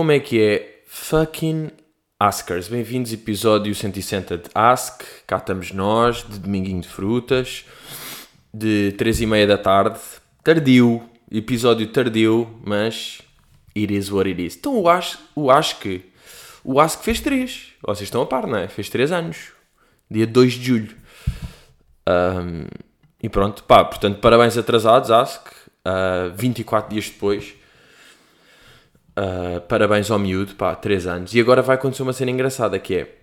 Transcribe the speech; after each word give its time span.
Como 0.00 0.12
é 0.12 0.18
que 0.18 0.40
é? 0.40 0.82
Fucking 0.86 1.72
Askers. 2.18 2.68
Bem-vindos, 2.68 3.12
episódio 3.12 3.74
160 3.74 4.38
de 4.38 4.44
Ask. 4.54 5.02
Cá 5.26 5.36
estamos 5.36 5.72
nós, 5.72 6.24
de 6.26 6.38
Dominguinho 6.38 6.80
de 6.80 6.88
Frutas, 6.88 7.66
de 8.50 8.92
3 8.92 9.20
e 9.20 9.26
meia 9.26 9.46
da 9.46 9.58
tarde. 9.58 10.00
Tardio, 10.42 11.02
episódio 11.30 11.86
tardio, 11.88 12.48
mas 12.64 13.20
it 13.76 13.94
is 13.94 14.10
what 14.10 14.26
it 14.26 14.42
is. 14.42 14.56
Então 14.56 14.80
o 14.80 14.88
Ask, 14.88 15.20
o 15.36 15.50
Ask, 15.50 15.84
o 16.64 16.80
Ask 16.80 17.02
fez 17.02 17.20
3. 17.20 17.74
Vocês 17.82 18.06
estão 18.06 18.22
a 18.22 18.26
par, 18.26 18.46
não 18.46 18.56
é? 18.56 18.68
Fez 18.68 18.88
3 18.88 19.12
anos. 19.12 19.48
Dia 20.10 20.26
2 20.26 20.54
de 20.54 20.64
julho. 20.64 20.96
Um, 22.08 22.64
e 23.22 23.28
pronto, 23.28 23.64
pá, 23.64 23.84
portanto, 23.84 24.18
parabéns 24.20 24.56
atrasados, 24.56 25.10
Ask. 25.10 25.48
Uh, 25.86 26.34
24 26.34 26.88
dias 26.88 27.10
depois. 27.10 27.59
Uh, 29.20 29.60
parabéns 29.62 30.10
ao 30.10 30.18
miúdo, 30.18 30.54
pá, 30.54 30.74
3 30.74 31.06
anos. 31.06 31.34
E 31.34 31.40
agora 31.40 31.60
vai 31.60 31.76
acontecer 31.76 32.02
uma 32.02 32.14
cena 32.14 32.30
engraçada 32.30 32.78
que 32.78 32.94
é 32.94 33.14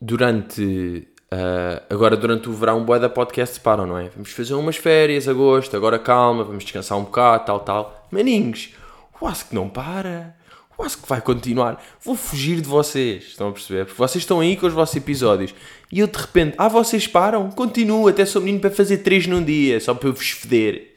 durante. 0.00 1.08
Uh, 1.32 1.82
agora, 1.90 2.16
durante 2.16 2.48
o 2.48 2.52
verão, 2.52 2.84
boa 2.84 2.98
da 2.98 3.08
podcast 3.08 3.58
param, 3.58 3.86
não 3.86 3.98
é? 3.98 4.08
Vamos 4.08 4.30
fazer 4.30 4.54
umas 4.54 4.76
férias, 4.76 5.26
agosto, 5.26 5.76
agora 5.76 5.98
calma, 5.98 6.44
vamos 6.44 6.62
descansar 6.62 6.96
um 6.96 7.02
bocado, 7.02 7.44
tal, 7.44 7.60
tal. 7.60 8.06
Maninhos, 8.12 8.72
o 9.20 9.26
Ask 9.26 9.52
não 9.52 9.68
para. 9.68 10.36
O 10.78 10.84
Ask 10.84 11.04
vai 11.08 11.20
continuar. 11.20 11.82
Vou 12.00 12.14
fugir 12.14 12.60
de 12.60 12.68
vocês, 12.68 13.24
estão 13.24 13.48
a 13.48 13.52
perceber? 13.52 13.86
Porque 13.86 13.98
vocês 13.98 14.22
estão 14.22 14.38
aí 14.38 14.56
com 14.56 14.66
os 14.66 14.72
vossos 14.72 14.94
episódios 14.94 15.52
e 15.90 15.98
eu 15.98 16.06
de 16.06 16.18
repente, 16.18 16.54
ah, 16.56 16.68
vocês 16.68 17.08
param? 17.08 17.50
Continuo, 17.50 18.06
até 18.06 18.24
sou 18.24 18.40
menino 18.40 18.60
para 18.60 18.70
fazer 18.70 18.98
3 18.98 19.26
num 19.26 19.42
dia, 19.42 19.80
só 19.80 19.92
para 19.92 20.08
eu 20.08 20.12
vos 20.12 20.30
feder. 20.30 20.94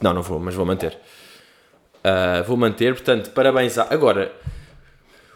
Não, 0.00 0.14
não 0.14 0.22
vou, 0.22 0.40
mas 0.40 0.54
vou 0.54 0.64
manter. 0.64 0.98
Uh, 2.04 2.44
vou 2.44 2.56
manter, 2.56 2.94
portanto, 2.94 3.30
parabéns 3.30 3.78
a... 3.78 3.92
Agora, 3.92 4.32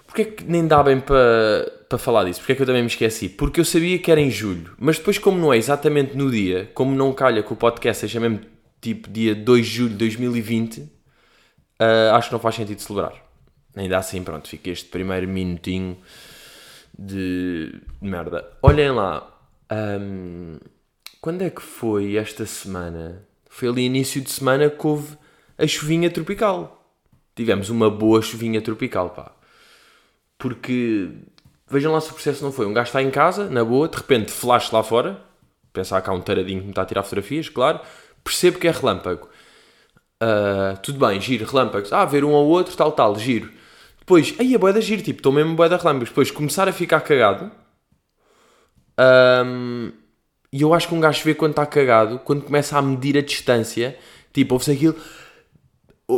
porque 0.07 0.23
é 0.23 0.25
que 0.27 0.45
nem 0.45 0.67
dá 0.67 0.83
bem 0.83 1.01
para 1.01 1.79
para 1.89 1.99
falar 1.99 2.25
disso? 2.25 2.41
Porque 2.41 2.53
é 2.53 2.55
que 2.55 2.63
eu 2.63 2.67
também 2.67 2.83
me 2.83 2.89
esqueci? 2.89 3.29
Porque 3.29 3.61
eu 3.61 3.65
sabia 3.65 3.99
que 3.99 4.11
era 4.11 4.21
em 4.21 4.31
julho, 4.31 4.75
mas 4.79 4.99
depois 4.99 5.19
como 5.19 5.39
não 5.39 5.53
é 5.53 5.57
exatamente 5.57 6.17
no 6.17 6.31
dia, 6.31 6.71
como 6.75 6.95
não 6.95 7.13
calha 7.13 7.43
que 7.43 7.53
o 7.53 7.57
podcast 7.57 8.03
seja 8.03 8.21
mesmo 8.21 8.41
tipo 8.81 9.09
dia 9.09 9.35
2 9.35 9.67
de 9.67 9.73
julho 9.73 9.91
de 9.91 9.97
2020, 9.97 10.81
uh, 10.81 10.89
acho 12.13 12.29
que 12.29 12.33
não 12.35 12.41
faz 12.41 12.57
sentido 12.57 12.81
celebrar. 12.81 13.15
Ainda 13.75 13.99
assim, 13.99 14.23
pronto, 14.23 14.49
fica 14.49 14.71
este 14.71 14.89
primeiro 14.89 15.27
minutinho 15.27 15.97
de 16.99 17.81
merda. 18.01 18.47
Olhem 18.63 18.91
lá, 18.91 19.27
um, 20.01 20.59
quando 21.21 21.43
é 21.43 21.51
que 21.51 21.63
foi 21.63 22.17
esta 22.17 22.45
semana? 22.45 23.23
Foi 23.49 23.69
ali 23.69 23.83
início 23.83 24.21
de 24.21 24.31
semana 24.31 24.69
que 24.69 24.87
houve 24.87 25.17
a 25.59 25.67
chuvinha 25.67 26.11
tropical. 26.11 26.95
Tivemos 27.35 27.69
uma 27.69 27.91
boa 27.91 28.23
chuvinha 28.23 28.61
tropical, 28.63 29.11
pá. 29.11 29.33
Porque, 30.39 31.11
vejam 31.69 31.93
lá 31.93 32.01
se 32.01 32.11
o 32.11 32.15
processo 32.15 32.45
não 32.45 32.53
foi. 32.53 32.67
Um 32.67 32.73
gajo 32.73 32.89
está 32.89 33.03
em 33.03 33.11
casa, 33.11 33.51
na 33.51 33.65
boa, 33.65 33.89
de 33.89 33.97
repente 33.97 34.31
flash 34.31 34.71
lá 34.71 34.83
fora. 34.83 35.21
Pensar 35.73 36.01
que 36.01 36.09
há 36.09 36.13
um 36.13 36.21
taradinho 36.21 36.61
que 36.61 36.67
me 36.67 36.73
está 36.73 36.83
a 36.83 36.87
tirar 36.87 37.03
fotografias, 37.03 37.49
claro. 37.49 37.81
Percebo 38.23 38.59
que 38.59 38.69
é 38.69 38.71
relâmpago. 38.71 39.29
Uh, 40.23 40.77
tudo 40.83 41.05
bem, 41.05 41.21
giro, 41.21 41.45
relâmpagos. 41.45 41.93
Ah, 41.93 42.05
ver 42.05 42.25
um 42.25 42.35
ao 42.35 42.47
outro, 42.47 42.77
tal, 42.77 42.93
tal, 42.93 43.19
giro. 43.19 43.51
Depois, 43.99 44.35
aí 44.39 44.55
a 44.55 44.59
boeda 44.59 44.81
giro, 44.81 45.03
tipo, 45.03 45.19
estou 45.19 45.33
mesmo 45.33 45.55
boeda 45.55 45.77
relâmpagos. 45.77 46.09
Depois 46.09 46.31
começar 46.31 46.69
a 46.69 46.73
ficar 46.73 47.01
cagado. 47.01 47.51
Um, 48.99 49.93
e 50.53 50.63
eu 50.63 50.73
acho 50.75 50.89
que 50.89 50.95
um 50.95 51.01
gajo 51.01 51.23
vê 51.25 51.35
quando 51.35 51.53
está 51.53 51.67
cagado, 51.67 52.19
quando 52.21 52.43
começa 52.43 52.77
a 52.79 52.83
medir 52.83 53.17
a 53.17 53.21
distância, 53.21 53.97
tipo, 54.33 54.55
ouve-se 54.55 54.73
aquilo, 54.73 54.97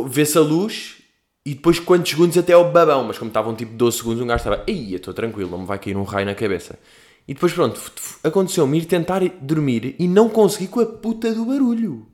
vê-se 0.07 0.37
a 0.37 0.41
luz 0.41 0.97
e 1.45 1.53
depois 1.53 1.79
quantos 1.79 2.11
segundos 2.11 2.37
até 2.37 2.53
ao 2.53 2.71
babão. 2.71 3.03
Mas 3.03 3.17
como 3.17 3.29
estavam 3.29 3.55
tipo 3.55 3.73
12 3.73 3.97
segundos, 3.97 4.21
um 4.21 4.27
gajo 4.27 4.37
estava, 4.37 4.63
ei, 4.67 4.95
estou 4.95 5.13
tranquilo, 5.13 5.49
não 5.49 5.59
me 5.59 5.65
vai 5.65 5.79
cair 5.79 5.97
um 5.97 6.03
raio 6.03 6.25
na 6.25 6.35
cabeça. 6.35 6.79
E 7.27 7.33
depois 7.33 7.53
pronto, 7.53 7.79
aconteceu-me 8.23 8.77
ir 8.77 8.85
tentar 8.85 9.21
dormir 9.41 9.95
e 9.99 10.07
não 10.07 10.27
consegui 10.29 10.67
com 10.67 10.79
a 10.79 10.85
puta 10.85 11.33
do 11.33 11.45
barulho. 11.45 12.07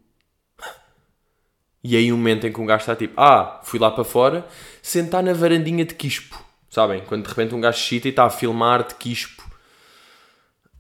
E 1.84 1.96
aí 1.96 2.12
um 2.12 2.18
momento 2.18 2.46
em 2.46 2.52
que 2.52 2.60
um 2.60 2.66
gajo 2.66 2.82
está 2.82 2.96
tipo, 2.96 3.14
ah, 3.20 3.62
fui 3.64 3.80
lá 3.80 3.90
para 3.90 4.04
fora, 4.04 4.46
sentar 4.82 5.24
na 5.24 5.34
varandinha 5.34 5.86
de 5.86 5.96
quispo. 5.96 6.44
Sabem? 6.70 7.02
Quando 7.06 7.24
de 7.24 7.30
repente 7.30 7.56
um 7.56 7.62
gajo 7.62 7.78
chita 7.78 8.08
e 8.08 8.10
está 8.10 8.26
a 8.26 8.30
filmar 8.30 8.86
de 8.86 8.96
quispo. 8.96 9.44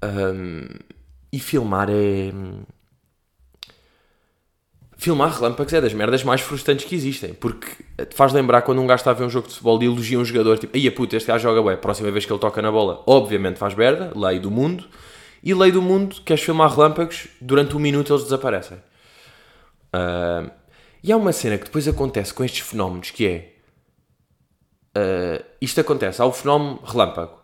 Um, 0.03 0.67
e 1.31 1.39
filmar 1.39 1.89
é. 1.89 2.31
Filmar 4.99 5.31
relâmpagos 5.31 5.71
é 5.73 5.79
das 5.79 5.93
merdas 5.93 6.23
mais 6.23 6.41
frustrantes 6.41 6.85
que 6.85 6.95
existem. 6.95 7.31
Porque 7.31 7.67
te 8.03 8.15
faz 8.15 8.33
lembrar 8.33 8.63
quando 8.63 8.81
um 8.81 8.87
gajo 8.87 9.01
está 9.01 9.11
a 9.11 9.13
ver 9.13 9.23
um 9.23 9.29
jogo 9.29 9.47
de 9.47 9.53
futebol 9.53 9.81
e 9.81 9.85
elogia 9.85 10.17
um 10.17 10.25
jogador, 10.25 10.57
tipo, 10.57 10.75
aí 10.75 10.87
a 10.87 10.91
puta, 10.91 11.15
este 11.15 11.27
gajo 11.27 11.43
joga 11.43 11.61
bem, 11.61 11.77
próxima 11.77 12.09
vez 12.09 12.25
que 12.25 12.33
ele 12.33 12.39
toca 12.39 12.61
na 12.63 12.71
bola, 12.71 13.03
obviamente 13.05 13.59
faz 13.59 13.75
merda, 13.75 14.11
lei 14.15 14.39
do 14.39 14.49
mundo. 14.49 14.85
E 15.43 15.53
lei 15.53 15.71
do 15.71 15.83
mundo, 15.83 16.15
queres 16.25 16.43
filmar 16.43 16.71
relâmpagos, 16.73 17.27
durante 17.39 17.77
um 17.77 17.79
minuto 17.79 18.11
eles 18.11 18.23
desaparecem. 18.23 18.77
Uh, 19.93 20.49
e 21.03 21.11
há 21.11 21.15
uma 21.15 21.31
cena 21.31 21.59
que 21.59 21.65
depois 21.65 21.87
acontece 21.87 22.33
com 22.33 22.43
estes 22.43 22.61
fenómenos 22.61 23.11
que 23.11 23.27
é. 23.27 23.53
Uh, 24.97 25.45
isto 25.61 25.79
acontece, 25.79 26.23
há 26.23 26.25
o 26.25 26.31
fenómeno 26.31 26.79
relâmpago. 26.83 27.36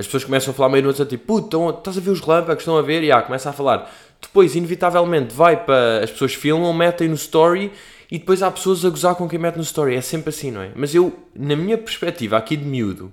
As 0.00 0.06
pessoas 0.06 0.24
começam 0.24 0.52
a 0.52 0.54
falar 0.54 0.70
meio 0.70 0.84
noite, 0.84 1.04
tipo, 1.04 1.26
puto, 1.26 1.70
estás 1.70 1.98
a 1.98 2.00
ver 2.00 2.10
os 2.10 2.20
relâmpagos, 2.20 2.62
estão 2.62 2.76
a 2.76 2.82
ver? 2.82 3.02
E 3.02 3.12
ah, 3.12 3.20
começa 3.20 3.50
a 3.50 3.52
falar. 3.52 3.92
Depois, 4.20 4.56
inevitavelmente, 4.56 5.34
vai 5.34 5.62
para. 5.62 6.02
As 6.02 6.10
pessoas 6.10 6.34
filmam, 6.34 6.72
metem 6.72 7.08
no 7.08 7.14
story 7.14 7.70
e 8.10 8.18
depois 8.18 8.42
há 8.42 8.50
pessoas 8.50 8.84
a 8.84 8.90
gozar 8.90 9.14
com 9.14 9.28
quem 9.28 9.38
mete 9.38 9.56
no 9.56 9.62
story. 9.62 9.94
É 9.94 10.00
sempre 10.00 10.30
assim, 10.30 10.50
não 10.50 10.62
é? 10.62 10.70
Mas 10.74 10.94
eu, 10.94 11.12
na 11.34 11.54
minha 11.54 11.78
perspectiva, 11.78 12.36
aqui 12.36 12.56
de 12.56 12.64
miúdo, 12.64 13.12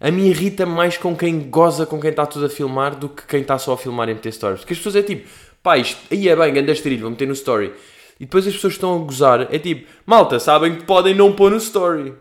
a 0.00 0.10
mim 0.10 0.26
irrita 0.26 0.66
mais 0.66 0.96
com 0.96 1.16
quem 1.16 1.48
goza 1.48 1.86
com 1.86 2.00
quem 2.00 2.10
está 2.10 2.26
tudo 2.26 2.46
a 2.46 2.48
filmar 2.48 2.96
do 2.96 3.08
que 3.08 3.26
quem 3.26 3.40
está 3.40 3.58
só 3.58 3.72
a 3.72 3.78
filmar 3.78 4.08
e 4.08 4.14
meter 4.14 4.32
stories. 4.32 4.60
Porque 4.60 4.74
as 4.74 4.78
pessoas 4.78 4.96
é 4.96 5.02
tipo, 5.02 5.28
pá, 5.62 5.78
isto 5.78 6.00
aí 6.10 6.28
é 6.28 6.36
bem, 6.36 6.52
ganda 6.52 6.74
trilho, 6.74 7.02
vou 7.02 7.10
meter 7.10 7.26
no 7.26 7.32
story. 7.32 7.72
E 8.18 8.24
depois 8.24 8.46
as 8.46 8.54
pessoas 8.54 8.72
estão 8.74 8.96
a 8.96 8.98
gozar, 8.98 9.54
é 9.54 9.58
tipo, 9.58 9.88
malta, 10.04 10.40
sabem 10.40 10.76
que 10.76 10.82
podem 10.82 11.14
não 11.14 11.32
pôr 11.32 11.50
no 11.50 11.56
story. 11.56 12.12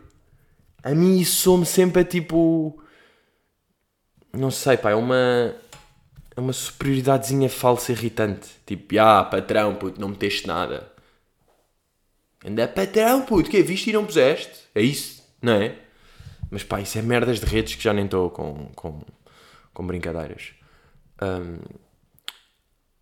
A 0.83 0.91
mim 0.91 1.19
isso 1.19 1.41
some 1.41 1.65
sempre 1.65 2.01
a 2.01 2.05
tipo. 2.05 2.79
Não 4.37 4.51
sei, 4.51 4.77
pá, 4.77 4.91
é 4.91 4.95
uma. 4.95 5.55
É 6.35 6.39
uma 6.39 6.53
superioridadezinha 6.53 7.49
falsa 7.49 7.91
irritante. 7.91 8.47
Tipo, 8.65 8.99
ah, 8.99 9.23
patrão, 9.23 9.73
puto, 9.75 9.99
não 9.99 10.09
meteste 10.09 10.45
nada. 10.45 10.91
Anda, 12.45 12.67
patrão, 12.67 13.23
puto, 13.23 13.49
que 13.49 13.63
viste 13.63 13.89
e 13.89 13.93
não 13.93 14.05
puseste? 14.05 14.53
É 14.75 14.81
isso, 14.81 15.23
não 15.41 15.53
é? 15.53 15.75
Mas 16.51 16.63
pá, 16.63 16.79
isso 16.79 16.97
é 16.97 17.01
merdas 17.01 17.39
de 17.39 17.45
redes 17.47 17.73
que 17.73 17.83
já 17.83 17.91
nem 17.91 18.05
estou 18.05 18.29
com, 18.29 18.69
com, 18.75 19.01
com 19.73 19.87
brincadeiras. 19.87 20.51
Um, 21.21 21.57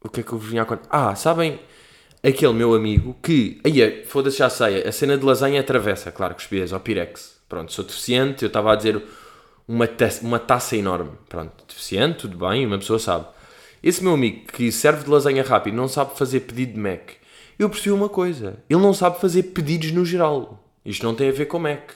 o 0.02 0.10
que 0.10 0.22
é 0.22 0.24
que 0.24 0.32
eu 0.32 0.40
vinha 0.40 0.62
a 0.62 0.66
contar? 0.66 0.88
Ah, 0.90 1.14
sabem 1.16 1.60
aquele 2.24 2.54
meu 2.54 2.74
amigo 2.74 3.18
que. 3.22 3.60
Aí, 3.66 4.06
foda-se, 4.06 4.38
já 4.38 4.50
sei. 4.50 4.88
A 4.88 4.92
cena 4.94 5.18
de 5.18 5.26
lasanha 5.26 5.60
atravessa, 5.60 6.10
claro, 6.10 6.36
que 6.36 6.42
espias 6.42 6.72
ao 6.72 6.80
Pirex. 6.80 7.42
Pronto, 7.50 7.74
sou 7.74 7.84
deficiente. 7.84 8.44
Eu 8.44 8.48
estava 8.48 8.72
a 8.72 8.76
dizer 8.78 9.04
uma 9.68 9.88
taça, 9.88 10.26
uma 10.26 10.40
taça 10.40 10.76
enorme. 10.76 11.12
Pronto, 11.28 11.64
deficiente, 11.68 12.20
tudo 12.20 12.38
bem, 12.38 12.66
uma 12.66 12.78
pessoa 12.78 13.00
sabe. 13.00 13.26
Esse 13.82 14.04
meu 14.04 14.14
amigo 14.14 14.48
que 14.48 14.72
serve 14.72 15.04
de 15.04 15.10
lasanha 15.10 15.44
rápido 15.44 15.76
não 15.76 15.88
sabe 15.88 16.18
fazer 16.18 16.42
pedido 16.42 16.74
de 16.74 16.80
Mac. 16.80 17.12
Eu 17.58 17.70
percebi 17.70 17.92
uma 17.92 18.10
coisa. 18.10 18.58
Ele 18.70 18.82
não 18.82 18.94
sabe 18.94 19.20
fazer 19.20 19.44
pedidos 19.44 19.92
no 19.92 20.04
geral. 20.04 20.60
Isto 20.84 21.06
não 21.06 21.16
tem 21.16 21.30
a 21.30 21.32
ver 21.32 21.46
com 21.46 21.60
Mac. 21.60 21.92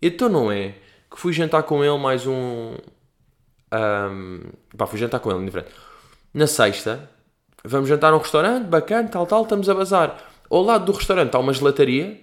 Então 0.00 0.28
não 0.28 0.50
é 0.50 0.74
que 1.10 1.18
fui 1.18 1.32
jantar 1.32 1.62
com 1.64 1.84
ele 1.84 1.98
mais 1.98 2.26
um. 2.26 2.74
um 3.72 4.40
pá, 4.76 4.86
fui 4.86 4.98
jantar 4.98 5.20
com 5.20 5.30
ele, 5.30 5.44
diferente. 5.44 5.70
Na 6.32 6.46
sexta, 6.46 7.10
vamos 7.64 7.88
jantar 7.88 8.12
num 8.12 8.18
restaurante, 8.18 8.66
bacana, 8.66 9.08
tal, 9.08 9.26
tal, 9.26 9.42
estamos 9.42 9.68
a 9.68 9.74
bazar. 9.74 10.16
Ao 10.50 10.62
lado 10.62 10.84
do 10.84 10.92
restaurante 10.92 11.34
há 11.34 11.38
uma 11.38 11.52
gelataria 11.52 12.20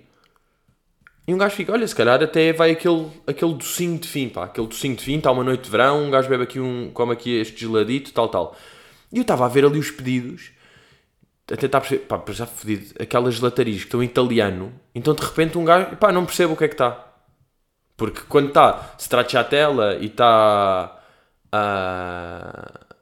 e 1.28 1.34
um 1.34 1.38
gajo 1.38 1.56
fica, 1.56 1.72
olha, 1.72 1.88
se 1.88 1.96
calhar 1.96 2.22
até 2.22 2.54
vai 2.54 2.72
aquele, 2.72 3.08
aquele 3.26 3.54
docinho 3.56 3.98
de 3.98 4.08
fim, 4.08 4.30
pá, 4.30 4.46
aquele 4.46 4.68
docinho 4.68 4.96
de 4.96 5.04
fim, 5.04 5.18
está 5.18 5.32
uma 5.32 5.44
noite 5.44 5.64
de 5.64 5.70
verão, 5.72 6.04
um 6.04 6.12
gajo 6.12 6.30
bebe 6.30 6.44
aqui 6.44 6.60
um, 6.60 6.92
come 6.94 7.14
aqui 7.14 7.36
este 7.40 7.62
geladito, 7.62 8.14
tal, 8.14 8.30
tal. 8.30 8.56
E 9.12 9.18
eu 9.18 9.24
estava 9.24 9.46
a 9.46 9.48
ver 9.50 9.66
ali 9.66 9.80
os 9.80 9.90
pedidos, 9.90 10.52
a 11.52 11.58
tentar 11.58 11.82
perceber, 11.82 12.06
pá, 12.06 12.22
já 12.30 12.46
fedido, 12.46 12.94
aquelas 13.00 13.36
gelatarias 13.36 13.78
que 13.78 13.86
estão 13.86 14.04
em 14.04 14.06
italiano, 14.06 14.72
então 14.94 15.16
de 15.16 15.24
repente 15.24 15.58
um 15.58 15.66
gajo, 15.66 15.96
pá, 15.98 16.12
não 16.12 16.26
percebo 16.26 16.54
o 16.54 16.58
que 16.58 16.66
é 16.66 16.68
que 16.68 16.76
está. 16.76 17.06
Porque 17.98 18.22
quando 18.28 18.50
está 18.50 18.94
stracciatella 19.00 19.96
e 19.96 20.08
está 20.08 21.00
uh, 21.48 22.96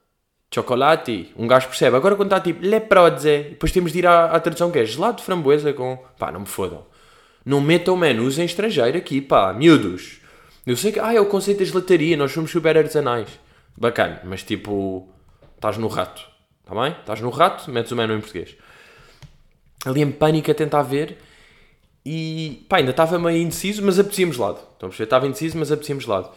chocolate, 0.54 1.34
um 1.36 1.48
gajo 1.48 1.68
percebe. 1.68 1.98
Agora 1.98 2.16
quando 2.16 2.32
está 2.32 2.40
tipo 2.40 2.64
leprozze, 2.66 3.50
depois 3.50 3.72
temos 3.72 3.92
de 3.92 4.00
ir 4.00 4.08
à, 4.08 4.26
à 4.26 4.40
tradução 4.40 4.72
que 4.72 4.80
é 4.80 4.86
gelado 4.86 5.18
de 5.18 5.24
framboesa 5.24 5.74
com... 5.74 5.98
Pá, 6.18 6.32
não 6.32 6.42
me 6.42 6.46
fodam. 6.46 6.86
Não 7.46 7.60
metam 7.62 7.98
menus 7.98 8.38
em 8.40 8.46
estrangeiro 8.46 8.98
aqui, 8.98 9.22
pá, 9.22 9.54
miúdos. 9.54 10.22
Eu 10.66 10.78
sei 10.78 10.92
que, 10.92 11.00
ah, 11.00 11.14
é 11.14 11.20
o 11.20 11.26
conceito 11.26 11.60
da 11.60 11.66
gelataria, 11.66 12.16
nós 12.18 12.32
somos 12.32 12.52
super 12.52 12.78
artesanais. 12.78 13.28
Bacana, 13.78 14.22
mas 14.24 14.44
tipo, 14.44 15.10
estás 15.56 15.78
no 15.78 15.88
rato, 15.88 16.22
está 16.62 16.80
bem? 16.80 16.92
Estás 17.00 17.20
no 17.22 17.30
rato, 17.30 17.70
metes 17.72 17.92
o 17.92 17.96
menu 17.96 18.14
em 18.16 18.20
português. 18.22 18.56
Ali 19.86 20.02
em 20.02 20.12
pânico 20.12 20.50
a 20.52 20.54
tentar 20.54 20.84
ver 20.84 21.18
E 22.06 22.66
pá, 22.70 22.78
ainda 22.78 22.92
estava 22.92 23.18
meio 23.20 23.38
indeciso, 23.42 23.84
mas 23.84 24.00
apetecia-me 24.00 24.34
gelado. 24.34 24.60
Estão 24.60 24.88
a 24.88 24.90
perceber? 24.90 25.04
Estava 25.06 25.28
indeciso, 25.28 25.58
mas 25.58 25.72
apetecia-me 25.72 26.02
gelado. 26.02 26.32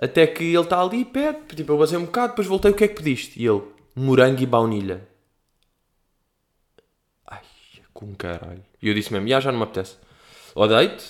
Até 0.00 0.26
que 0.26 0.44
ele 0.44 0.58
está 0.60 0.80
ali, 0.80 1.04
pede, 1.04 1.38
tipo, 1.54 1.72
eu 1.72 1.78
basei 1.78 1.98
um 1.98 2.04
bocado, 2.06 2.28
depois 2.32 2.46
voltei, 2.48 2.70
o 2.70 2.74
que 2.74 2.84
é 2.84 2.88
que 2.88 2.94
pediste? 2.96 3.40
E 3.40 3.46
ele, 3.46 3.62
morango 3.94 4.42
e 4.42 4.46
baunilha. 4.46 5.06
Ai, 7.26 7.42
com 7.92 8.14
caralho. 8.14 8.64
E 8.82 8.88
eu 8.88 8.94
disse 8.94 9.12
mesmo, 9.12 9.28
já, 9.28 9.40
já 9.40 9.52
não 9.52 9.58
me 9.58 9.64
apetece. 9.64 9.96
Date, 10.54 11.04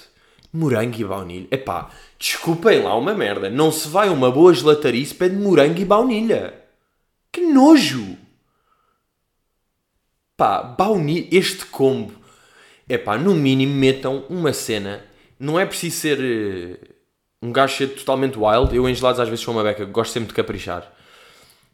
morango 0.53 1.01
e 1.01 1.05
baunilha. 1.05 1.49
Epá, 1.51 1.91
desculpem 2.19 2.83
lá 2.83 2.97
uma 2.97 3.15
merda. 3.15 3.51
Não 3.51 3.73
se 3.73 3.89
vai 3.89 4.09
uma 4.09 4.31
boa 4.31 4.53
gelatarice 4.53 5.15
pede 5.15 5.37
morango 5.37 5.81
e 5.81 5.85
baunilha. 5.85 6.55
Que 7.31 7.41
nojo! 7.41 8.17
Pá, 10.37 10.63
baunilha, 10.63 11.29
este 11.31 11.67
combo. 11.67 12.13
Epá, 12.89 13.17
no 13.17 13.35
mínimo 13.35 13.75
metam 13.75 14.25
uma 14.29 14.53
cena. 14.53 15.05
Não 15.39 15.59
é 15.59 15.65
preciso 15.65 15.97
ser 15.97 16.19
uh, 16.19 16.93
um 17.41 17.53
gajo 17.53 17.77
ser 17.77 17.89
totalmente 17.89 18.39
wild. 18.39 18.75
Eu 18.75 18.89
em 18.89 18.95
gelados 18.95 19.21
às 19.21 19.29
vezes 19.29 19.45
sou 19.45 19.55
uma 19.55 19.63
beca, 19.63 19.85
gosto 19.85 20.13
sempre 20.13 20.29
de 20.29 20.35
caprichar. 20.35 20.93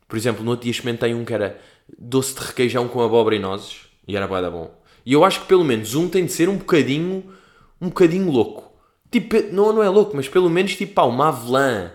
Por 0.07 0.17
exemplo, 0.17 0.43
no 0.43 0.51
outro 0.53 0.65
dia 0.65 0.71
experimentei 0.71 1.13
um 1.15 1.25
que 1.25 1.35
era 1.35 1.61
doce 1.99 2.35
de 2.35 2.41
requeijão 2.41 2.89
com 2.89 3.03
abóbora 3.03 3.37
e 3.37 3.39
nozes. 3.39 3.81
E 4.07 4.17
era 4.17 4.27
bué 4.27 4.41
da 4.41 4.51
bom. 4.51 4.75
E 5.05 5.13
eu 5.13 5.25
acho 5.25 5.43
que 5.43 5.47
pelo 5.47 5.65
menos 5.65 5.95
um 5.95 6.09
tem 6.09 6.25
de 6.25 6.33
ser 6.33 6.49
um 6.49 6.57
bocadinho, 6.57 7.25
um 7.81 7.89
bocadinho 7.89 8.31
louco. 8.31 8.73
Tipo, 9.11 9.37
não, 9.53 9.73
não 9.73 9.83
é 9.83 9.89
louco, 9.89 10.15
mas 10.15 10.29
pelo 10.29 10.51
menos 10.51 10.77
tipo, 10.77 10.95
pá, 10.95 11.05
uma 11.05 11.29
avelã. 11.29 11.91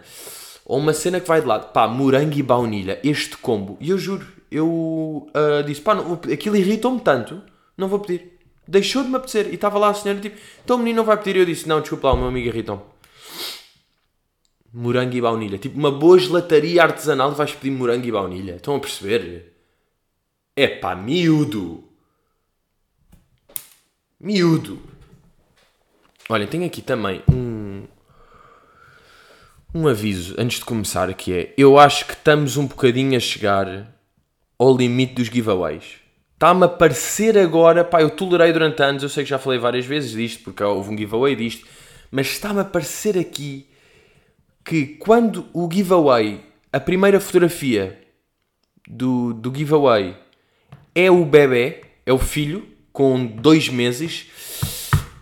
Ou 0.65 0.79
uma 0.79 0.93
cena 0.93 1.19
que 1.19 1.27
vai 1.27 1.41
de 1.41 1.47
lado. 1.47 1.71
Pá, 1.71 1.87
morango 1.87 2.37
e 2.37 2.43
baunilha. 2.43 2.99
Este 3.03 3.37
combo. 3.37 3.77
E 3.79 3.89
eu 3.89 3.97
juro, 3.97 4.25
eu 4.49 4.67
uh, 4.67 5.63
disse, 5.65 5.81
pá, 5.81 5.93
não, 5.93 6.13
aquilo 6.13 6.55
irritou-me 6.55 6.99
tanto, 6.99 7.41
não 7.77 7.87
vou 7.87 7.99
pedir. 7.99 8.39
Deixou 8.67 9.03
de 9.03 9.09
me 9.09 9.17
apetecer. 9.17 9.47
E 9.49 9.55
estava 9.55 9.77
lá 9.77 9.89
a 9.89 9.93
senhora, 9.93 10.21
tipo, 10.21 10.37
então 10.63 10.77
o 10.77 10.79
menino 10.79 10.97
não 10.97 11.05
vai 11.05 11.17
pedir. 11.17 11.35
E 11.35 11.39
eu 11.39 11.45
disse, 11.45 11.67
não, 11.67 11.81
desculpa 11.81 12.07
lá, 12.07 12.13
o 12.13 12.17
meu 12.17 12.27
amigo 12.27 12.47
irritou-me. 12.47 12.81
Morango 14.73 15.15
e 15.15 15.21
baunilha. 15.21 15.57
Tipo, 15.57 15.77
uma 15.77 15.91
boa 15.91 16.17
gelataria 16.17 16.81
artesanal 16.81 17.31
vais 17.33 17.53
pedir 17.53 17.71
morango 17.71 18.07
e 18.07 18.11
baunilha. 18.11 18.55
Estão 18.55 18.75
a 18.75 18.79
perceber? 18.79 19.53
É 20.55 20.67
pá, 20.67 20.95
miúdo. 20.95 21.83
Miúdo. 24.19 24.92
Olha, 26.29 26.47
tenho 26.47 26.65
aqui 26.65 26.81
também 26.81 27.21
um, 27.29 27.83
um 29.75 29.87
aviso 29.87 30.35
antes 30.37 30.59
de 30.59 30.65
começar 30.65 31.13
que 31.13 31.33
é, 31.33 31.53
eu 31.57 31.77
acho 31.77 32.05
que 32.05 32.13
estamos 32.13 32.55
um 32.55 32.65
bocadinho 32.65 33.17
a 33.17 33.19
chegar 33.19 33.93
ao 34.57 34.75
limite 34.75 35.15
dos 35.15 35.27
giveaways. 35.27 35.95
Está-me 36.33 36.63
a 36.65 36.69
parecer 36.69 37.37
agora, 37.37 37.83
pá, 37.83 38.01
eu 38.01 38.09
tolerei 38.09 38.53
durante 38.53 38.81
anos, 38.81 39.03
eu 39.03 39.09
sei 39.09 39.23
que 39.23 39.29
já 39.29 39.37
falei 39.37 39.59
várias 39.59 39.85
vezes 39.85 40.11
disto, 40.11 40.43
porque 40.43 40.63
houve 40.63 40.93
um 40.93 40.97
giveaway 40.97 41.35
disto, 41.35 41.67
mas 42.09 42.27
está-me 42.27 42.61
a 42.61 42.65
parecer 42.65 43.17
aqui 43.17 43.67
que 44.63 44.85
quando 44.85 45.45
o 45.53 45.69
giveaway, 45.71 46.41
a 46.71 46.79
primeira 46.79 47.19
fotografia 47.19 47.99
do, 48.87 49.33
do 49.33 49.53
giveaway 49.53 50.15
é 50.95 51.11
o 51.11 51.25
bebê, 51.25 51.81
é 52.05 52.13
o 52.13 52.17
filho, 52.17 52.65
com 52.93 53.25
dois 53.25 53.67
meses, 53.67 54.27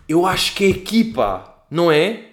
eu 0.08 0.26
acho 0.26 0.54
que 0.54 0.64
é 0.64 0.70
aqui, 0.70 1.04
pá, 1.04 1.64
não 1.70 1.90
é? 1.90 2.28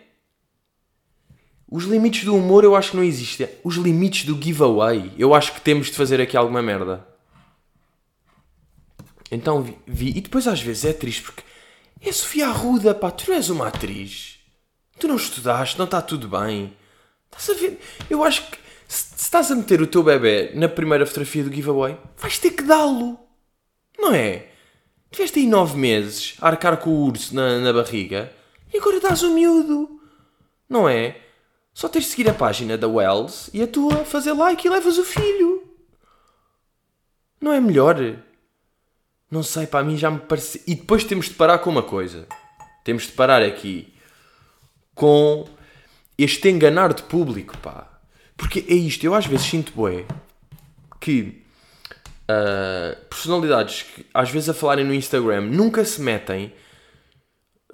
Os 1.72 1.84
limites 1.84 2.26
do 2.26 2.36
humor 2.36 2.64
eu 2.64 2.76
acho 2.76 2.92
que 2.92 2.98
não 2.98 3.04
existem. 3.04 3.48
Os 3.64 3.76
limites 3.76 4.26
do 4.26 4.42
giveaway, 4.42 5.12
eu 5.18 5.36
acho 5.36 5.54
que 5.54 5.62
temos 5.62 5.88
de 5.88 5.94
fazer 5.94 6.20
aqui 6.20 6.36
alguma 6.36 6.62
merda. 6.62 7.08
Então 9.32 9.62
vi, 9.62 9.78
vi, 9.86 10.10
e 10.18 10.22
depois 10.22 10.48
às 10.48 10.60
vezes 10.60 10.86
é 10.86 10.94
triste 10.94 11.22
porque 11.22 11.44
é 12.02 12.12
Sofia 12.12 12.48
Arruda, 12.48 12.96
pá, 12.96 13.12
tu 13.12 13.30
não 13.30 13.36
és 13.36 13.50
uma 13.50 13.68
atriz. 13.68 14.40
Tu 15.00 15.08
não 15.08 15.16
estudaste, 15.16 15.78
não 15.78 15.86
está 15.86 16.02
tudo 16.02 16.28
bem. 16.28 16.74
Estás 17.32 17.50
a 17.50 17.62
ver? 17.62 17.80
Eu 18.10 18.24
acho 18.24 18.50
que 18.50 18.58
se, 18.88 19.16
estás 19.16 19.52
a 19.52 19.56
meter 19.56 19.82
o 19.82 19.88
teu 19.88 20.02
bebê 20.02 20.52
na 20.56 20.68
primeira 20.68 21.06
fotografia 21.06 21.44
do 21.44 21.54
giveaway, 21.54 21.96
vais 22.18 22.40
ter 22.40 22.52
que 22.52 22.64
dá-lo. 22.64 23.20
Não 23.98 24.14
é? 24.14 24.48
Tiveste 25.12 25.40
aí 25.40 25.48
nove 25.48 25.78
meses 25.78 26.36
a 26.40 26.48
arcar 26.48 26.78
com 26.78 26.90
o 26.90 27.06
urso 27.06 27.34
na, 27.34 27.60
na 27.60 27.74
barriga 27.74 28.32
e 28.74 28.78
agora 28.78 29.00
dás 29.00 29.24
o 29.24 29.34
miúdo. 29.34 30.00
Não 30.68 30.88
é? 30.88 31.18
Só 31.74 31.88
tens 31.88 32.06
de 32.06 32.12
seguir 32.12 32.30
a 32.30 32.34
página 32.34 32.78
da 32.78 32.88
Wells 32.88 33.50
e 33.54 33.62
a 33.62 33.68
tua, 33.68 34.06
fazer 34.06 34.34
like 34.34 34.68
e 34.68 34.70
levas 34.70 34.98
o 34.98 35.04
filho. 35.04 35.64
Não 37.42 37.54
é 37.54 37.60
melhor? 37.60 37.96
Não 39.32 39.42
sei, 39.42 39.66
para 39.66 39.84
mim 39.84 39.98
já 39.98 40.12
me 40.12 40.20
parece. 40.20 40.62
E 40.68 40.76
depois 40.76 41.04
temos 41.04 41.28
de 41.28 41.36
parar 41.36 41.60
com 41.60 41.70
uma 41.70 41.84
coisa. 41.84 42.28
Temos 42.84 43.04
de 43.04 43.14
parar 43.14 43.42
aqui 43.42 43.94
com 44.94 45.48
este 46.18 46.50
enganar 46.50 46.94
de 46.94 47.04
público, 47.04 47.58
pá. 47.60 47.88
Porque 48.36 48.66
é 48.68 48.74
isto, 48.74 49.06
eu 49.06 49.16
às 49.16 49.26
vezes 49.26 49.46
sinto 49.46 49.72
bué 49.74 50.06
que 51.00 51.42
uh, 52.30 52.96
personalidades 53.10 53.84
que 53.84 54.06
às 54.14 54.30
vezes 54.30 54.50
a 54.50 54.54
falarem 54.54 54.86
no 54.86 54.94
Instagram 54.94 55.42
nunca 55.42 55.84
se 55.84 56.00
metem, 56.02 56.54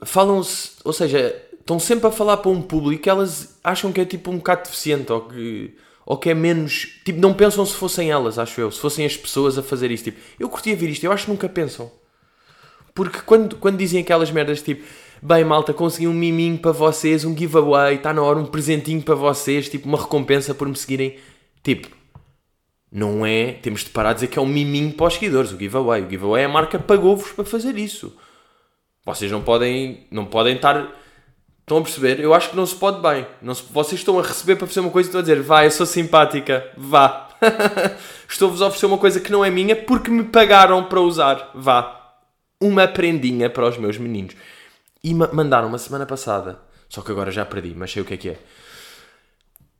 falam-se, 0.03 0.71
ou 0.83 0.93
seja, 0.93 1.35
estão 1.59 1.79
sempre 1.79 2.07
a 2.07 2.11
falar 2.11 2.37
para 2.37 2.51
um 2.51 2.61
público 2.61 3.03
que 3.03 3.09
elas 3.09 3.59
acham 3.63 3.91
que 3.91 3.99
é 3.99 4.05
tipo 4.05 4.31
um 4.31 4.37
bocado 4.37 4.63
deficiente 4.63 5.11
ou 5.11 5.21
que, 5.21 5.75
ou 6.05 6.17
que 6.17 6.29
é 6.29 6.33
menos. 6.33 6.99
Tipo, 7.03 7.19
não 7.19 7.33
pensam 7.33 7.65
se 7.65 7.75
fossem 7.75 8.11
elas, 8.11 8.39
acho 8.39 8.61
eu, 8.61 8.71
se 8.71 8.79
fossem 8.79 9.05
as 9.05 9.17
pessoas 9.17 9.57
a 9.57 9.63
fazer 9.63 9.91
isto. 9.91 10.05
Tipo, 10.05 10.19
eu 10.39 10.47
curtia 10.47 10.75
ver 10.75 10.89
isto, 10.89 11.03
eu 11.03 11.11
acho 11.11 11.25
que 11.25 11.31
nunca 11.31 11.49
pensam. 11.49 11.91
Porque 12.93 13.19
quando, 13.25 13.57
quando 13.57 13.77
dizem 13.77 14.01
aquelas 14.01 14.31
merdas 14.31 14.61
tipo, 14.61 14.85
bem 15.21 15.43
malta, 15.43 15.73
consegui 15.73 16.07
um 16.07 16.13
miminho 16.13 16.57
para 16.57 16.71
vocês, 16.71 17.25
um 17.25 17.35
giveaway, 17.35 17.95
está 17.95 18.13
na 18.13 18.21
hora, 18.21 18.39
um 18.39 18.45
presentinho 18.45 19.01
para 19.01 19.15
vocês, 19.15 19.67
tipo, 19.67 19.87
uma 19.87 19.97
recompensa 19.97 20.53
por 20.53 20.67
me 20.67 20.75
seguirem. 20.77 21.17
Tipo, 21.61 21.89
não 22.95 23.25
é. 23.25 23.51
Temos 23.51 23.83
de 23.83 23.89
parar 23.89 24.11
a 24.11 24.13
dizer 24.13 24.27
que 24.27 24.39
é 24.39 24.41
um 24.41 24.45
miminho 24.45 24.93
para 24.93 25.07
os 25.07 25.15
seguidores, 25.15 25.51
o 25.51 25.59
giveaway. 25.59 26.01
O 26.01 26.09
giveaway 26.09 26.43
é 26.43 26.45
a 26.45 26.49
marca 26.49 26.79
pagou-vos 26.79 27.33
para 27.33 27.43
fazer 27.43 27.77
isso. 27.77 28.15
Vocês 29.05 29.29
não 29.29 29.41
podem, 29.41 30.07
não 30.09 30.25
podem 30.25 30.55
estar. 30.55 30.95
Estão 31.59 31.79
a 31.79 31.81
perceber? 31.81 32.21
Eu 32.21 32.33
acho 32.33 32.51
que 32.51 32.55
não 32.55 32.65
se 32.65 32.73
pode 32.73 33.01
bem. 33.01 33.27
Não 33.41 33.53
se, 33.53 33.63
vocês 33.69 33.99
estão 33.99 34.17
a 34.17 34.21
receber 34.21 34.55
para 34.55 34.65
fazer 34.65 34.79
uma 34.79 34.91
coisa 34.91 35.07
e 35.07 35.09
estão 35.09 35.19
a 35.19 35.23
dizer, 35.23 35.41
vá, 35.41 35.65
eu 35.65 35.71
sou 35.71 35.85
simpática, 35.85 36.71
vá. 36.77 37.27
Estou-vos 38.29 38.61
a 38.61 38.67
oferecer 38.67 38.85
uma 38.85 38.97
coisa 38.97 39.19
que 39.19 39.31
não 39.31 39.43
é 39.43 39.49
minha 39.49 39.75
porque 39.75 40.09
me 40.09 40.23
pagaram 40.23 40.85
para 40.85 41.01
usar, 41.01 41.51
vá. 41.53 42.15
Uma 42.61 42.87
prendinha 42.87 43.49
para 43.49 43.67
os 43.67 43.77
meus 43.77 43.97
meninos. 43.97 44.35
E 45.03 45.13
mandaram 45.13 45.67
uma 45.67 45.77
semana 45.77 46.05
passada, 46.05 46.61
só 46.87 47.01
que 47.01 47.11
agora 47.11 47.29
já 47.29 47.45
perdi, 47.45 47.73
mas 47.75 47.91
sei 47.91 48.01
o 48.01 48.05
que 48.05 48.13
é 48.13 48.17
que 48.17 48.29
é. 48.29 48.39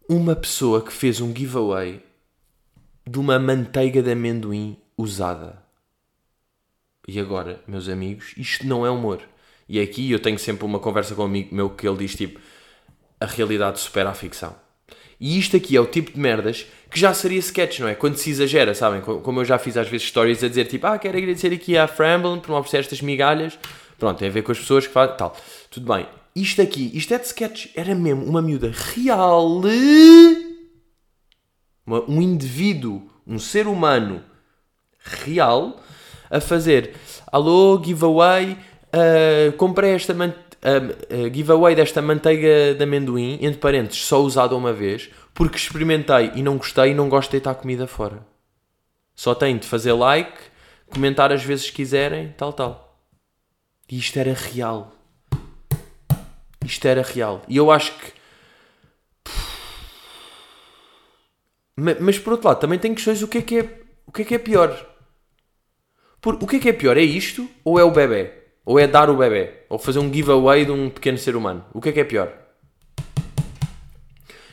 Uma 0.08 0.36
pessoa 0.36 0.82
que 0.82 0.92
fez 0.92 1.22
um 1.22 1.34
giveaway 1.34 2.04
de 3.08 3.20
uma 3.20 3.38
manteiga 3.38 4.02
de 4.02 4.12
amendoim 4.12 4.78
usada. 4.98 5.64
E 7.08 7.20
agora, 7.20 7.62
meus 7.68 7.88
amigos, 7.88 8.34
isto 8.36 8.66
não 8.66 8.86
é 8.86 8.90
humor. 8.90 9.22
E 9.70 9.80
aqui 9.80 10.12
eu 10.12 10.20
tenho 10.20 10.40
sempre 10.40 10.66
uma 10.66 10.80
conversa 10.80 11.14
com 11.14 11.22
um 11.22 11.26
amigo 11.26 11.54
meu 11.54 11.70
que 11.70 11.88
ele 11.88 11.98
diz 11.98 12.16
tipo: 12.16 12.40
a 13.20 13.26
realidade 13.26 13.80
supera 13.80 14.10
a 14.10 14.14
ficção. 14.14 14.56
E 15.20 15.40
isto 15.40 15.56
aqui 15.56 15.78
é 15.78 15.80
o 15.80 15.86
tipo 15.86 16.12
de 16.12 16.20
merdas 16.20 16.66
que 16.90 17.00
já 17.00 17.14
seria 17.14 17.40
sketch, 17.40 17.80
não 17.80 17.88
é? 17.88 17.96
Quando 17.96 18.18
se 18.18 18.30
exagera, 18.30 18.74
sabem? 18.74 19.02
Como 19.02 19.40
eu 19.40 19.46
já 19.46 19.58
fiz 19.58 19.78
às 19.78 19.88
vezes 19.88 20.08
histórias 20.08 20.44
a 20.44 20.48
dizer 20.48 20.66
tipo: 20.66 20.88
ah, 20.88 20.98
quero 20.98 21.18
agradecer 21.18 21.54
aqui 21.54 21.78
à 21.78 21.88
Framble 21.88 22.40
por 22.42 22.50
me 22.50 22.56
oferecer 22.56 22.80
estas 22.80 23.02
migalhas. 23.02 23.58
Pronto, 24.00 24.18
tem 24.18 24.28
a 24.28 24.32
ver 24.32 24.42
com 24.42 24.52
as 24.52 24.60
pessoas 24.60 24.88
que 24.88 24.94
fazem 24.94 25.16
tal. 25.16 25.36
Tudo 25.70 25.94
bem. 25.94 26.06
Isto 26.36 26.62
aqui, 26.62 26.92
isto 26.94 27.14
é 27.14 27.18
de 27.18 27.28
sketch. 27.28 27.68
Era 27.76 27.96
mesmo 27.96 28.26
uma 28.26 28.42
miúda 28.42 28.72
real 28.74 29.62
um 31.88 32.22
indivíduo, 32.22 33.10
um 33.25 33.38
ser 33.38 33.68
humano 33.68 34.24
real, 35.00 35.80
a 36.30 36.42
fazer 36.42 36.96
alô, 37.32 37.82
giveaway, 37.84 38.54
uh, 38.54 39.51
comprei 39.58 39.92
esta 39.92 40.13
uh, 40.13 40.18
uh, 40.18 41.34
giveaway 41.34 41.75
desta 41.75 42.01
manteiga 42.01 42.74
de 42.75 42.84
amendoim, 42.84 43.38
entre 43.42 43.60
parênteses, 43.60 44.04
só 44.06 44.22
usada 44.22 44.56
uma 44.56 44.74
vez, 44.74 45.10
porque 45.34 45.58
experimentei 45.58 46.32
e 46.36 46.42
não 46.42 46.58
gostei 46.58 46.92
e 46.92 46.94
não 46.94 47.10
gosto 47.10 47.30
de 47.30 47.34
deitar 47.34 47.56
comida 47.56 47.86
fora. 47.86 48.25
Só 49.15 49.36
tem 49.36 49.58
de 49.58 49.68
fazer 49.68 49.94
like, 49.94 50.38
comentar 50.89 51.32
as 51.32 51.44
vezes 51.44 51.70
que 51.70 51.77
quiserem, 51.77 52.34
tal, 52.38 52.51
tal. 52.51 53.00
E 53.89 53.98
isto 53.98 54.18
era 54.18 54.34
real. 54.34 54.92
Isto 56.65 56.88
era 56.88 57.04
real. 57.04 57.44
E 57.48 57.56
eu 57.58 57.70
acho 57.70 57.94
que 57.94 58.15
Mas 61.75 62.17
por 62.17 62.34
outro 62.34 62.48
lado, 62.48 62.60
também 62.60 62.79
tem 62.79 62.94
questões 62.94 63.22
o 63.22 63.27
que 63.27 63.39
é 63.39 63.41
que 63.41 63.60
é, 63.60 63.70
o 64.08 64.12
que 64.12 64.22
é, 64.22 64.25
que 64.25 64.36
é 64.36 64.38
pior. 64.38 64.74
Por, 66.22 66.36
o 66.36 66.48
que 66.48 66.55
é 66.55 66.60
que 66.60 66.70
é 66.70 66.74
pior? 66.74 66.98
É 66.98 67.01
isto 67.01 67.48
ou 67.63 67.77
é 67.77 67.84
o 67.84 67.91
bebê? 67.91 68.32
Ou 68.65 68.79
é 68.79 68.88
dar 68.88 69.10
o 69.10 69.17
bebê? 69.17 69.65
Ou 69.70 69.77
fazer 69.77 70.00
um 70.00 70.12
giveaway 70.12 70.65
de 70.65 70.72
um 70.72 70.89
pequeno 70.89 71.17
ser 71.17 71.36
humano? 71.36 71.65
O 71.74 71.82
que 71.82 71.89
é 71.89 71.91
que 71.91 72.00
é 72.00 72.03
pior? 72.03 72.32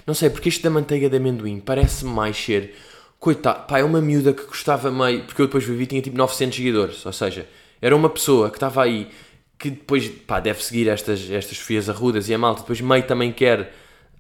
Não 0.07 0.15
sei, 0.15 0.31
porque 0.31 0.49
isto 0.49 0.63
da 0.63 0.71
manteiga 0.71 1.09
de 1.09 1.17
amendoim 1.17 1.61
parece 1.61 2.05
mais 2.05 2.37
ser. 2.37 2.75
Coitado, 3.19 3.67
pá, 3.69 3.79
é 3.79 3.85
uma 3.85 4.01
miúda 4.01 4.33
que 4.33 4.45
gostava 4.45 4.91
meio. 4.91 5.25
Porque 5.25 5.41
eu 5.41 5.47
depois 5.47 5.65
vivi 5.65 5.87
tinha 5.87 6.03
tipo 6.03 6.17
900 6.17 6.57
seguidores. 6.57 7.07
Ou 7.07 7.13
seja, 7.13 7.47
era 7.81 7.95
uma 7.95 8.11
pessoa 8.11 8.51
que 8.51 8.57
estava 8.57 8.83
aí 8.83 9.09
que 9.57 9.71
depois, 9.71 10.09
pá, 10.09 10.41
deve 10.41 10.63
seguir 10.63 10.89
estas, 10.89 11.31
estas 11.31 11.57
Sofias 11.57 11.89
Arrudas 11.89 12.29
e 12.29 12.35
a 12.35 12.39
malta, 12.39 12.63
depois 12.63 12.81
meio 12.81 13.05
também 13.05 13.33
quer 13.33 13.73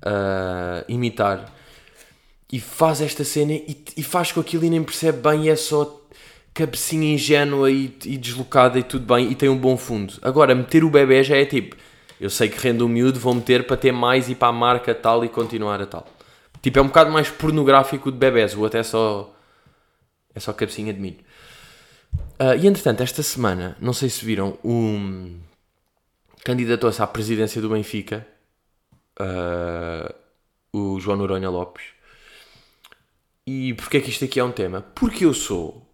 uh, 0.07 0.85
imitar. 0.87 1.53
E 2.53 2.61
faz 2.61 3.01
esta 3.01 3.25
cena 3.25 3.53
e, 3.53 3.83
e, 3.97 4.03
faz 4.03 4.31
com 4.31 4.41
aquilo 4.41 4.65
e 4.65 4.71
nem 4.71 4.85
percebe 4.85 5.27
bem 5.27 5.47
e 5.47 5.49
é 5.49 5.57
só 5.57 6.01
cabecinha 6.53 7.15
ingênua 7.15 7.71
e, 7.71 7.97
e 8.05 8.19
deslocada 8.19 8.79
e 8.79 8.83
tudo 8.83 9.07
bem 9.07 9.33
e 9.33 9.35
tem 9.35 9.49
um 9.49 9.57
bom 9.57 9.77
fundo. 9.77 10.15
Agora, 10.21 10.55
meter 10.55 10.85
o 10.85 10.91
bebê 10.91 11.25
já 11.25 11.37
é 11.37 11.47
tipo, 11.47 11.77
eu 12.21 12.29
sei 12.29 12.49
que 12.49 12.59
rende 12.59 12.83
um 12.83 12.89
miúdo, 12.89 13.19
vou 13.19 13.35
meter 13.35 13.67
para 13.67 13.77
ter 13.77 13.91
mais 13.91 14.29
e 14.29 14.35
para 14.35 14.49
a 14.49 14.53
marca 14.53 14.95
tal 14.95 15.25
e 15.25 15.29
continuar 15.29 15.81
a 15.81 15.87
tal. 15.87 16.07
Tipo, 16.63 16.79
é 16.79 16.83
um 16.83 16.87
bocado 16.87 17.11
mais 17.11 17.29
pornográfico 17.29 18.13
de 18.13 18.17
bebés, 18.17 18.57
ou 18.57 18.65
até 18.65 18.83
só. 18.85 19.35
É 20.35 20.39
só 20.39 20.53
cabecinha 20.53 20.95
de 20.95 21.01
milho. 21.01 21.19
Uh, 22.41 22.57
e 22.61 22.67
entretanto, 22.67 23.03
esta 23.03 23.23
semana, 23.23 23.77
não 23.81 23.93
sei 23.93 24.09
se 24.09 24.25
viram, 24.25 24.57
um 24.65 25.39
candidatou-se 26.45 27.03
à 27.03 27.07
presidência 27.07 27.61
do 27.61 27.71
Benfica, 27.71 28.27
uh, 29.21 30.15
o 30.73 31.01
João 31.01 31.17
Noronha 31.17 31.51
Lopes. 31.51 31.83
E 33.47 33.75
porquê 33.75 33.99
é 33.99 34.01
que 34.01 34.11
isto 34.11 34.25
aqui 34.25 34.39
é 34.39 34.45
um 34.45 34.53
tema? 34.53 34.83
Porque 34.95 35.25
eu 35.25 35.35
sou 35.35 35.89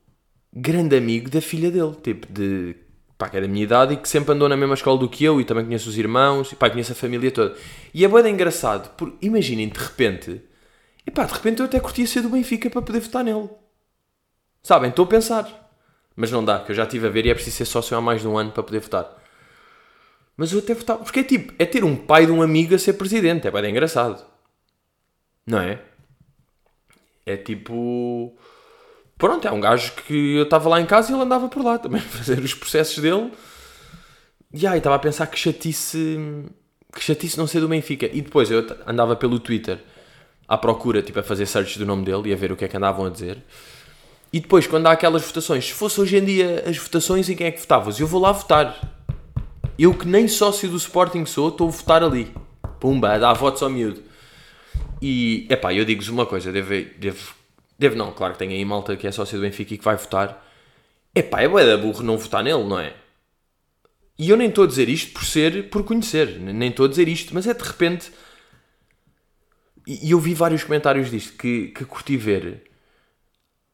grande 0.52 0.96
amigo 0.96 1.30
da 1.30 1.40
filha 1.40 1.70
dele, 1.70 1.94
tipo, 2.02 2.26
de 2.32 2.76
pá, 3.16 3.28
que 3.28 3.36
é 3.36 3.40
da 3.40 3.48
minha 3.48 3.64
idade 3.64 3.94
e 3.94 3.96
que 3.96 4.08
sempre 4.08 4.32
andou 4.32 4.48
na 4.48 4.56
mesma 4.56 4.74
escola 4.74 4.98
do 4.98 5.08
que 5.08 5.24
eu 5.24 5.40
e 5.40 5.44
também 5.44 5.64
conheço 5.64 5.88
os 5.88 5.98
irmãos 5.98 6.52
e 6.52 6.56
pá, 6.56 6.70
conheço 6.70 6.92
a 6.92 6.94
família 6.94 7.30
toda. 7.30 7.56
E 7.92 8.04
é 8.04 8.08
bem 8.08 8.32
engraçado, 8.32 8.94
porque 8.96 9.26
imaginem 9.26 9.68
de 9.68 9.78
repente, 9.78 10.42
e 11.06 11.10
pá, 11.10 11.24
de 11.24 11.32
repente 11.32 11.60
eu 11.60 11.66
até 11.66 11.80
curtia 11.80 12.06
ser 12.06 12.22
do 12.22 12.28
Benfica 12.28 12.70
para 12.70 12.82
poder 12.82 13.00
votar 13.00 13.24
nele. 13.24 13.48
Sabem, 14.62 14.90
estou 14.90 15.04
a 15.04 15.08
pensar. 15.08 15.68
Mas 16.14 16.30
não 16.30 16.44
dá, 16.44 16.60
que 16.60 16.72
eu 16.72 16.76
já 16.76 16.82
estive 16.82 17.06
a 17.06 17.10
ver 17.10 17.26
e 17.26 17.30
é 17.30 17.34
preciso 17.34 17.56
ser 17.56 17.64
sócio 17.64 17.96
há 17.96 18.00
mais 18.00 18.20
de 18.20 18.28
um 18.28 18.36
ano 18.36 18.50
para 18.50 18.62
poder 18.62 18.80
votar. 18.80 19.16
Mas 20.36 20.52
eu 20.52 20.58
até 20.58 20.74
votava. 20.74 21.02
Porque 21.02 21.20
é 21.20 21.24
tipo, 21.24 21.52
é 21.58 21.64
ter 21.64 21.84
um 21.84 21.96
pai 21.96 22.26
de 22.26 22.32
um 22.32 22.42
amigo 22.42 22.74
a 22.74 22.78
ser 22.78 22.94
presidente. 22.94 23.46
É 23.46 23.50
bem 23.50 23.70
engraçado. 23.70 24.24
Não 25.46 25.60
é? 25.60 25.80
É 27.28 27.36
tipo. 27.36 28.34
Pronto, 29.18 29.46
é 29.46 29.52
um 29.52 29.60
gajo 29.60 29.92
que 30.06 30.36
eu 30.36 30.44
estava 30.44 30.68
lá 30.68 30.80
em 30.80 30.86
casa 30.86 31.10
e 31.10 31.14
ele 31.14 31.22
andava 31.22 31.48
por 31.48 31.62
lá 31.62 31.78
também 31.78 32.00
a 32.00 32.04
fazer 32.04 32.38
os 32.38 32.54
processos 32.54 32.98
dele. 32.98 33.30
E 34.52 34.66
aí 34.66 34.78
estava 34.78 34.96
a 34.96 34.98
pensar 34.98 35.26
que 35.26 35.38
chatice. 35.38 36.18
Que 36.90 37.02
chatice 37.02 37.36
não 37.36 37.46
ser 37.46 37.60
do 37.60 37.68
Benfica. 37.68 38.06
E 38.06 38.22
depois 38.22 38.50
eu 38.50 38.66
andava 38.86 39.14
pelo 39.14 39.38
Twitter 39.38 39.78
à 40.48 40.56
procura, 40.56 41.02
tipo, 41.02 41.20
a 41.20 41.22
fazer 41.22 41.44
search 41.44 41.78
do 41.78 41.84
nome 41.84 42.06
dele 42.06 42.30
e 42.30 42.32
a 42.32 42.36
ver 42.36 42.50
o 42.50 42.56
que 42.56 42.64
é 42.64 42.68
que 42.68 42.76
andavam 42.76 43.04
a 43.04 43.10
dizer. 43.10 43.44
E 44.32 44.40
depois, 44.40 44.66
quando 44.66 44.86
há 44.86 44.92
aquelas 44.92 45.22
votações, 45.22 45.66
se 45.66 45.72
fosse 45.72 46.00
hoje 46.00 46.16
em 46.16 46.24
dia 46.24 46.64
as 46.66 46.78
votações, 46.78 47.28
em 47.28 47.36
quem 47.36 47.46
é 47.46 47.50
que 47.50 47.60
votavas? 47.60 48.00
Eu 48.00 48.06
vou 48.06 48.20
lá 48.20 48.32
votar. 48.32 48.96
Eu 49.78 49.92
que 49.92 50.08
nem 50.08 50.26
sócio 50.26 50.70
do 50.70 50.76
Sporting 50.78 51.26
sou, 51.26 51.50
estou 51.50 51.68
a 51.68 51.70
votar 51.70 52.02
ali. 52.02 52.32
Pumba, 52.80 53.18
dar 53.18 53.34
votos 53.34 53.62
ao 53.62 53.68
miúdo. 53.68 54.07
E, 55.00 55.46
epá, 55.48 55.72
eu 55.72 55.84
digo-vos 55.84 56.08
uma 56.08 56.26
coisa, 56.26 56.50
devo, 56.52 56.74
devo 57.78 57.96
não, 57.96 58.12
claro 58.12 58.32
que 58.34 58.38
tem 58.40 58.50
aí 58.50 58.64
malta 58.64 58.96
que 58.96 59.06
é 59.06 59.12
sócio 59.12 59.38
do 59.38 59.42
Benfica 59.42 59.74
e 59.74 59.78
que 59.78 59.84
vai 59.84 59.96
votar. 59.96 60.44
Epá, 61.14 61.40
é 61.42 61.48
bué 61.48 61.64
da 61.66 61.76
burro 61.76 62.02
não 62.02 62.18
votar 62.18 62.42
nele, 62.42 62.64
não 62.64 62.78
é? 62.78 62.94
E 64.18 64.30
eu 64.30 64.36
nem 64.36 64.48
estou 64.48 64.64
a 64.64 64.66
dizer 64.66 64.88
isto 64.88 65.12
por 65.12 65.24
ser, 65.24 65.70
por 65.70 65.84
conhecer, 65.84 66.38
nem 66.40 66.70
estou 66.70 66.86
a 66.86 66.88
dizer 66.88 67.08
isto, 67.08 67.34
mas 67.34 67.46
é 67.46 67.54
de 67.54 67.62
repente... 67.62 68.12
E 69.86 70.10
eu 70.10 70.20
vi 70.20 70.34
vários 70.34 70.64
comentários 70.64 71.10
disto 71.10 71.38
que, 71.38 71.68
que 71.68 71.84
curti 71.84 72.16
ver 72.16 72.68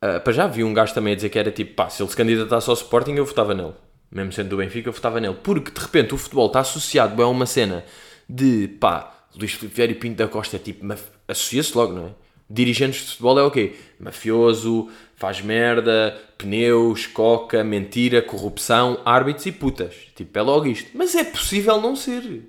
Uh, 0.04 0.20
para 0.20 0.34
já 0.34 0.46
vi 0.46 0.62
um 0.62 0.74
gajo 0.74 0.92
também 0.92 1.14
a 1.14 1.16
dizer 1.16 1.30
que 1.30 1.38
era 1.38 1.50
tipo, 1.50 1.72
pá, 1.74 1.88
se 1.88 2.02
ele 2.02 2.10
se 2.10 2.16
candidatasse 2.16 2.68
ao 2.68 2.74
Sporting 2.74 3.14
eu 3.14 3.24
votava 3.24 3.54
nele. 3.54 3.72
Mesmo 4.10 4.32
sendo 4.32 4.50
do 4.50 4.58
Benfica 4.58 4.90
eu 4.90 4.92
votava 4.92 5.18
nele. 5.18 5.38
Porque 5.42 5.70
de 5.70 5.80
repente 5.80 6.12
o 6.12 6.18
futebol 6.18 6.46
está 6.46 6.60
associado 6.60 7.22
a 7.22 7.26
uma 7.26 7.46
cena 7.46 7.82
de, 8.28 8.68
pá, 8.68 9.26
Luís 9.34 9.54
Filipe 9.54 9.74
Vieira 9.74 9.92
e 9.92 9.96
Pinto 9.96 10.16
da 10.16 10.28
Costa 10.28 10.56
é 10.56 10.58
tipo, 10.58 10.84
associa-se 11.28 11.76
logo, 11.76 11.92
não 11.92 12.06
é? 12.06 12.10
Dirigentes 12.48 13.00
de 13.00 13.10
futebol 13.12 13.38
é 13.38 13.42
o 13.42 13.50
quê? 13.50 13.74
Mafioso, 13.98 14.88
faz 15.16 15.40
merda, 15.40 16.18
pneus, 16.36 17.06
coca, 17.06 17.64
mentira, 17.64 18.20
corrupção, 18.20 19.00
árbitros 19.04 19.46
e 19.46 19.52
putas. 19.52 19.94
Tipo, 20.14 20.38
é 20.38 20.42
logo 20.42 20.66
isto. 20.66 20.90
Mas 20.94 21.14
é 21.14 21.24
possível 21.24 21.80
não 21.80 21.96
ser. 21.96 22.42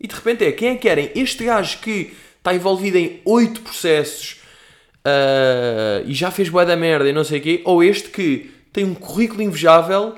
E 0.00 0.06
de 0.06 0.14
repente 0.14 0.44
é, 0.44 0.52
quem 0.52 0.70
é 0.70 0.74
que 0.74 0.82
querem? 0.82 1.10
Este 1.14 1.44
gajo 1.44 1.78
que 1.80 2.14
está 2.38 2.54
envolvido 2.54 2.96
em 2.96 3.20
oito 3.26 3.60
processos, 3.60 4.40
uh, 5.06 6.06
e 6.06 6.14
já 6.14 6.30
fez 6.30 6.48
boa 6.48 6.64
da 6.64 6.76
merda 6.76 7.08
e 7.08 7.12
não 7.12 7.24
sei 7.24 7.38
o 7.38 7.42
quê, 7.42 7.60
ou 7.64 7.84
este 7.84 8.08
que 8.08 8.50
tem 8.72 8.84
um 8.84 8.94
currículo 8.94 9.42
invejável, 9.42 10.14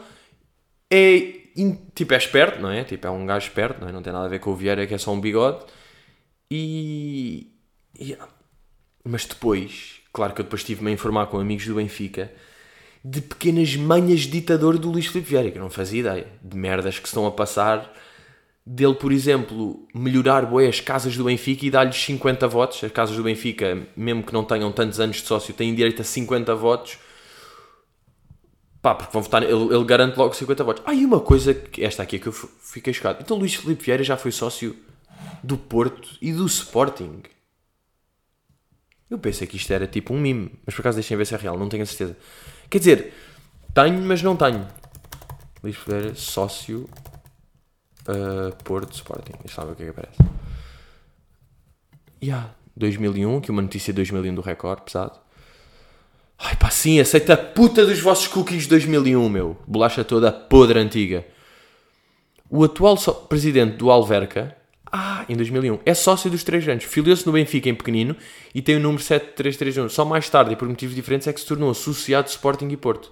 é 0.90 1.42
in, 1.56 1.78
tipo, 1.94 2.14
é 2.14 2.16
esperto, 2.16 2.60
não 2.60 2.70
é? 2.70 2.84
Tipo, 2.84 3.06
é 3.06 3.10
um 3.10 3.26
gajo 3.26 3.46
esperto, 3.46 3.80
não, 3.80 3.88
é? 3.88 3.92
não 3.92 4.02
tem 4.02 4.12
nada 4.12 4.26
a 4.26 4.28
ver 4.28 4.38
com 4.38 4.50
o 4.50 4.56
Vieira, 4.56 4.86
que 4.86 4.94
é 4.94 4.98
só 4.98 5.12
um 5.12 5.20
bigode. 5.20 5.64
E. 6.50 7.51
e 7.98 8.16
mas 9.04 9.26
depois, 9.26 10.00
claro 10.12 10.32
que 10.32 10.40
eu 10.40 10.44
depois 10.44 10.62
estive-me 10.62 10.90
a 10.90 10.94
informar 10.94 11.26
com 11.26 11.38
amigos 11.38 11.66
do 11.66 11.74
Benfica 11.74 12.32
de 13.04 13.20
pequenas 13.20 13.74
manhas 13.74 14.20
de 14.20 14.28
ditador 14.28 14.78
do 14.78 14.90
Luís 14.90 15.06
Filipe 15.06 15.30
Vieira, 15.30 15.50
que 15.50 15.58
eu 15.58 15.62
não 15.62 15.70
fazia 15.70 16.00
ideia, 16.00 16.26
de 16.40 16.56
merdas 16.56 17.00
que 17.00 17.08
estão 17.08 17.26
a 17.26 17.32
passar 17.32 17.92
dele, 18.64 18.94
por 18.94 19.12
exemplo, 19.12 19.88
melhorar 19.92 20.46
bué, 20.46 20.68
as 20.68 20.80
casas 20.80 21.16
do 21.16 21.24
Benfica 21.24 21.66
e 21.66 21.70
dar-lhes 21.70 21.96
50 21.96 22.46
votos. 22.46 22.82
As 22.84 22.92
casas 22.92 23.16
do 23.16 23.22
Benfica, 23.24 23.86
mesmo 23.96 24.22
que 24.22 24.32
não 24.32 24.44
tenham 24.44 24.70
tantos 24.70 25.00
anos 25.00 25.16
de 25.16 25.26
sócio, 25.26 25.52
têm 25.52 25.74
direito 25.74 26.00
a 26.00 26.04
50 26.04 26.54
votos. 26.54 26.98
Pá, 28.80 28.94
porque 28.94 29.12
vão 29.12 29.22
votar, 29.22 29.42
ele, 29.42 29.74
ele 29.74 29.84
garante 29.84 30.16
logo 30.16 30.34
50 30.34 30.64
votos. 30.64 30.82
Ah, 30.86 30.94
e 30.94 31.04
uma 31.04 31.20
coisa, 31.20 31.60
esta 31.78 32.02
aqui 32.02 32.16
é 32.16 32.18
que 32.18 32.28
eu 32.28 32.32
fiquei 32.32 32.92
chocado. 32.92 33.18
Então 33.20 33.36
Luís 33.36 33.54
Filipe 33.54 33.84
Vieira 33.84 34.02
já 34.02 34.16
foi 34.16 34.30
sócio 34.30 34.76
do 35.42 35.56
Porto 35.56 36.16
e 36.20 36.32
do 36.32 36.46
Sporting. 36.46 37.22
Eu 39.12 39.18
pensei 39.18 39.46
que 39.46 39.58
isto 39.58 39.70
era 39.70 39.86
tipo 39.86 40.14
um 40.14 40.18
mime, 40.18 40.50
mas 40.64 40.74
por 40.74 40.80
acaso 40.80 40.96
deixem 40.96 41.14
ver 41.18 41.26
se 41.26 41.34
é 41.34 41.36
real, 41.36 41.58
não 41.58 41.68
tenho 41.68 41.82
a 41.82 41.86
certeza. 41.86 42.16
Quer 42.70 42.78
dizer, 42.78 43.12
tenho, 43.74 44.00
mas 44.00 44.22
não 44.22 44.34
tenho. 44.34 44.66
Luís 45.62 45.76
Vieira, 45.86 46.14
sócio 46.14 46.88
uh, 48.08 48.64
Porto 48.64 48.94
Sporting. 48.94 49.34
Deixa 49.44 49.60
lá 49.60 49.66
ver 49.66 49.72
o 49.74 49.76
que 49.76 49.82
é 49.82 49.84
que 49.84 49.90
aparece. 49.90 50.16
Yeah, 52.24 52.54
2001, 52.74 53.36
aqui 53.36 53.50
uma 53.50 53.60
notícia 53.60 53.92
de 53.92 53.98
2001 53.98 54.34
do 54.34 54.40
Record, 54.40 54.80
pesado. 54.80 55.20
Ai 56.38 56.56
pá, 56.56 56.70
sim, 56.70 56.98
aceita 56.98 57.34
a 57.34 57.36
puta 57.36 57.84
dos 57.84 58.00
vossos 58.00 58.28
cookies 58.28 58.62
de 58.62 58.70
2001, 58.70 59.28
meu. 59.28 59.58
Bolacha 59.66 60.02
toda 60.02 60.32
podre 60.32 60.78
antiga. 60.78 61.26
O 62.48 62.64
atual 62.64 62.96
so 62.96 63.12
presidente 63.12 63.76
do 63.76 63.90
Alverca, 63.90 64.56
ah, 64.94 65.24
em 65.26 65.34
2001, 65.34 65.80
é 65.86 65.94
sócio 65.94 66.30
dos 66.30 66.44
três 66.44 66.68
anos. 66.68 66.84
Filiou-se 66.84 67.24
no 67.24 67.32
Benfica 67.32 67.66
em 67.70 67.74
pequenino 67.74 68.14
e 68.54 68.60
tem 68.60 68.76
o 68.76 68.80
número 68.80 69.02
7331. 69.02 69.88
Só 69.88 70.04
mais 70.04 70.28
tarde, 70.28 70.52
e 70.52 70.56
por 70.56 70.68
motivos 70.68 70.94
diferentes, 70.94 71.26
é 71.26 71.32
que 71.32 71.40
se 71.40 71.46
tornou 71.46 71.70
associado 71.70 72.26
de 72.26 72.32
Sporting 72.32 72.68
e 72.68 72.76
Porto. 72.76 73.10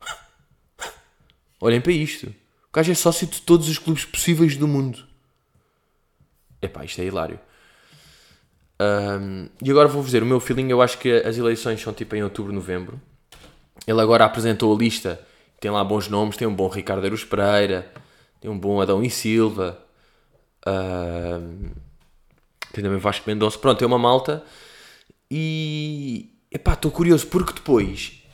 Olhem 1.58 1.80
para 1.80 1.92
isto. 1.92 2.26
O 2.26 2.74
gajo 2.74 2.92
é 2.92 2.94
sócio 2.94 3.26
de 3.26 3.40
todos 3.40 3.70
os 3.70 3.78
clubes 3.78 4.04
possíveis 4.04 4.54
do 4.56 4.68
mundo. 4.68 5.02
Epá, 6.60 6.84
isto 6.84 7.00
é 7.00 7.04
hilário. 7.04 7.40
Um, 8.78 9.48
e 9.62 9.70
agora 9.70 9.88
vou-vos 9.88 10.10
dizer, 10.10 10.22
o 10.22 10.26
meu 10.26 10.40
feeling, 10.40 10.68
eu 10.68 10.82
acho 10.82 10.98
que 10.98 11.10
as 11.10 11.38
eleições 11.38 11.80
são 11.80 11.94
tipo 11.94 12.14
em 12.16 12.22
outubro, 12.22 12.52
novembro. 12.52 13.00
Ele 13.86 14.00
agora 14.00 14.26
apresentou 14.26 14.74
a 14.74 14.78
lista, 14.78 15.20
tem 15.58 15.70
lá 15.70 15.82
bons 15.82 16.08
nomes, 16.08 16.36
tem 16.36 16.46
um 16.46 16.54
bom 16.54 16.68
Ricardo 16.68 17.06
Aruz 17.06 17.24
Pereira, 17.24 17.90
tem 18.40 18.50
um 18.50 18.58
bom 18.58 18.80
Adão 18.80 19.02
e 19.02 19.08
Silva, 19.08 19.83
tem 22.72 22.82
também 22.82 22.98
Vasco 22.98 23.28
Mendonça, 23.28 23.58
pronto, 23.58 23.82
é 23.82 23.86
uma 23.86 23.98
malta. 23.98 24.42
E, 25.30 26.30
epá, 26.50 26.74
estou 26.74 26.90
curioso, 26.90 27.26
porque 27.26 27.52
depois 27.54 28.24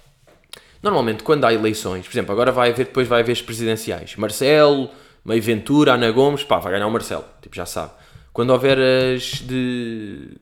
Normalmente, 0.82 1.22
quando 1.22 1.44
há 1.44 1.52
eleições, 1.52 2.06
por 2.06 2.12
exemplo, 2.12 2.32
agora 2.32 2.50
vai 2.50 2.70
haver, 2.70 2.86
depois 2.86 3.06
vai 3.06 3.20
haver 3.20 3.32
as 3.32 3.42
presidenciais. 3.42 4.16
Marcelo, 4.16 4.90
Meio 5.24 5.42
Ventura, 5.42 5.92
Ana 5.94 6.10
Gomes, 6.10 6.42
pá, 6.42 6.58
vai 6.58 6.72
ganhar 6.72 6.86
o 6.86 6.90
Marcelo, 6.90 7.24
tipo, 7.42 7.54
já 7.54 7.66
sabe. 7.66 7.92
Quando 8.32 8.50
houver 8.50 8.78
as 8.78 9.22
de, 9.42 10.38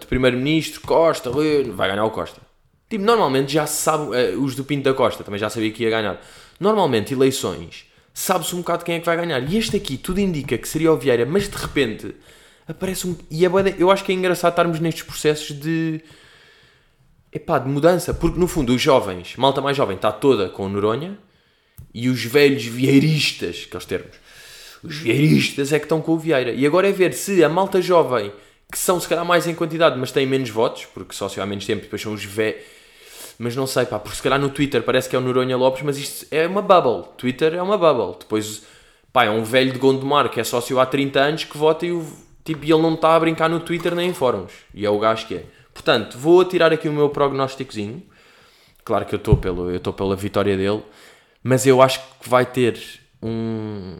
de 0.00 0.06
Primeiro-Ministro, 0.08 0.80
Costa, 0.80 1.30
vai 1.30 1.88
ganhar 1.88 2.04
o 2.04 2.10
Costa. 2.10 2.40
Tipo, 2.88 3.04
normalmente 3.04 3.52
já 3.52 3.66
se 3.66 3.82
sabe, 3.82 4.04
uh, 4.04 4.42
os 4.42 4.56
do 4.56 4.64
Pinto 4.64 4.84
da 4.84 4.94
Costa, 4.94 5.22
também 5.22 5.38
já 5.38 5.48
sabia 5.48 5.70
que 5.70 5.84
ia 5.84 5.90
ganhar. 5.90 6.20
Normalmente, 6.58 7.14
eleições, 7.14 7.86
sabe-se 8.16 8.54
um 8.54 8.60
bocado 8.60 8.82
quem 8.82 8.94
é 8.94 8.98
que 8.98 9.04
vai 9.04 9.14
ganhar. 9.14 9.38
E 9.40 9.58
este 9.58 9.76
aqui, 9.76 9.98
tudo 9.98 10.18
indica 10.20 10.56
que 10.56 10.66
seria 10.66 10.90
o 10.90 10.96
Vieira, 10.96 11.26
mas 11.26 11.50
de 11.50 11.56
repente, 11.56 12.16
aparece 12.66 13.06
um... 13.06 13.14
E 13.30 13.44
é, 13.44 13.50
eu 13.78 13.90
acho 13.90 14.02
que 14.02 14.10
é 14.10 14.14
engraçado 14.14 14.52
estarmos 14.52 14.80
nestes 14.80 15.02
processos 15.02 15.54
de 15.54 16.00
epá, 17.30 17.58
de 17.58 17.68
mudança, 17.68 18.14
porque 18.14 18.40
no 18.40 18.48
fundo 18.48 18.74
os 18.74 18.80
jovens, 18.80 19.36
malta 19.36 19.60
mais 19.60 19.76
jovem, 19.76 19.96
está 19.96 20.10
toda 20.10 20.48
com 20.48 20.66
Noronha 20.66 21.18
e 21.92 22.08
os 22.08 22.24
velhos 22.24 22.64
vieiristas, 22.64 23.66
aqueles 23.68 23.84
termos, 23.84 24.16
os 24.82 24.96
vieiristas 24.96 25.70
é 25.74 25.78
que 25.78 25.84
estão 25.84 26.00
com 26.00 26.12
o 26.12 26.18
Vieira. 26.18 26.52
E 26.52 26.64
agora 26.64 26.88
é 26.88 26.92
ver 26.92 27.12
se 27.12 27.44
a 27.44 27.50
malta 27.50 27.82
jovem, 27.82 28.32
que 28.72 28.78
são 28.78 28.98
se 28.98 29.06
calhar 29.06 29.26
mais 29.26 29.46
em 29.46 29.54
quantidade, 29.54 29.98
mas 30.00 30.10
têm 30.10 30.24
menos 30.24 30.48
votos, 30.48 30.86
porque 30.86 31.14
só 31.14 31.28
se 31.28 31.38
há 31.38 31.44
menos 31.44 31.66
tempo, 31.66 31.82
depois 31.82 32.00
são 32.00 32.14
os 32.14 32.24
velhos. 32.24 32.75
Mas 33.38 33.54
não 33.54 33.66
sei, 33.66 33.84
pá, 33.84 33.98
porque 33.98 34.16
se 34.16 34.22
calhar 34.22 34.40
no 34.40 34.48
Twitter 34.48 34.82
parece 34.82 35.08
que 35.08 35.16
é 35.16 35.18
o 35.18 35.22
Noronha 35.22 35.56
Lopes, 35.56 35.82
mas 35.82 35.98
isto 35.98 36.26
é 36.30 36.46
uma 36.46 36.62
bubble. 36.62 37.08
Twitter 37.16 37.54
é 37.54 37.62
uma 37.62 37.76
bubble. 37.76 38.18
Depois, 38.18 38.64
pá, 39.12 39.24
é 39.24 39.30
um 39.30 39.44
velho 39.44 39.72
de 39.72 39.78
Gondomar 39.78 40.30
que 40.30 40.40
é 40.40 40.44
sócio 40.44 40.80
há 40.80 40.86
30 40.86 41.20
anos 41.20 41.44
que 41.44 41.56
vota 41.56 41.84
e, 41.84 41.92
o, 41.92 42.06
tipo, 42.44 42.64
ele 42.64 42.80
não 42.80 42.94
está 42.94 43.14
a 43.14 43.20
brincar 43.20 43.48
no 43.48 43.60
Twitter 43.60 43.94
nem 43.94 44.10
em 44.10 44.14
fóruns. 44.14 44.52
E 44.72 44.86
é 44.86 44.90
o 44.90 44.98
gajo 44.98 45.26
que 45.26 45.34
é. 45.34 45.44
Portanto, 45.74 46.16
vou 46.16 46.44
tirar 46.44 46.72
aqui 46.72 46.88
o 46.88 46.92
meu 46.92 47.10
prognósticozinho. 47.10 48.02
Claro 48.84 49.04
que 49.04 49.14
eu 49.14 49.18
estou 49.18 49.36
pelo, 49.36 49.70
eu 49.70 49.76
estou 49.76 49.92
pela 49.92 50.16
vitória 50.16 50.56
dele, 50.56 50.82
mas 51.42 51.66
eu 51.66 51.82
acho 51.82 52.00
que 52.20 52.28
vai 52.28 52.46
ter 52.46 52.80
um 53.22 53.96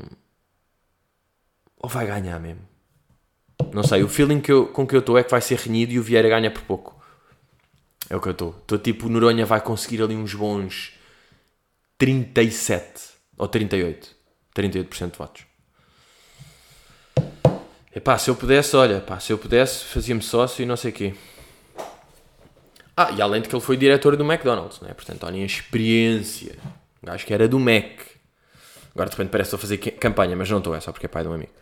ou 1.86 1.88
vai 1.88 2.06
ganhar 2.06 2.40
mesmo. 2.40 2.62
Não 3.72 3.82
sei, 3.82 4.02
o 4.02 4.08
feeling 4.08 4.40
que 4.40 4.50
eu, 4.50 4.66
com 4.66 4.86
que 4.86 4.94
eu 4.94 5.00
estou 5.00 5.16
é 5.16 5.22
que 5.22 5.30
vai 5.30 5.40
ser 5.40 5.58
renhido 5.58 5.92
e 5.92 5.98
o 5.98 6.02
Vieira 6.02 6.28
ganha 6.28 6.50
por 6.50 6.62
pouco. 6.62 6.95
É 8.08 8.16
o 8.16 8.20
que 8.20 8.28
eu 8.28 8.32
estou. 8.32 8.54
Estou 8.58 8.78
tipo, 8.78 9.08
Noronha 9.08 9.44
vai 9.44 9.60
conseguir 9.60 10.02
ali 10.02 10.14
uns 10.14 10.34
bons 10.34 10.92
37 11.98 12.84
ou 13.36 13.48
38. 13.48 14.14
38% 14.54 15.10
de 15.10 15.18
votos. 15.18 15.42
Epá, 17.94 18.18
se 18.18 18.28
eu 18.28 18.36
pudesse, 18.36 18.76
olha, 18.76 19.00
pá, 19.00 19.18
se 19.18 19.32
eu 19.32 19.38
pudesse, 19.38 19.84
fazia-me 19.84 20.22
sócio 20.22 20.62
e 20.62 20.66
não 20.66 20.76
sei 20.76 20.90
o 20.90 20.94
quê. 20.94 21.14
Ah, 22.96 23.10
e 23.10 23.20
além 23.20 23.42
de 23.42 23.48
que 23.48 23.54
ele 23.54 23.62
foi 23.62 23.76
diretor 23.76 24.16
do 24.16 24.24
McDonald's, 24.24 24.80
né? 24.80 24.92
Portanto, 24.94 25.24
olhem 25.24 25.42
a 25.42 25.46
experiência. 25.46 26.56
Gajo 27.02 27.26
que 27.26 27.34
era 27.34 27.46
do 27.46 27.58
Mac. 27.58 28.00
Agora 28.94 29.10
de 29.10 29.16
repente 29.16 29.30
parece 29.30 29.50
que 29.50 29.56
estou 29.56 29.58
a 29.58 29.60
fazer 29.60 29.78
campanha, 29.98 30.34
mas 30.34 30.48
não 30.48 30.58
estou, 30.58 30.74
é 30.74 30.80
só 30.80 30.92
porque 30.92 31.06
é 31.06 31.08
pai 31.08 31.22
de 31.22 31.28
um 31.28 31.34
amigo. 31.34 31.52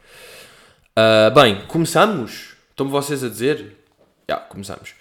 Uh, 0.97 1.35
bem, 1.35 1.67
começamos? 1.67 2.55
Estão-me 2.71 2.93
vocês 2.93 3.25
a 3.25 3.29
dizer? 3.29 3.77
Já, 4.29 4.37
começamos. 4.37 4.95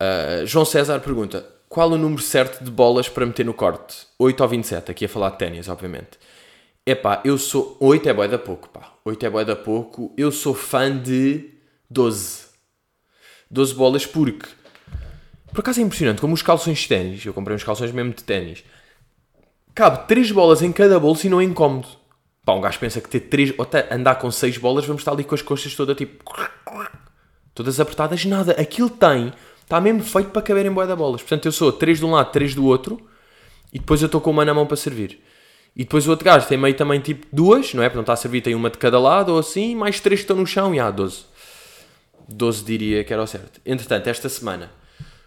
Uh, 0.00 0.46
João 0.46 0.64
César 0.64 1.00
pergunta: 1.00 1.46
qual 1.68 1.90
o 1.90 1.98
número 1.98 2.22
certo 2.22 2.62
de 2.62 2.70
bolas 2.70 3.08
para 3.08 3.26
meter 3.26 3.44
no 3.44 3.54
corte? 3.54 4.06
8 4.18 4.40
ou 4.40 4.48
27? 4.48 4.90
Aqui 4.90 5.04
a 5.04 5.08
falar 5.08 5.30
de 5.30 5.38
ténis, 5.38 5.68
obviamente. 5.68 6.18
Epá, 6.86 7.20
eu 7.24 7.36
sou. 7.36 7.76
8 7.80 8.08
é 8.08 8.12
boa 8.12 8.28
da 8.28 8.38
pouco, 8.38 8.68
pá. 8.68 8.92
8 9.04 9.26
é 9.26 9.30
boa 9.30 9.44
da 9.44 9.56
pouco. 9.56 10.12
Eu 10.16 10.32
sou 10.32 10.54
fã 10.54 10.96
de 10.96 11.50
12. 11.90 12.48
12 13.50 13.74
bolas 13.74 14.06
porque 14.06 14.46
por 15.52 15.60
acaso 15.60 15.80
é 15.80 15.82
impressionante 15.82 16.20
como 16.20 16.34
os 16.34 16.42
calções 16.42 16.78
de 16.78 16.88
ténis, 16.88 17.24
eu 17.24 17.32
comprei 17.32 17.56
uns 17.56 17.64
calções 17.64 17.90
mesmo 17.90 18.12
de 18.12 18.22
ténis, 18.22 18.62
cabe 19.74 20.06
3 20.06 20.30
bolas 20.32 20.62
em 20.62 20.70
cada 20.72 21.00
bolso 21.00 21.26
e 21.26 21.30
não 21.30 21.40
é 21.40 21.44
incómodo. 21.44 21.88
Pá, 22.44 22.52
um 22.52 22.60
gajo 22.60 22.78
pensa 22.78 23.00
que 23.00 23.08
ter 23.08 23.20
3, 23.20 23.54
ou 23.58 23.62
até 23.62 23.92
andar 23.92 24.16
com 24.16 24.30
6 24.30 24.58
bolas, 24.58 24.84
vamos 24.84 25.00
estar 25.00 25.12
ali 25.12 25.24
com 25.24 25.34
as 25.34 25.42
costas 25.42 25.74
todas 25.74 25.96
tipo. 25.96 26.22
todas 27.54 27.80
apertadas, 27.80 28.24
nada. 28.24 28.52
Aquilo 28.52 28.90
tem, 28.90 29.32
está 29.68 29.82
mesmo 29.82 30.02
feito 30.02 30.30
para 30.30 30.40
caber 30.40 30.64
em 30.64 30.70
boia 30.70 30.88
de 30.88 30.96
bolas. 30.96 31.20
Portanto, 31.20 31.44
eu 31.44 31.52
sou 31.52 31.70
3 31.70 31.98
de 31.98 32.04
um 32.06 32.12
lado, 32.12 32.32
3 32.32 32.54
do 32.54 32.64
outro, 32.64 32.98
e 33.70 33.78
depois 33.78 34.00
eu 34.00 34.06
estou 34.06 34.18
com 34.18 34.30
uma 34.30 34.42
na 34.42 34.54
mão 34.54 34.66
para 34.66 34.78
servir. 34.78 35.22
E 35.76 35.84
depois 35.84 36.06
o 36.06 36.10
outro 36.10 36.24
gajo 36.24 36.48
tem 36.48 36.56
meio 36.56 36.74
também 36.74 36.98
tipo 37.00 37.26
duas, 37.30 37.74
não 37.74 37.82
é? 37.82 37.88
Porque 37.88 37.98
não 37.98 38.02
está 38.02 38.14
a 38.14 38.16
servir, 38.16 38.40
tem 38.40 38.54
uma 38.54 38.70
de 38.70 38.78
cada 38.78 38.98
lado 38.98 39.32
ou 39.32 39.38
assim, 39.38 39.74
mais 39.74 40.00
3 40.00 40.20
que 40.20 40.24
estão 40.24 40.36
no 40.36 40.46
chão 40.46 40.74
e 40.74 40.80
há 40.80 40.90
12. 40.90 41.26
12 42.26 42.64
diria 42.64 43.04
que 43.04 43.12
era 43.12 43.22
o 43.22 43.26
certo. 43.26 43.60
Entretanto, 43.64 44.06
esta 44.06 44.28
semana 44.30 44.72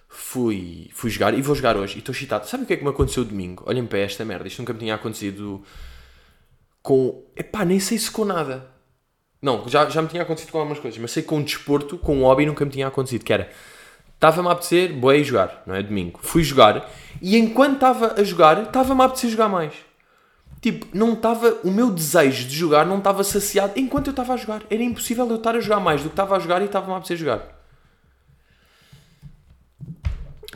fui, 0.10 0.90
fui 0.92 1.12
jogar 1.12 1.38
e 1.38 1.42
vou 1.42 1.54
jogar 1.54 1.78
hoje 1.78 1.98
e 1.98 2.00
estou 2.00 2.12
excitado. 2.12 2.48
Sabe 2.48 2.64
o 2.64 2.66
que 2.66 2.74
é 2.74 2.78
que 2.78 2.84
me 2.84 2.90
aconteceu 2.90 3.24
domingo? 3.24 3.64
Olhem 3.68 3.86
para 3.86 4.00
esta 4.00 4.26
merda, 4.26 4.48
isto 4.48 4.60
nunca 4.60 4.74
me 4.74 4.80
tinha 4.80 4.96
acontecido 4.96 5.64
com. 6.82 7.24
Epá, 7.36 7.64
nem 7.64 7.80
sei 7.80 8.00
se 8.00 8.10
com 8.10 8.26
nada. 8.26 8.68
Não, 9.40 9.68
já, 9.70 9.88
já 9.88 10.02
me 10.02 10.08
tinha 10.08 10.24
acontecido 10.24 10.52
com 10.52 10.58
algumas 10.58 10.80
coisas, 10.80 11.00
mas 11.00 11.12
sei 11.12 11.22
com 11.22 11.38
um 11.38 11.44
desporto, 11.44 11.98
com 11.98 12.18
um 12.18 12.24
hobby 12.24 12.46
nunca 12.46 12.66
me 12.66 12.72
tinha 12.72 12.88
acontecido, 12.88 13.24
que 13.24 13.34
era. 13.34 13.52
Estava-me 14.22 14.50
a 14.50 14.52
apetecer, 14.52 14.94
boei 14.94 15.24
jogar, 15.24 15.64
não 15.66 15.74
é? 15.74 15.82
Domingo. 15.82 16.20
Fui 16.22 16.44
jogar 16.44 16.88
e 17.20 17.36
enquanto 17.36 17.74
estava 17.74 18.22
a 18.22 18.24
jogar, 18.24 18.62
estava-me 18.62 19.02
a 19.02 19.06
apetecer 19.06 19.32
jogar 19.32 19.50
mais. 19.50 19.74
Tipo, 20.62 20.86
não 20.96 21.14
estava. 21.14 21.58
O 21.64 21.72
meu 21.72 21.90
desejo 21.90 22.48
de 22.48 22.56
jogar 22.56 22.86
não 22.86 23.00
estava 23.00 23.24
saciado 23.24 23.74
enquanto 23.80 24.08
eu 24.08 24.12
estava 24.12 24.36
a 24.36 24.38
jogar. 24.38 24.62
Era 24.70 24.84
impossível 24.84 25.28
eu 25.28 25.38
estar 25.38 25.56
a 25.56 25.60
jogar 25.60 25.80
mais 25.80 26.04
do 26.04 26.10
que 26.10 26.14
estava 26.14 26.36
a 26.36 26.40
jogar 26.40 26.62
e 26.62 26.66
estava-me 26.66 26.94
a 26.94 26.98
apetecer 26.98 27.18
jogar. 27.18 27.42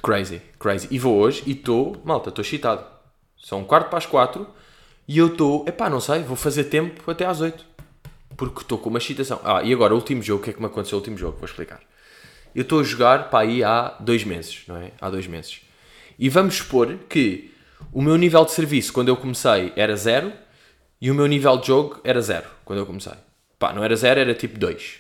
Crazy, 0.03 0.43
crazy. 0.59 0.87
E 0.91 0.99
vou 0.99 1.17
hoje 1.17 1.41
e 1.47 1.53
estou, 1.53 1.99
malta, 2.05 2.29
estou 2.29 2.43
excitado. 2.43 2.85
São 3.35 3.61
um 3.61 3.65
quarto 3.65 3.89
para 3.89 3.97
as 3.97 4.05
quatro 4.05 4.47
e 5.07 5.17
eu 5.17 5.25
estou, 5.25 5.65
epá, 5.67 5.89
não 5.89 5.99
sei, 5.99 6.21
vou 6.21 6.35
fazer 6.35 6.65
tempo 6.65 7.09
até 7.09 7.25
às 7.25 7.41
oito. 7.41 7.65
Porque 8.37 8.61
estou 8.61 8.77
com 8.77 8.89
uma 8.91 8.99
excitação. 8.99 9.39
Ah, 9.43 9.63
e 9.63 9.73
agora, 9.73 9.95
o 9.95 9.97
último 9.97 10.21
jogo, 10.21 10.41
o 10.41 10.43
que 10.43 10.51
é 10.51 10.53
que 10.53 10.59
me 10.59 10.67
aconteceu? 10.67 10.99
O 10.99 11.01
último 11.01 11.17
jogo, 11.17 11.37
vou 11.39 11.45
explicar. 11.45 11.79
Eu 12.55 12.61
estou 12.61 12.79
a 12.79 12.83
jogar 12.83 13.29
para 13.29 13.39
aí 13.39 13.63
há 13.63 13.95
dois 13.99 14.23
meses, 14.23 14.63
não 14.67 14.77
é? 14.77 14.91
Há 15.01 15.09
dois 15.09 15.27
meses. 15.27 15.61
E 16.17 16.29
vamos 16.29 16.55
supor 16.55 16.97
que 17.09 17.51
o 17.91 18.01
meu 18.01 18.17
nível 18.17 18.45
de 18.45 18.51
serviço 18.51 18.93
quando 18.93 19.09
eu 19.09 19.17
comecei 19.17 19.73
era 19.75 19.95
zero 19.97 20.31
e 21.01 21.11
o 21.11 21.13
meu 21.13 21.27
nível 21.27 21.57
de 21.57 21.67
jogo 21.67 21.99
era 22.03 22.21
zero 22.21 22.47
quando 22.63 22.79
eu 22.79 22.85
comecei. 22.85 23.13
Pá, 23.59 23.73
não 23.73 23.83
era 23.83 23.95
zero, 23.95 24.19
era 24.19 24.33
tipo 24.33 24.57
2. 24.57 24.99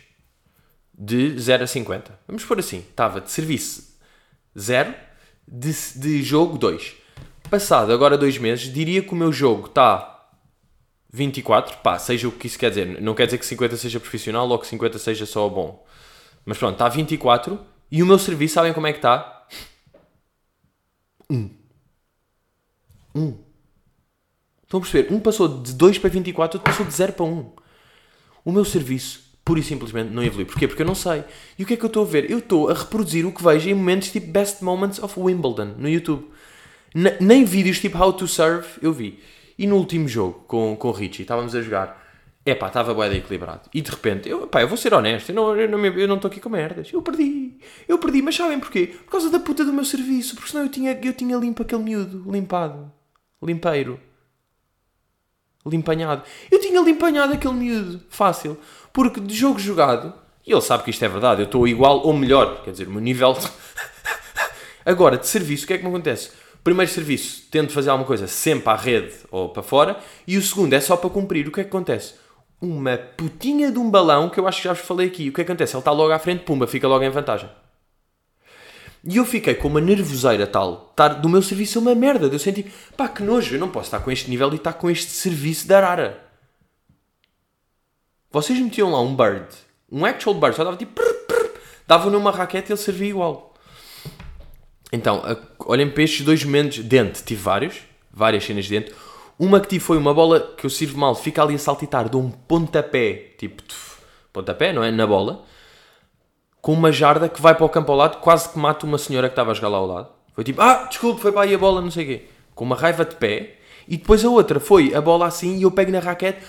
De 0.93 1.39
0 1.39 1.63
a 1.63 1.67
50. 1.67 2.19
Vamos 2.27 2.43
pôr 2.43 2.59
assim. 2.59 2.79
Estava 2.79 3.21
de 3.21 3.31
serviço 3.31 3.95
0, 4.57 4.93
de, 5.47 5.71
de 5.95 6.23
jogo 6.23 6.57
2. 6.57 6.93
Passado 7.49 7.93
agora 7.93 8.17
dois 8.17 8.37
meses, 8.37 8.73
diria 8.73 9.01
que 9.01 9.13
o 9.13 9.15
meu 9.15 9.31
jogo 9.31 9.67
está 9.67 10.29
24, 11.11 11.77
pá, 11.77 11.99
seja 11.99 12.27
o 12.27 12.31
que 12.31 12.47
isso 12.47 12.57
quer 12.57 12.69
dizer. 12.69 13.01
Não 13.01 13.13
quer 13.13 13.25
dizer 13.25 13.37
que 13.37 13.45
50 13.45 13.77
seja 13.77 13.99
profissional 13.99 14.49
ou 14.49 14.59
que 14.59 14.67
50 14.67 14.97
seja 14.97 15.25
só 15.25 15.47
bom. 15.47 15.85
Mas 16.45 16.57
pronto, 16.57 16.73
está 16.73 16.87
24 16.87 17.59
e 17.91 18.03
o 18.03 18.05
meu 18.05 18.19
serviço, 18.19 18.55
sabem 18.55 18.73
como 18.73 18.87
é 18.87 18.91
que 18.91 18.99
está? 18.99 19.47
1. 21.29 21.35
Um. 21.35 21.49
1. 23.15 23.21
Um. 23.21 23.37
Estão 24.63 24.79
a 24.79 24.81
perceber? 24.81 25.13
Um 25.13 25.19
passou 25.19 25.47
de 25.47 25.73
2 25.73 25.99
para 25.99 26.09
24, 26.09 26.57
outro 26.57 26.71
passou 26.71 26.85
de 26.85 26.93
0 26.93 27.13
para 27.13 27.25
1. 27.25 27.29
Um. 27.29 27.51
O 28.43 28.51
meu 28.51 28.65
serviço 28.65 29.25
pura 29.45 29.59
e 29.59 29.63
simplesmente 29.63 30.11
não 30.11 30.23
evolui. 30.23 30.45
Porquê? 30.45 30.67
Porque 30.67 30.81
eu 30.81 30.87
não 30.87 30.95
sei. 30.95 31.23
E 31.57 31.63
o 31.63 31.65
que 31.67 31.75
é 31.75 31.77
que 31.77 31.83
eu 31.83 31.87
estou 31.87 32.03
a 32.03 32.07
ver? 32.07 32.29
Eu 32.29 32.39
estou 32.39 32.69
a 32.69 32.73
reproduzir 32.73 33.25
o 33.25 33.31
que 33.31 33.43
vejo 33.43 33.69
em 33.69 33.75
momentos 33.75 34.11
tipo 34.11 34.31
Best 34.31 34.63
Moments 34.63 35.01
of 35.01 35.19
Wimbledon 35.19 35.75
no 35.77 35.87
YouTube. 35.87 36.25
N 36.93 37.15
nem 37.19 37.45
vídeos 37.45 37.79
tipo 37.79 37.97
How 37.97 38.13
to 38.13 38.27
Serve 38.27 38.67
eu 38.81 38.91
vi. 38.91 39.19
E 39.57 39.67
no 39.67 39.77
último 39.77 40.07
jogo 40.07 40.43
com, 40.47 40.75
com 40.75 40.87
o 40.89 40.91
Richie, 40.91 41.21
estávamos 41.21 41.55
a 41.55 41.61
jogar. 41.61 42.04
É 42.45 42.53
pá, 42.53 42.67
estava 42.67 42.93
bem 42.93 43.17
equilibrado. 43.17 43.67
E 43.73 43.81
de 43.81 43.89
repente, 43.89 44.29
eu, 44.29 44.45
pá, 44.45 44.61
eu 44.61 44.67
vou 44.67 44.77
ser 44.77 44.93
honesto, 44.93 45.29
eu 45.29 45.35
não, 45.35 45.55
eu 45.55 45.67
não, 45.67 45.83
eu 45.83 46.07
não 46.07 46.15
estou 46.17 46.29
aqui 46.29 46.39
com 46.39 46.49
merdas. 46.49 46.93
Eu 46.93 47.01
perdi. 47.01 47.57
Eu 47.87 47.97
perdi, 47.97 48.21
mas 48.21 48.35
sabem 48.35 48.59
porquê? 48.59 48.95
Por 49.03 49.11
causa 49.11 49.31
da 49.31 49.39
puta 49.39 49.65
do 49.65 49.73
meu 49.73 49.83
serviço. 49.83 50.35
Porque 50.35 50.51
senão 50.51 50.63
eu 50.63 50.69
tinha, 50.69 50.91
eu 50.91 51.13
tinha 51.13 51.35
limpo 51.37 51.63
aquele 51.63 51.81
miúdo. 51.81 52.31
Limpado. 52.31 52.91
Limpeiro. 53.41 53.99
Limpanhado. 55.65 56.21
Eu 56.51 56.61
tinha 56.61 56.79
limpanhado 56.81 57.33
aquele 57.33 57.55
miúdo. 57.55 58.01
Fácil. 58.09 58.55
Porque 58.93 59.19
de 59.19 59.33
jogo 59.33 59.57
jogado, 59.57 60.13
e 60.45 60.51
ele 60.51 60.61
sabe 60.61 60.83
que 60.83 60.91
isto 60.91 61.03
é 61.03 61.07
verdade, 61.07 61.41
eu 61.41 61.45
estou 61.45 61.67
igual 61.67 62.05
ou 62.05 62.13
melhor, 62.13 62.61
quer 62.63 62.71
dizer, 62.71 62.87
o 62.87 62.91
meu 62.91 63.01
nível. 63.01 63.35
Agora, 64.85 65.17
de 65.17 65.27
serviço, 65.27 65.63
o 65.63 65.67
que 65.67 65.73
é 65.73 65.77
que 65.79 65.83
me 65.83 65.89
acontece? 65.89 66.29
Primeiro 66.63 66.91
serviço, 66.91 67.47
tento 67.49 67.73
fazer 67.73 67.89
alguma 67.89 68.05
coisa 68.05 68.27
sempre 68.27 68.69
à 68.69 68.75
rede 68.75 69.15
ou 69.31 69.49
para 69.49 69.63
fora, 69.63 69.99
e 70.27 70.37
o 70.37 70.41
segundo 70.41 70.73
é 70.73 70.79
só 70.79 70.95
para 70.95 71.09
cumprir. 71.09 71.47
O 71.47 71.51
que 71.51 71.61
é 71.61 71.63
que 71.63 71.69
acontece? 71.69 72.13
Uma 72.65 72.97
putinha 72.97 73.71
de 73.71 73.77
um 73.77 73.91
balão, 73.91 74.27
que 74.27 74.39
eu 74.39 74.47
acho 74.47 74.57
que 74.57 74.67
já 74.67 74.73
vos 74.73 74.83
falei 74.83 75.07
aqui. 75.07 75.29
O 75.29 75.33
que 75.33 75.41
acontece? 75.41 75.75
Ele 75.75 75.81
está 75.81 75.91
logo 75.91 76.11
à 76.11 76.17
frente, 76.17 76.43
pumba, 76.43 76.65
fica 76.65 76.87
logo 76.87 77.03
em 77.03 77.09
vantagem. 77.11 77.47
E 79.07 79.17
eu 79.17 79.25
fiquei 79.25 79.53
com 79.53 79.67
uma 79.67 79.79
nervoseira 79.79 80.47
tal, 80.47 80.87
estar 80.89 81.09
do 81.09 81.29
meu 81.29 81.43
serviço 81.43 81.77
é 81.77 81.81
uma 81.81 81.93
merda. 81.93 82.25
Eu 82.25 82.39
senti, 82.39 82.65
pá, 82.97 83.07
que 83.07 83.21
nojo, 83.21 83.53
eu 83.53 83.59
não 83.59 83.69
posso 83.69 83.85
estar 83.85 83.99
com 83.99 84.09
este 84.09 84.31
nível 84.31 84.51
e 84.51 84.55
estar 84.55 84.73
com 84.73 84.89
este 84.89 85.11
serviço 85.11 85.67
da 85.67 85.77
Arara. 85.77 86.19
Vocês 88.31 88.59
metiam 88.59 88.91
lá 88.91 88.99
um 88.99 89.15
bird, 89.15 89.45
um 89.91 90.03
actual 90.03 90.33
bird, 90.33 90.55
só 90.55 90.63
dava 90.63 90.75
tipo. 90.75 90.99
Davam 91.87 92.09
numa 92.09 92.31
raquete 92.31 92.71
e 92.71 92.73
ele 92.73 92.81
servia 92.81 93.09
igual. 93.09 93.53
Então, 94.91 95.21
olhem 95.59 95.87
para 95.87 96.01
estes 96.01 96.25
dois 96.25 96.43
momentos. 96.43 96.79
Dente, 96.79 97.23
tive 97.23 97.43
vários, 97.43 97.75
várias 98.11 98.43
cenas 98.43 98.65
de 98.65 98.79
dente. 98.79 98.95
Uma 99.37 99.59
que 99.59 99.67
tive 99.67 99.83
foi 99.83 99.97
uma 99.97 100.13
bola 100.13 100.39
que 100.39 100.65
eu 100.65 100.69
sirvo 100.69 100.97
mal, 100.97 101.13
fica 101.13 101.43
ali 101.43 101.55
a 101.55 101.59
saltitar, 101.59 102.07
dou 102.07 102.21
um 102.21 102.31
pontapé, 102.31 103.33
tipo, 103.37 103.61
tuf, 103.63 103.97
pontapé, 104.31 104.71
não 104.71 104.83
é? 104.83 104.91
Na 104.91 105.05
bola, 105.05 105.43
com 106.61 106.71
uma 106.73 106.91
jarda 106.91 107.27
que 107.27 107.41
vai 107.41 107.53
para 107.53 107.65
o 107.65 107.69
campo 107.69 107.91
ao 107.91 107.97
lado, 107.97 108.17
quase 108.19 108.49
que 108.49 108.57
mata 108.57 108.85
uma 108.85 108.97
senhora 108.97 109.27
que 109.27 109.33
estava 109.33 109.51
a 109.51 109.53
jogar 109.53 109.69
lá 109.69 109.77
ao 109.77 109.85
lado. 109.85 110.09
Foi 110.33 110.43
tipo, 110.43 110.61
ah, 110.61 110.85
desculpe, 110.89 111.21
foi 111.21 111.31
para 111.31 111.41
aí 111.41 111.53
a 111.53 111.57
bola, 111.57 111.81
não 111.81 111.91
sei 111.91 112.03
o 112.03 112.07
quê. 112.07 112.25
Com 112.53 112.63
uma 112.65 112.75
raiva 112.75 113.03
de 113.03 113.15
pé. 113.15 113.57
E 113.87 113.97
depois 113.97 114.23
a 114.23 114.29
outra 114.29 114.59
foi 114.59 114.95
a 114.95 115.01
bola 115.01 115.27
assim 115.27 115.57
e 115.57 115.63
eu 115.63 115.71
pego 115.71 115.91
na 115.91 115.99
raquete, 115.99 116.39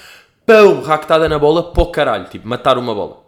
pão, 0.47 0.81
raquetada 0.81 1.29
na 1.29 1.39
bola, 1.39 1.73
pô 1.73 1.87
caralho, 1.87 2.29
tipo, 2.29 2.49
matar 2.49 2.79
uma 2.79 2.95
bola. 2.95 3.27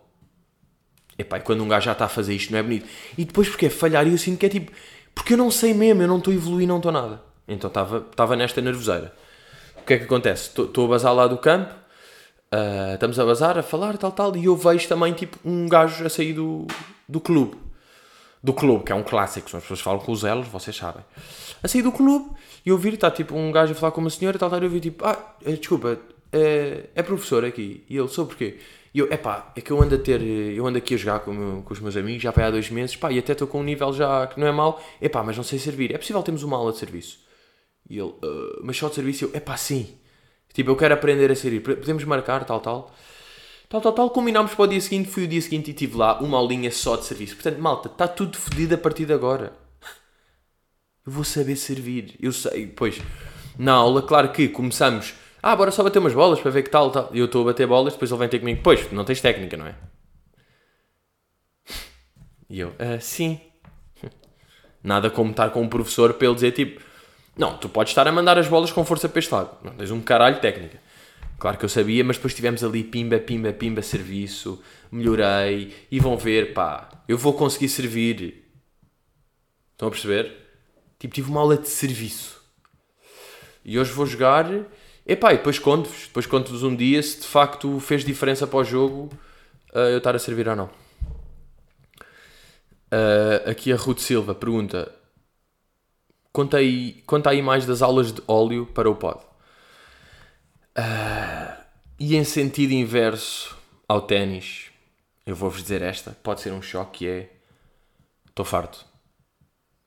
Epá, 1.18 1.38
e 1.38 1.40
quando 1.40 1.62
um 1.62 1.68
gajo 1.68 1.87
já 1.87 1.92
está 1.92 2.05
a 2.05 2.09
fazer 2.09 2.35
isto 2.35 2.53
não 2.53 2.61
é 2.61 2.62
bonito. 2.62 2.87
E 3.18 3.25
depois 3.25 3.49
porque 3.49 3.66
é 3.66 3.71
falhar 3.71 4.07
e 4.07 4.12
eu 4.12 4.18
sinto 4.18 4.38
que 4.38 4.47
é 4.47 4.49
tipo, 4.49 4.71
porque 5.14 5.35
eu 5.35 5.37
não 5.37 5.51
sei 5.51 5.75
mesmo, 5.75 6.01
eu 6.01 6.09
não 6.09 6.18
estou 6.18 6.33
a 6.33 6.37
evoluir, 6.37 6.66
não 6.66 6.77
estou 6.77 6.92
nada. 6.92 7.21
Então 7.47 7.68
estava 7.68 8.37
nesta 8.37 8.61
nervoseira. 8.61 9.12
Que 9.88 9.94
é 9.94 9.98
que 9.98 10.05
acontece? 10.05 10.51
Estou 10.51 10.85
a 10.85 10.88
bazar 10.88 11.14
lá 11.14 11.27
do 11.27 11.38
campo, 11.38 11.72
uh, 12.53 12.92
estamos 12.92 13.18
a 13.18 13.24
bazar, 13.24 13.57
a 13.57 13.62
falar, 13.62 13.96
tal, 13.96 14.12
tal, 14.12 14.37
e 14.37 14.44
eu 14.44 14.55
vejo 14.55 14.87
também 14.87 15.14
tipo 15.14 15.38
um 15.42 15.66
gajo 15.66 16.05
a 16.05 16.11
sair 16.11 16.35
do, 16.35 16.66
do 17.09 17.18
clube. 17.18 17.57
Do 18.42 18.53
clube, 18.53 18.85
que 18.85 18.92
é 18.92 18.94
um 18.94 19.03
clássico, 19.03 19.46
as 19.57 19.62
pessoas 19.62 19.81
falam 19.81 19.98
com 19.98 20.12
os 20.12 20.24
elos, 20.24 20.46
vocês 20.46 20.77
sabem. 20.77 21.03
A 21.62 21.66
sair 21.66 21.81
do 21.81 21.90
clube, 21.90 22.29
e 22.66 22.68
eu 22.68 22.77
vi, 22.77 22.90
está 22.90 23.11
tipo 23.11 23.35
um 23.35 23.51
gajo 23.51 23.72
a 23.72 23.74
falar 23.74 23.92
com 23.92 24.03
uma 24.03 24.11
senhora, 24.11 24.38
tal, 24.38 24.51
tal, 24.51 24.61
e 24.61 24.66
eu 24.66 24.68
vi 24.68 24.79
tipo, 24.79 25.07
ah, 25.07 25.37
eh, 25.42 25.53
desculpa, 25.53 25.98
é, 26.31 26.90
é 26.94 27.03
professor 27.03 27.42
aqui. 27.42 27.83
E 27.88 27.96
ele, 27.96 28.09
sou 28.09 28.27
porquê? 28.27 28.59
E 28.92 28.98
eu, 28.98 29.11
epá, 29.11 29.51
é 29.57 29.62
que 29.62 29.70
eu 29.70 29.83
ando 29.83 29.94
a 29.94 29.98
ter, 29.98 30.20
eu 30.20 30.66
ando 30.66 30.77
aqui 30.77 30.96
a 30.96 30.98
jogar 30.98 31.20
com, 31.20 31.62
com 31.62 31.72
os 31.72 31.81
meus 31.81 31.96
amigos 31.96 32.22
já 32.22 32.31
há 32.31 32.51
dois 32.51 32.68
meses, 32.68 32.94
pá, 32.94 33.11
e 33.11 33.18
até 33.18 33.33
estou 33.33 33.48
com 33.48 33.61
um 33.61 33.64
nível 33.64 33.90
já 33.94 34.27
que 34.27 34.38
não 34.38 34.46
é 34.46 34.53
mau, 34.53 34.83
epá, 35.01 35.22
mas 35.22 35.35
não 35.35 35.44
sei 35.44 35.59
servir. 35.59 35.94
É 35.94 35.96
possível 35.96 36.22
termos 36.22 36.42
uma 36.42 36.59
aula 36.59 36.72
de 36.72 36.79
serviço? 36.79 37.27
E 37.88 37.98
ele, 37.98 38.09
uh, 38.09 38.61
mas 38.62 38.77
só 38.77 38.88
de 38.88 38.94
serviço? 38.94 39.24
Eu, 39.24 39.35
epá, 39.35 39.57
sim. 39.57 39.94
Tipo, 40.53 40.70
eu 40.70 40.77
quero 40.77 40.94
aprender 40.94 41.31
a 41.31 41.37
servir. 41.37 41.61
Podemos 41.61 42.05
marcar, 42.05 42.44
tal, 42.44 42.61
tal. 42.61 42.94
Tal, 43.68 43.81
tal, 43.81 43.92
tal. 43.92 44.11
Combinámos 44.11 44.55
para 44.55 44.64
o 44.64 44.66
dia 44.66 44.81
seguinte, 44.81 45.09
fui 45.09 45.24
o 45.24 45.29
dia 45.29 45.40
seguinte 45.40 45.70
e 45.70 45.74
tive 45.74 45.96
lá 45.96 46.18
uma 46.20 46.38
aulinha 46.38 46.70
só 46.70 46.96
de 46.96 47.05
serviço. 47.05 47.35
Portanto, 47.35 47.59
malta, 47.59 47.88
está 47.88 48.09
tudo 48.09 48.37
fodido 48.37 48.74
a 48.74 48.79
partir 48.79 49.07
de 49.07 49.12
agora. 49.12 49.53
Eu 51.07 51.12
vou 51.12 51.24
saber 51.24 51.57
servir. 51.57 52.16
Eu 52.20 52.33
sei, 52.33 52.66
pois, 52.66 53.01
na 53.59 53.72
aula, 53.72 54.03
claro 54.03 54.31
que 54.33 54.48
começamos 54.48 55.14
ah, 55.42 55.55
bora 55.55 55.70
só 55.70 55.83
bater 55.83 55.98
umas 56.01 56.14
bolas 56.14 56.40
para 56.40 56.51
ver 56.51 56.62
que 56.62 56.70
tal, 56.70 56.90
tal. 56.90 57.11
Eu 57.12 57.27
estou 57.27 57.42
a 57.42 57.53
bater 57.53 57.66
bolas, 57.66 57.92
depois 57.92 58.11
ele 58.11 58.18
vem 58.18 58.29
ter 58.29 58.38
comigo. 58.40 58.61
Pois, 58.62 58.90
não 58.90 59.05
tens 59.05 59.20
técnica, 59.20 59.57
não 59.57 59.66
é? 59.66 59.74
E 62.51 62.61
eu, 62.61 62.74
ah, 62.79 62.98
sim. 63.01 63.40
Nada 64.83 65.11
como 65.11 65.31
estar 65.31 65.51
com 65.51 65.62
um 65.62 65.68
professor 65.68 66.14
para 66.14 66.27
ele 66.27 66.35
dizer 66.35 66.53
tipo: 66.53 66.83
Não, 67.38 67.57
tu 67.57 67.68
podes 67.68 67.92
estar 67.92 68.07
a 68.07 68.12
mandar 68.12 68.37
as 68.37 68.48
bolas 68.48 68.72
com 68.72 68.85
força 68.85 69.09
para 69.09 69.20
este 69.20 69.33
lado. 69.33 69.57
Não 69.62 69.72
tens 69.72 69.90
um 69.90 70.01
caralho 70.01 70.40
técnica. 70.40 70.79
Claro 71.38 71.57
que 71.57 71.64
eu 71.64 71.68
sabia, 71.68 72.03
mas 72.03 72.16
depois 72.16 72.35
tivemos 72.35 72.64
ali 72.64 72.83
pimba, 72.83 73.18
pimba, 73.18 73.53
pimba, 73.53 73.81
serviço. 73.81 74.61
Melhorei. 74.90 75.72
E 75.90 76.01
vão 76.01 76.16
ver, 76.16 76.53
pá, 76.53 76.88
eu 77.09 77.16
vou 77.16 77.33
conseguir 77.33 77.68
servir. 77.68 78.44
Estão 79.72 79.87
a 79.88 79.90
perceber? 79.90 80.33
Tipo, 80.98 81.14
tive 81.14 81.31
uma 81.31 81.40
aula 81.40 81.57
de 81.57 81.68
serviço. 81.68 82.42
E 83.64 83.79
hoje 83.79 83.92
vou 83.92 84.05
jogar 84.05 84.46
Epá, 85.09 85.33
e 85.33 85.38
depois 85.38 85.59
conto-vos, 85.59 86.07
depois 86.07 86.27
conto-vos 86.27 86.62
um 86.62 86.77
dia 86.77 87.03
se 87.03 87.20
de 87.20 87.27
facto 87.27 87.81
fez 87.81 88.05
diferença 88.05 88.46
para 88.46 88.59
o 88.59 88.64
jogo 88.64 89.09
uh, 89.74 89.79
eu 89.79 89.96
estar 89.96 90.14
a 90.14 90.18
servir 90.18 90.46
ou 90.46 90.55
não. 90.55 90.66
Uh, 92.92 93.48
aqui 93.48 93.72
a 93.72 93.77
Ruth 93.77 94.01
Silva 94.01 94.35
pergunta: 94.35 94.94
conta 96.33 96.59
aí, 96.59 97.03
conta 97.07 97.31
aí 97.31 97.43
mais 97.43 97.67
das 97.67 97.83
aulas 97.83 98.12
de 98.12 98.23
óleo 98.27 98.67
para 98.67 98.91
o 98.91 98.95
pod. 98.95 99.21
Uh, 100.77 101.62
e 101.99 102.17
em 102.17 102.25
sentido 102.25 102.73
inverso 102.73 103.57
ao 103.88 104.03
ténis, 104.03 104.67
eu 105.27 105.35
vou-vos 105.35 105.62
dizer 105.62 105.83
esta: 105.83 106.17
pode 106.23 106.41
ser 106.41 106.53
um 106.53 106.62
choque, 106.62 106.99
que 106.99 107.09
é. 107.09 107.31
Estou 108.29 108.45
farto. 108.45 108.87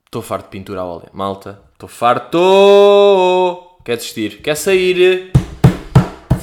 Estou 0.06 0.22
farto 0.22 0.46
de 0.46 0.52
pintura 0.52 0.82
a 0.82 0.86
óleo. 0.86 1.10
Malta, 1.14 1.62
estou 1.74 1.88
farto! 1.88 3.70
quer 3.84 3.98
desistir, 3.98 4.42
quer 4.42 4.56
sair, 4.56 5.32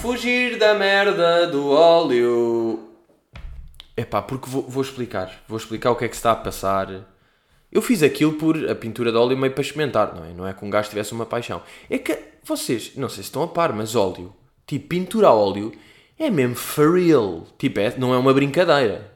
fugir 0.01 0.59
da 0.59 0.75
merda 0.75 1.47
do 1.47 1.71
óleo. 1.71 2.81
Epá, 3.97 4.23
porque 4.23 4.49
vou, 4.49 4.63
vou 4.63 4.83
explicar, 4.83 5.43
vou 5.47 5.59
explicar 5.59 5.91
o 5.91 5.97
que 5.97 6.05
é 6.05 6.09
que 6.09 6.15
se 6.15 6.21
está 6.21 6.33
a 6.33 6.37
passar. 6.37 7.05
Eu 7.71 7.83
fiz 7.83 8.03
aquilo 8.03 8.33
por 8.35 8.69
a 8.69 8.75
pintura 8.75 9.13
de 9.13 9.19
óleo 9.19 9.37
meio 9.37 9.53
para 9.53 9.63
experimentar, 9.63 10.15
não 10.15 10.25
é? 10.25 10.33
Não 10.33 10.47
é 10.47 10.55
que 10.55 10.65
um 10.65 10.71
gajo 10.71 10.89
tivesse 10.89 11.13
uma 11.13 11.27
paixão. 11.27 11.63
É 11.91 11.99
que 11.99 12.19
vocês, 12.43 12.93
não 12.97 13.09
sei 13.09 13.17
se 13.17 13.29
estão 13.29 13.43
a 13.43 13.49
par, 13.49 13.75
mas 13.75 13.95
óleo, 13.95 14.35
tipo 14.67 14.89
pintura 14.89 15.29
a 15.29 15.35
óleo, 15.35 15.73
é 16.19 16.31
mesmo 16.31 16.57
for 16.57 16.99
real. 16.99 17.47
Tipo, 17.59 17.81
é, 17.81 17.95
não 17.99 18.15
é 18.15 18.19
uma 18.19 18.33
brincadeira. 18.33 19.13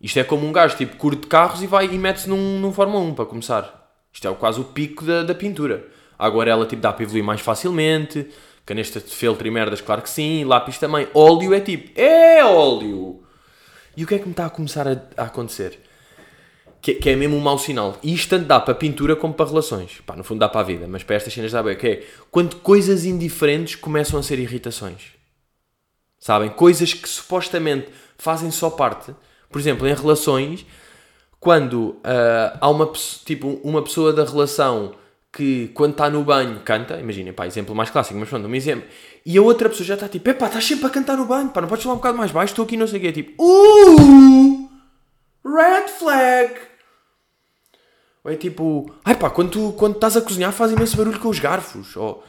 Isto 0.00 0.18
é 0.18 0.24
como 0.24 0.46
um 0.46 0.52
gajo, 0.52 0.76
tipo, 0.76 0.96
curte 0.96 1.26
carros 1.26 1.62
e 1.62 1.66
vai 1.66 1.86
e 1.86 1.98
mete-se 1.98 2.28
num, 2.28 2.60
num 2.60 2.72
Fórmula 2.72 3.02
1 3.04 3.14
para 3.14 3.26
começar. 3.26 3.84
Isto 4.12 4.28
é 4.28 4.34
quase 4.34 4.60
o 4.60 4.64
pico 4.64 5.04
da, 5.04 5.24
da 5.24 5.34
pintura. 5.34 5.88
A 6.16 6.26
aguarela 6.26 6.66
tipo, 6.66 6.80
dá 6.80 6.92
para 6.92 7.02
evoluir 7.02 7.24
mais 7.24 7.40
facilmente. 7.40 8.28
Canesta 8.64 9.00
de 9.00 9.10
feltro 9.10 9.46
e 9.46 9.50
merdas, 9.50 9.80
claro 9.80 10.02
que 10.02 10.10
sim. 10.10 10.44
Lápis 10.44 10.78
também. 10.78 11.08
Óleo 11.12 11.52
é 11.52 11.60
tipo, 11.60 11.98
é 12.00 12.44
óleo! 12.44 13.22
E 13.96 14.04
o 14.04 14.06
que 14.06 14.14
é 14.14 14.18
que 14.18 14.26
me 14.26 14.30
está 14.30 14.46
a 14.46 14.50
começar 14.50 14.86
a, 14.86 15.02
a 15.16 15.24
acontecer? 15.24 15.80
Que, 16.84 16.96
que, 16.96 17.08
é 17.08 17.16
mesmo 17.16 17.34
um 17.34 17.40
mau 17.40 17.58
sinal. 17.58 17.96
E 18.02 18.12
isto 18.12 18.28
tanto 18.28 18.44
dá 18.44 18.60
para 18.60 18.74
pintura 18.74 19.16
como 19.16 19.32
para 19.32 19.48
relações. 19.48 20.02
Pá, 20.04 20.14
no 20.14 20.22
fundo 20.22 20.40
dá 20.40 20.50
para 20.50 20.60
a 20.60 20.64
vida, 20.64 20.86
mas 20.86 21.02
para 21.02 21.16
estas 21.16 21.32
cenas 21.32 21.50
dá 21.50 21.62
bem. 21.62 21.74
Que 21.74 21.86
é 21.88 22.06
quando 22.30 22.56
coisas 22.56 23.06
indiferentes 23.06 23.74
começam 23.74 24.20
a 24.20 24.22
ser 24.22 24.38
irritações. 24.38 25.14
Sabem? 26.18 26.50
Coisas 26.50 26.92
que 26.92 27.08
supostamente 27.08 27.88
fazem 28.18 28.50
só 28.50 28.68
parte. 28.68 29.14
Por 29.50 29.58
exemplo, 29.58 29.88
em 29.88 29.94
relações, 29.94 30.66
quando 31.40 31.96
uh, 32.04 32.58
há 32.60 32.68
uma, 32.68 32.92
tipo, 33.24 33.58
uma 33.64 33.80
pessoa 33.80 34.12
da 34.12 34.22
relação 34.22 34.94
que 35.32 35.68
quando 35.68 35.92
está 35.92 36.10
no 36.10 36.22
banho 36.22 36.60
canta, 36.66 37.00
imaginem, 37.00 37.32
pá, 37.32 37.46
exemplo 37.46 37.74
mais 37.74 37.88
clássico, 37.88 38.20
mas 38.20 38.28
pronto, 38.28 38.46
um 38.46 38.54
exemplo, 38.54 38.86
e 39.24 39.38
a 39.38 39.42
outra 39.42 39.70
pessoa 39.70 39.86
já 39.86 39.94
está 39.94 40.06
tipo, 40.06 40.28
epá, 40.28 40.48
estás 40.48 40.66
sempre 40.66 40.86
a 40.86 40.90
cantar 40.90 41.16
no 41.16 41.24
banho, 41.24 41.48
pá, 41.48 41.62
não 41.62 41.68
podes 41.68 41.82
falar 41.82 41.94
um 41.94 41.98
bocado 41.98 42.18
mais 42.18 42.30
baixo, 42.30 42.52
estou 42.52 42.66
aqui 42.66 42.76
não 42.76 42.86
sei 42.86 42.98
o 42.98 43.02
quê, 43.02 43.10
tipo, 43.10 43.42
uh, 43.42 44.70
red 45.44 45.88
flag. 45.88 46.73
Ou 48.24 48.32
é 48.32 48.36
tipo, 48.36 48.90
ai 49.04 49.14
pá, 49.14 49.28
quando, 49.28 49.50
tu, 49.50 49.74
quando 49.76 49.96
estás 49.96 50.16
a 50.16 50.22
cozinhar 50.22 50.50
faz 50.50 50.72
imenso 50.72 50.96
barulho 50.96 51.20
com 51.20 51.28
os 51.28 51.38
garfos, 51.38 51.94
ou, 51.94 52.24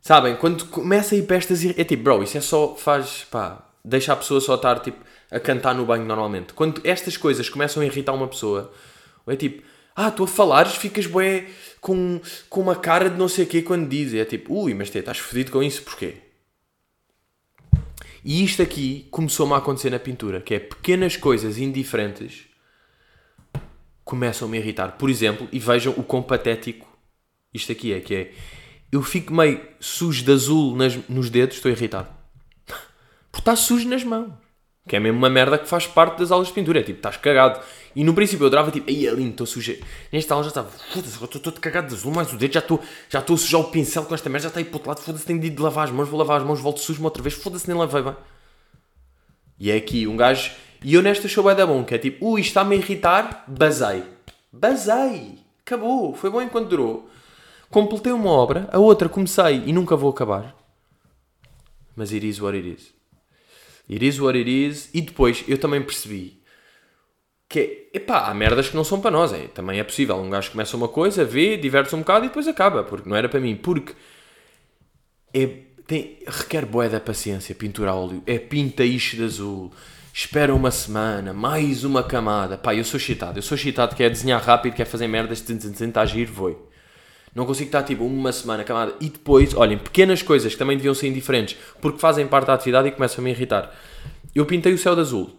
sabem, 0.00 0.36
quando 0.36 0.64
começa 0.66 1.14
a 1.14 1.18
ir 1.18 1.26
para 1.26 1.36
é 1.36 1.84
tipo, 1.84 2.02
bro, 2.02 2.22
isso 2.22 2.38
é 2.38 2.40
só, 2.40 2.74
faz, 2.74 3.26
pá, 3.30 3.62
deixa 3.84 4.14
a 4.14 4.16
pessoa 4.16 4.40
só 4.40 4.54
estar, 4.54 4.80
tipo, 4.80 5.04
a 5.30 5.38
cantar 5.38 5.74
no 5.74 5.84
banho 5.84 6.06
normalmente. 6.06 6.54
Quando 6.54 6.80
estas 6.82 7.18
coisas 7.18 7.48
começam 7.48 7.82
a 7.82 7.86
irritar 7.86 8.14
uma 8.14 8.26
pessoa, 8.26 8.72
ou 9.26 9.32
é 9.32 9.36
tipo, 9.36 9.62
ah, 9.94 10.10
tu 10.10 10.24
a 10.24 10.26
falares, 10.26 10.76
ficas 10.76 11.06
bué 11.06 11.46
com, 11.80 12.20
com 12.48 12.60
uma 12.60 12.74
cara 12.74 13.10
de 13.10 13.18
não 13.18 13.28
sei 13.28 13.44
o 13.44 13.48
quê 13.48 13.62
quando 13.62 13.88
dizes. 13.88 14.20
É 14.20 14.24
tipo, 14.24 14.54
ui, 14.54 14.74
mas 14.74 14.90
te, 14.90 14.98
estás 14.98 15.18
fodido 15.18 15.52
com 15.52 15.62
isso, 15.62 15.82
porquê? 15.82 16.16
E 18.24 18.42
isto 18.42 18.62
aqui 18.62 19.06
começou-me 19.10 19.52
a 19.52 19.58
acontecer 19.58 19.90
na 19.90 19.98
pintura, 19.98 20.40
que 20.40 20.54
é 20.54 20.58
pequenas 20.58 21.16
coisas 21.16 21.58
indiferentes 21.58 22.46
começam-me 24.04 24.58
a 24.58 24.60
irritar. 24.60 24.92
Por 24.92 25.08
exemplo, 25.08 25.48
e 25.50 25.58
vejam 25.58 25.94
o 25.96 26.02
quão 26.02 26.22
patético 26.22 26.86
isto 27.52 27.70
aqui 27.70 27.92
é, 27.92 28.00
que 28.00 28.14
é, 28.14 28.32
eu 28.90 29.02
fico 29.02 29.32
meio 29.32 29.60
sujo 29.78 30.24
de 30.24 30.32
azul 30.32 30.76
nas, 30.76 30.96
nos 31.08 31.30
dedos, 31.30 31.56
estou 31.56 31.70
irritado. 31.70 32.08
Porque 33.30 33.40
está 33.40 33.56
sujo 33.56 33.88
nas 33.88 34.02
mãos. 34.02 34.32
Que 34.86 34.96
é 34.96 35.00
mesmo 35.00 35.16
uma 35.16 35.30
merda 35.30 35.56
que 35.56 35.66
faz 35.66 35.86
parte 35.86 36.18
das 36.18 36.30
aulas 36.30 36.48
de 36.48 36.54
pintura. 36.54 36.80
É 36.80 36.82
tipo, 36.82 36.98
estás 36.98 37.16
cagado. 37.16 37.60
E 37.96 38.04
no 38.04 38.12
princípio 38.12 38.44
eu 38.44 38.48
adorava 38.48 38.70
tipo, 38.70 38.90
é 38.90 38.92
lindo, 39.14 39.30
estou 39.30 39.46
sujo. 39.46 39.74
Nesta 40.12 40.34
aula 40.34 40.44
já 40.44 40.48
estava, 40.48 40.68
foda-se, 40.68 41.14
estou 41.14 41.40
todo 41.40 41.60
cagado 41.60 41.88
de 41.88 41.94
azul, 41.94 42.12
mais 42.12 42.30
o 42.32 42.36
dedo, 42.36 42.52
já 42.52 42.60
estou 42.60 42.82
já 43.08 43.20
estou 43.20 43.34
a 43.34 43.38
sujar 43.38 43.60
o 43.60 43.64
pincel 43.64 44.04
com 44.04 44.14
esta 44.14 44.28
merda, 44.28 44.42
já 44.42 44.48
está 44.48 44.60
aí 44.60 44.64
para 44.64 44.72
o 44.72 44.76
outro 44.76 44.88
lado, 44.90 45.00
foda-se, 45.00 45.24
tenho 45.24 45.40
de 45.40 45.48
de 45.48 45.62
lavar 45.62 45.84
as 45.84 45.90
mãos, 45.92 46.08
vou 46.08 46.18
lavar 46.18 46.40
as 46.40 46.46
mãos, 46.46 46.60
volto 46.60 46.80
sujo-me 46.80 47.04
outra 47.04 47.22
vez, 47.22 47.34
foda-se, 47.34 47.68
nem 47.68 47.76
lavei 47.76 48.02
bem. 48.02 48.16
E 49.58 49.70
é 49.70 49.76
aqui 49.76 50.06
um 50.08 50.16
gajo, 50.16 50.50
e 50.84 50.92
eu 50.94 51.02
nesta 51.02 51.26
show 51.26 51.48
é 51.50 51.54
da 51.54 51.66
bom, 51.66 51.82
que 51.82 51.94
é 51.94 51.98
tipo, 51.98 52.26
ui, 52.28 52.42
está-me 52.42 52.76
a 52.76 52.78
irritar, 52.78 53.44
basei. 53.48 54.04
Basei. 54.52 55.38
Acabou, 55.64 56.14
foi 56.14 56.28
bom 56.28 56.42
enquanto 56.42 56.68
durou. 56.68 57.10
Completei 57.70 58.12
uma 58.12 58.30
obra, 58.30 58.68
a 58.70 58.78
outra 58.78 59.08
comecei 59.08 59.62
e 59.64 59.72
nunca 59.72 59.96
vou 59.96 60.10
acabar. 60.10 60.54
Mas 61.96 62.12
it 62.12 62.28
is 62.28 62.38
what 62.38 62.54
it 62.54 62.68
is. 62.68 62.92
It 63.90 64.06
is 64.06 64.20
what 64.20 64.36
it 64.38 64.50
is. 64.50 64.90
E 64.92 65.00
depois 65.00 65.42
eu 65.48 65.56
também 65.56 65.82
percebi 65.82 66.42
que 67.48 67.88
é, 67.94 67.96
epá, 67.98 68.28
há 68.28 68.34
merdas 68.34 68.68
que 68.68 68.76
não 68.76 68.84
são 68.84 69.00
para 69.00 69.10
nós. 69.10 69.32
É, 69.32 69.48
também 69.48 69.78
é 69.78 69.84
possível. 69.84 70.16
Um 70.16 70.28
gajo 70.28 70.50
começa 70.50 70.76
uma 70.76 70.88
coisa, 70.88 71.24
vê, 71.24 71.56
diverte-se 71.56 71.96
um 71.96 72.00
bocado 72.00 72.26
e 72.26 72.28
depois 72.28 72.46
acaba. 72.46 72.84
Porque 72.84 73.08
não 73.08 73.16
era 73.16 73.28
para 73.28 73.40
mim. 73.40 73.56
Porque 73.56 73.94
é, 75.32 75.46
tem, 75.86 76.18
requer 76.26 76.66
boé 76.66 76.88
da 76.88 77.00
paciência, 77.00 77.54
pintura 77.54 77.92
a 77.92 77.94
óleo. 77.94 78.22
É 78.26 78.38
pinta 78.38 78.84
isto 78.84 79.16
de 79.16 79.24
azul. 79.24 79.72
Espera 80.16 80.54
uma 80.54 80.70
semana, 80.70 81.32
mais 81.32 81.82
uma 81.82 82.00
camada. 82.00 82.56
Pá, 82.56 82.72
eu 82.72 82.84
sou 82.84 83.00
chitado. 83.00 83.36
Eu 83.36 83.42
sou 83.42 83.58
chitado 83.58 83.96
que 83.96 84.02
é 84.04 84.08
desenhar 84.08 84.40
rápido, 84.40 84.74
quer 84.74 84.84
fazer 84.84 85.08
merdas, 85.08 85.40
tentar 85.40 86.02
agir, 86.02 86.26
vou. 86.26 86.70
Não 87.34 87.44
consigo 87.44 87.66
estar 87.66 87.82
tipo 87.82 88.04
uma 88.04 88.30
semana 88.30 88.62
camada. 88.62 88.94
E 89.00 89.10
depois, 89.10 89.54
olhem, 89.56 89.76
pequenas 89.76 90.22
coisas 90.22 90.52
que 90.52 90.58
também 90.58 90.76
deviam 90.76 90.94
ser 90.94 91.08
indiferentes, 91.08 91.58
porque 91.80 91.98
fazem 91.98 92.28
parte 92.28 92.46
da 92.46 92.54
atividade 92.54 92.86
e 92.86 92.92
começam 92.92 93.22
a 93.22 93.24
me 93.24 93.32
irritar. 93.32 93.74
Eu 94.32 94.46
pintei 94.46 94.72
o 94.72 94.78
céu 94.78 94.94
de 94.94 95.00
azul 95.00 95.36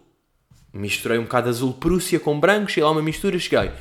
misturei 0.75 1.17
um 1.17 1.23
bocado 1.23 1.49
azul 1.49 1.73
Prússia 1.73 2.19
com 2.19 2.37
branco, 2.37 2.69
cheguei 2.69 2.83
lá 2.83 2.91
uma 2.91 3.01
mistura, 3.01 3.39
cheguei. 3.39 3.71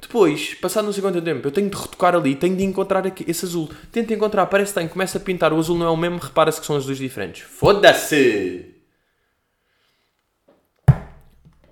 Depois, 0.00 0.54
passado 0.54 0.84
não 0.84 0.92
sei 0.92 1.00
quanto 1.00 1.22
tempo, 1.22 1.46
eu 1.46 1.52
tenho 1.52 1.70
de 1.70 1.76
retocar 1.76 2.16
ali, 2.16 2.34
tenho 2.34 2.56
de 2.56 2.64
encontrar 2.64 3.06
aqui, 3.06 3.24
esse 3.28 3.44
azul. 3.44 3.70
Tento 3.92 4.12
encontrar, 4.12 4.46
parece 4.46 4.72
que 4.72 4.80
tem, 4.80 4.88
começa 4.88 5.18
a 5.18 5.20
pintar, 5.20 5.52
o 5.52 5.58
azul 5.58 5.78
não 5.78 5.86
é 5.86 5.90
o 5.90 5.96
mesmo, 5.96 6.18
repara-se 6.18 6.60
que 6.60 6.66
são 6.66 6.76
azuis 6.76 6.98
diferentes. 6.98 7.42
Foda-se! 7.42 8.71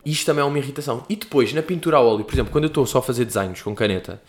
Isto 0.05 0.27
também 0.27 0.43
é 0.43 0.45
uma 0.45 0.59
irritação. 0.59 1.05
E 1.09 1.17
depois, 1.17 1.53
na 1.53 1.63
pintura 1.63 1.99
a 1.99 2.01
óleo, 2.01 2.25
por 2.25 2.35
exemplo, 2.35 2.53
quando 2.53 2.65
eu 2.65 2.69
estou 2.69 2.87
só 2.87 2.99
a 2.99 3.03
fazer 3.03 3.25
desenhos 3.25 3.63
com 3.63 3.75
caneta, 3.75 4.21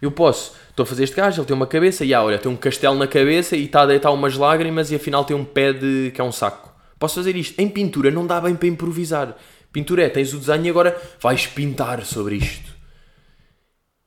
eu 0.00 0.10
posso, 0.10 0.54
estou 0.68 0.82
a 0.84 0.86
fazer 0.86 1.04
este 1.04 1.16
gajo, 1.16 1.40
ele 1.40 1.46
tem 1.46 1.56
uma 1.56 1.66
cabeça, 1.66 2.04
e 2.04 2.12
ah, 2.12 2.22
olha, 2.22 2.38
tem 2.38 2.50
um 2.50 2.56
castelo 2.56 2.96
na 2.96 3.06
cabeça 3.06 3.56
e 3.56 3.64
está 3.64 3.82
a 3.82 3.86
deitar 3.86 4.10
umas 4.10 4.36
lágrimas 4.36 4.90
e 4.90 4.96
afinal 4.96 5.24
tem 5.24 5.36
um 5.36 5.44
pé 5.44 5.72
de, 5.72 6.10
que 6.14 6.20
é 6.20 6.24
um 6.24 6.32
saco. 6.32 6.72
Posso 6.98 7.16
fazer 7.16 7.36
isto. 7.36 7.58
Em 7.60 7.68
pintura 7.68 8.10
não 8.10 8.26
dá 8.26 8.40
bem 8.40 8.54
para 8.56 8.68
improvisar. 8.68 9.36
Pintura 9.72 10.04
é, 10.04 10.08
tens 10.08 10.32
o 10.32 10.38
desenho 10.38 10.66
e 10.66 10.70
agora 10.70 11.00
vais 11.20 11.46
pintar 11.46 12.04
sobre 12.04 12.36
isto. 12.36 12.74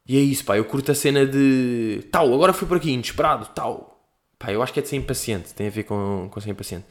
E 0.07 0.17
é 0.17 0.19
isso, 0.19 0.43
pá. 0.43 0.57
Eu 0.57 0.65
curto 0.65 0.91
a 0.91 0.95
cena 0.95 1.25
de. 1.25 2.03
Tal, 2.11 2.33
agora 2.33 2.51
fui 2.51 2.67
por 2.67 2.77
aqui, 2.77 2.91
inesperado, 2.91 3.45
tal. 3.53 4.03
Pá, 4.39 4.51
eu 4.51 4.63
acho 4.63 4.73
que 4.73 4.79
é 4.79 4.81
de 4.81 4.89
ser 4.89 4.95
impaciente, 4.95 5.53
tem 5.53 5.67
a 5.67 5.69
ver 5.69 5.83
com, 5.83 6.27
com 6.31 6.41
ser 6.41 6.49
impaciente. 6.49 6.85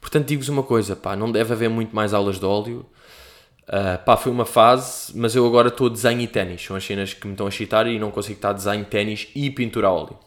Portanto, 0.00 0.26
digo-vos 0.26 0.50
uma 0.50 0.62
coisa, 0.62 0.94
pá, 0.94 1.16
não 1.16 1.32
deve 1.32 1.54
haver 1.54 1.70
muito 1.70 1.96
mais 1.96 2.12
aulas 2.12 2.38
de 2.38 2.44
óleo. 2.44 2.84
Uh, 3.68 4.02
pá, 4.04 4.16
foi 4.16 4.30
uma 4.30 4.44
fase, 4.44 5.16
mas 5.16 5.34
eu 5.34 5.46
agora 5.46 5.68
estou 5.68 5.88
desenho 5.88 6.20
e 6.20 6.26
ténis. 6.26 6.62
São 6.62 6.76
as 6.76 6.84
cenas 6.84 7.14
que 7.14 7.26
me 7.26 7.32
estão 7.32 7.46
a 7.46 7.50
chitar 7.50 7.86
e 7.86 7.98
não 7.98 8.10
consigo 8.10 8.36
estar 8.36 8.52
desenho, 8.52 8.84
ténis 8.84 9.28
e 9.34 9.50
pintura 9.50 9.88
a 9.88 9.92
óleo. 9.92 10.18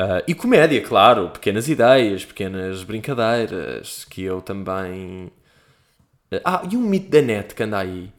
Uh, 0.00 0.24
e 0.26 0.34
comédia, 0.34 0.80
claro, 0.80 1.28
pequenas 1.28 1.68
ideias, 1.68 2.24
pequenas 2.24 2.82
brincadeiras 2.82 4.06
que 4.06 4.22
eu 4.22 4.40
também. 4.40 5.30
Ah, 6.44 6.62
e 6.70 6.76
um 6.76 6.80
mito 6.80 7.10
da 7.10 7.20
net 7.20 7.54
que 7.54 7.62
anda 7.62 7.78
aí. 7.78 8.10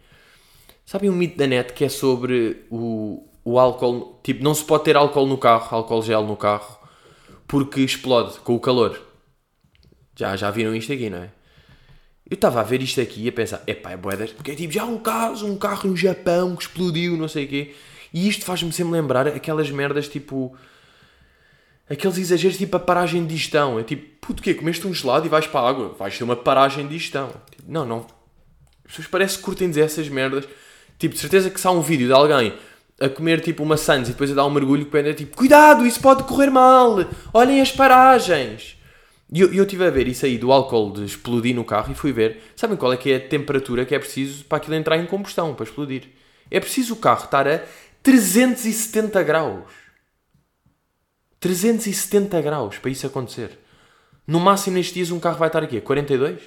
Sabem 0.85 1.09
um 1.09 1.15
mito 1.15 1.37
da 1.37 1.47
net 1.47 1.73
que 1.73 1.85
é 1.85 1.89
sobre 1.89 2.65
o, 2.69 3.27
o 3.43 3.57
álcool? 3.57 4.19
Tipo, 4.21 4.43
não 4.43 4.53
se 4.53 4.63
pode 4.63 4.83
ter 4.83 4.95
álcool 4.95 5.25
no 5.25 5.37
carro, 5.37 5.75
álcool 5.75 6.03
gel 6.03 6.23
no 6.23 6.37
carro, 6.37 6.77
porque 7.47 7.81
explode 7.81 8.39
com 8.41 8.53
o 8.53 8.59
calor. 8.59 9.01
Já, 10.15 10.35
já 10.35 10.51
viram 10.51 10.75
isto 10.75 10.93
aqui, 10.93 11.09
não 11.09 11.17
é? 11.19 11.31
Eu 12.31 12.35
estava 12.35 12.61
a 12.61 12.63
ver 12.63 12.81
isto 12.81 13.01
aqui 13.01 13.25
e 13.25 13.27
a 13.27 13.31
pensar, 13.33 13.61
epá, 13.67 13.91
é 13.91 13.97
boedas, 13.97 14.31
porque 14.31 14.51
é 14.51 14.55
tipo, 14.55 14.71
já 14.71 14.85
um 14.85 14.97
caso, 14.97 15.45
um 15.45 15.57
carro 15.57 15.89
no 15.89 15.97
Japão 15.97 16.55
que 16.55 16.63
explodiu, 16.63 17.17
não 17.17 17.27
sei 17.27 17.43
o 17.43 17.47
quê. 17.49 17.75
E 18.13 18.25
isto 18.25 18.45
faz-me 18.45 18.71
sempre 18.71 18.93
lembrar 18.93 19.27
aquelas 19.27 19.69
merdas 19.69 20.07
tipo 20.07 20.55
aqueles 21.89 22.17
exageros 22.17 22.57
tipo 22.57 22.77
a 22.77 22.79
paragem 22.79 23.21
de 23.25 23.33
digestão. 23.33 23.77
É 23.77 23.83
tipo, 23.83 24.25
puto, 24.25 24.41
quê? 24.41 24.53
Comeste 24.53 24.87
um 24.87 24.93
gelado 24.93 25.25
e 25.25 25.29
vais 25.29 25.45
para 25.45 25.59
a 25.59 25.69
água. 25.69 25.95
Vais 25.99 26.17
ter 26.17 26.23
uma 26.23 26.37
paragem 26.37 26.87
de 26.87 26.93
digestão. 26.93 27.33
Tipo, 27.49 27.63
não, 27.69 27.85
não. 27.85 28.07
As 28.85 28.91
pessoas 28.91 29.07
parecem 29.07 29.37
que 29.37 29.43
curtem 29.43 29.67
dizer 29.67 29.81
essas 29.81 30.07
merdas. 30.07 30.47
Tipo, 30.97 31.15
de 31.15 31.19
certeza 31.19 31.49
que 31.49 31.59
se 31.59 31.67
há 31.67 31.71
um 31.71 31.81
vídeo 31.81 32.07
de 32.07 32.13
alguém 32.13 32.53
a 32.97 33.09
comer 33.09 33.41
tipo 33.41 33.61
uma 33.61 33.75
sandes 33.75 34.07
e 34.09 34.13
depois 34.13 34.31
a 34.31 34.35
dar 34.35 34.45
um 34.45 34.51
mergulho 34.51 34.85
que 34.85 34.97
é 34.97 35.13
tipo, 35.13 35.35
cuidado, 35.35 35.85
isso 35.85 35.99
pode 35.99 36.23
correr 36.23 36.49
mal. 36.49 36.97
Olhem 37.33 37.59
as 37.59 37.73
paragens. 37.73 38.77
E 39.31 39.39
eu, 39.39 39.53
eu 39.53 39.63
estive 39.63 39.85
a 39.85 39.89
ver 39.89 40.07
isso 40.07 40.25
aí 40.25 40.37
do 40.37 40.51
álcool 40.51 40.91
de 40.91 41.05
explodir 41.05 41.55
no 41.55 41.63
carro 41.63 41.91
e 41.91 41.95
fui 41.95 42.11
ver. 42.11 42.41
Sabem 42.55 42.75
qual 42.75 42.91
é 42.91 42.97
que 42.97 43.11
é 43.11 43.15
a 43.15 43.27
temperatura 43.27 43.85
que 43.85 43.95
é 43.95 43.99
preciso 43.99 44.43
para 44.43 44.57
aquilo 44.57 44.75
entrar 44.75 44.97
em 44.97 45.05
combustão, 45.05 45.55
para 45.55 45.63
explodir? 45.63 46.09
É 46.49 46.59
preciso 46.59 46.95
o 46.95 46.97
carro 46.97 47.23
estar 47.23 47.47
a 47.47 47.63
370 48.03 49.23
graus. 49.23 49.71
370 51.39 52.41
graus 52.41 52.77
para 52.77 52.91
isso 52.91 53.07
acontecer. 53.07 53.57
No 54.27 54.39
máximo 54.39 54.75
nestes 54.75 54.93
dias 54.93 55.11
um 55.11 55.19
carro 55.19 55.37
vai 55.37 55.47
estar 55.47 55.63
aqui 55.63 55.77
a 55.77 55.81
42? 55.81 56.41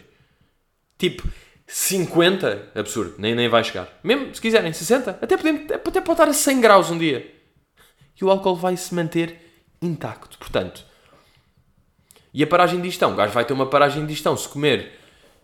Tipo, 0.99 1.27
50? 1.67 2.73
Absurdo, 2.75 3.15
nem, 3.19 3.35
nem 3.35 3.49
vai 3.49 3.65
chegar. 3.65 3.89
Mesmo 4.05 4.35
se 4.35 4.41
quiserem 4.41 4.73
60, 4.73 5.19
até, 5.23 5.37
podemos, 5.37 5.73
até 5.73 6.01
pode 6.01 6.13
estar 6.13 6.29
a 6.29 6.33
100 6.33 6.61
graus 6.61 6.91
um 6.91 6.99
dia. 6.99 7.35
E 8.21 8.25
o 8.25 8.31
álcool 8.31 8.57
vai 8.57 8.77
se 8.77 8.95
manter 8.95 9.41
intacto. 9.83 10.39
Portanto, 10.39 10.85
e 12.35 12.43
a 12.43 12.47
paragem 12.47 12.79
de 12.79 12.83
digestão? 12.83 13.13
O 13.13 13.17
gajo 13.17 13.33
vai 13.33 13.45
ter 13.45 13.53
uma 13.53 13.67
paragem 13.67 14.03
de 14.03 14.09
digestão 14.09 14.37
se 14.37 14.49
comer 14.49 14.93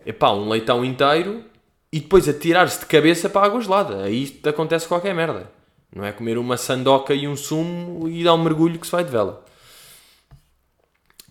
epá, 0.05 0.31
um 0.31 0.49
leitão 0.49 0.83
inteiro 0.83 1.45
e 1.91 2.01
depois 2.01 2.27
atirar-se 2.27 2.81
de 2.81 2.85
cabeça 2.85 3.29
para 3.29 3.41
a 3.41 3.45
água 3.45 3.61
gelada. 3.61 4.03
Aí 4.03 4.39
acontece 4.45 4.87
qualquer 4.87 5.15
merda. 5.15 5.49
Não 5.95 6.05
é 6.05 6.11
comer 6.11 6.37
uma 6.37 6.57
sandoca 6.57 7.13
e 7.13 7.27
um 7.27 7.35
sumo 7.35 8.09
e 8.09 8.23
dar 8.23 8.33
um 8.33 8.43
mergulho 8.43 8.77
que 8.77 8.85
se 8.85 8.91
vai 8.91 9.03
de 9.03 9.09
vela. 9.11 9.43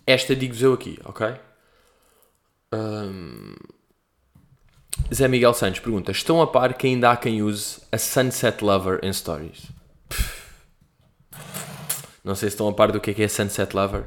Esta 0.06 0.34
digo-vos 0.34 0.62
eu 0.62 0.72
aqui, 0.72 0.98
ok? 1.04 1.34
Um... 2.72 3.54
Zé 5.12 5.28
Miguel 5.28 5.54
Santos 5.54 5.80
pergunta: 5.80 6.10
Estão 6.10 6.40
a 6.42 6.46
par 6.46 6.74
que 6.74 6.86
ainda 6.86 7.10
há 7.10 7.16
quem 7.16 7.42
use 7.42 7.80
a 7.92 7.98
Sunset 7.98 8.64
Lover 8.64 8.98
em 9.02 9.12
stories? 9.12 9.66
Não 12.22 12.34
sei 12.34 12.50
se 12.50 12.54
estão 12.54 12.68
a 12.68 12.72
par 12.72 12.92
do 12.92 13.00
que 13.00 13.10
é, 13.10 13.14
que 13.14 13.22
é 13.22 13.28
Sunset 13.28 13.74
Lover. 13.74 14.04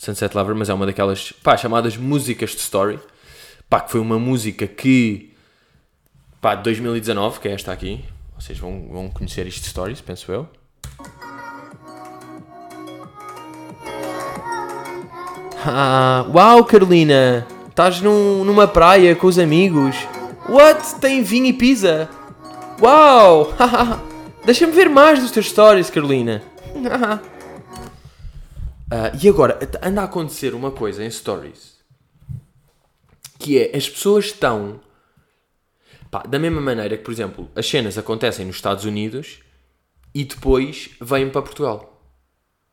Sunset 0.00 0.34
Lover, 0.34 0.56
mas 0.56 0.70
é 0.70 0.72
uma 0.72 0.86
daquelas 0.86 1.30
pá, 1.30 1.58
chamadas 1.58 1.94
músicas 1.94 2.52
de 2.52 2.56
story. 2.56 2.98
Pá, 3.68 3.80
que 3.80 3.90
foi 3.90 4.00
uma 4.00 4.18
música 4.18 4.66
que 4.66 5.30
pá, 6.40 6.54
de 6.54 6.62
2019, 6.62 7.38
que 7.38 7.48
é 7.48 7.52
esta 7.52 7.70
aqui. 7.70 8.02
Vocês 8.34 8.58
vão, 8.58 8.88
vão 8.90 9.10
conhecer 9.10 9.46
isto 9.46 9.60
de 9.60 9.68
stories, 9.68 10.00
penso 10.00 10.32
eu. 10.32 10.48
Ah, 15.66 16.24
uau, 16.34 16.64
Carolina! 16.64 17.46
Estás 17.68 18.00
num, 18.00 18.42
numa 18.42 18.66
praia 18.66 19.14
com 19.14 19.26
os 19.26 19.38
amigos. 19.38 19.94
What? 20.48 20.94
Tem 20.94 21.22
vinho 21.22 21.44
e 21.44 21.52
pizza? 21.52 22.08
Uau! 22.80 23.52
Deixa-me 24.46 24.72
ver 24.72 24.88
mais 24.88 25.20
dos 25.20 25.30
teus 25.30 25.50
stories, 25.50 25.90
Carolina. 25.90 26.42
uh, 28.92 29.16
e 29.22 29.28
agora, 29.28 29.58
anda 29.82 30.02
a 30.02 30.04
acontecer 30.04 30.54
uma 30.54 30.70
coisa 30.70 31.04
em 31.04 31.10
stories. 31.10 31.78
Que 33.38 33.58
é, 33.58 33.76
as 33.76 33.88
pessoas 33.88 34.26
estão 34.26 34.80
Pá, 36.10 36.24
da 36.24 36.38
mesma 36.38 36.60
maneira 36.60 36.96
que, 36.96 37.04
por 37.04 37.12
exemplo, 37.12 37.48
as 37.54 37.66
cenas 37.68 37.96
acontecem 37.96 38.44
nos 38.44 38.56
Estados 38.56 38.84
Unidos 38.84 39.38
e 40.12 40.24
depois 40.24 40.90
vêm 41.00 41.30
para 41.30 41.42
Portugal. 41.42 42.02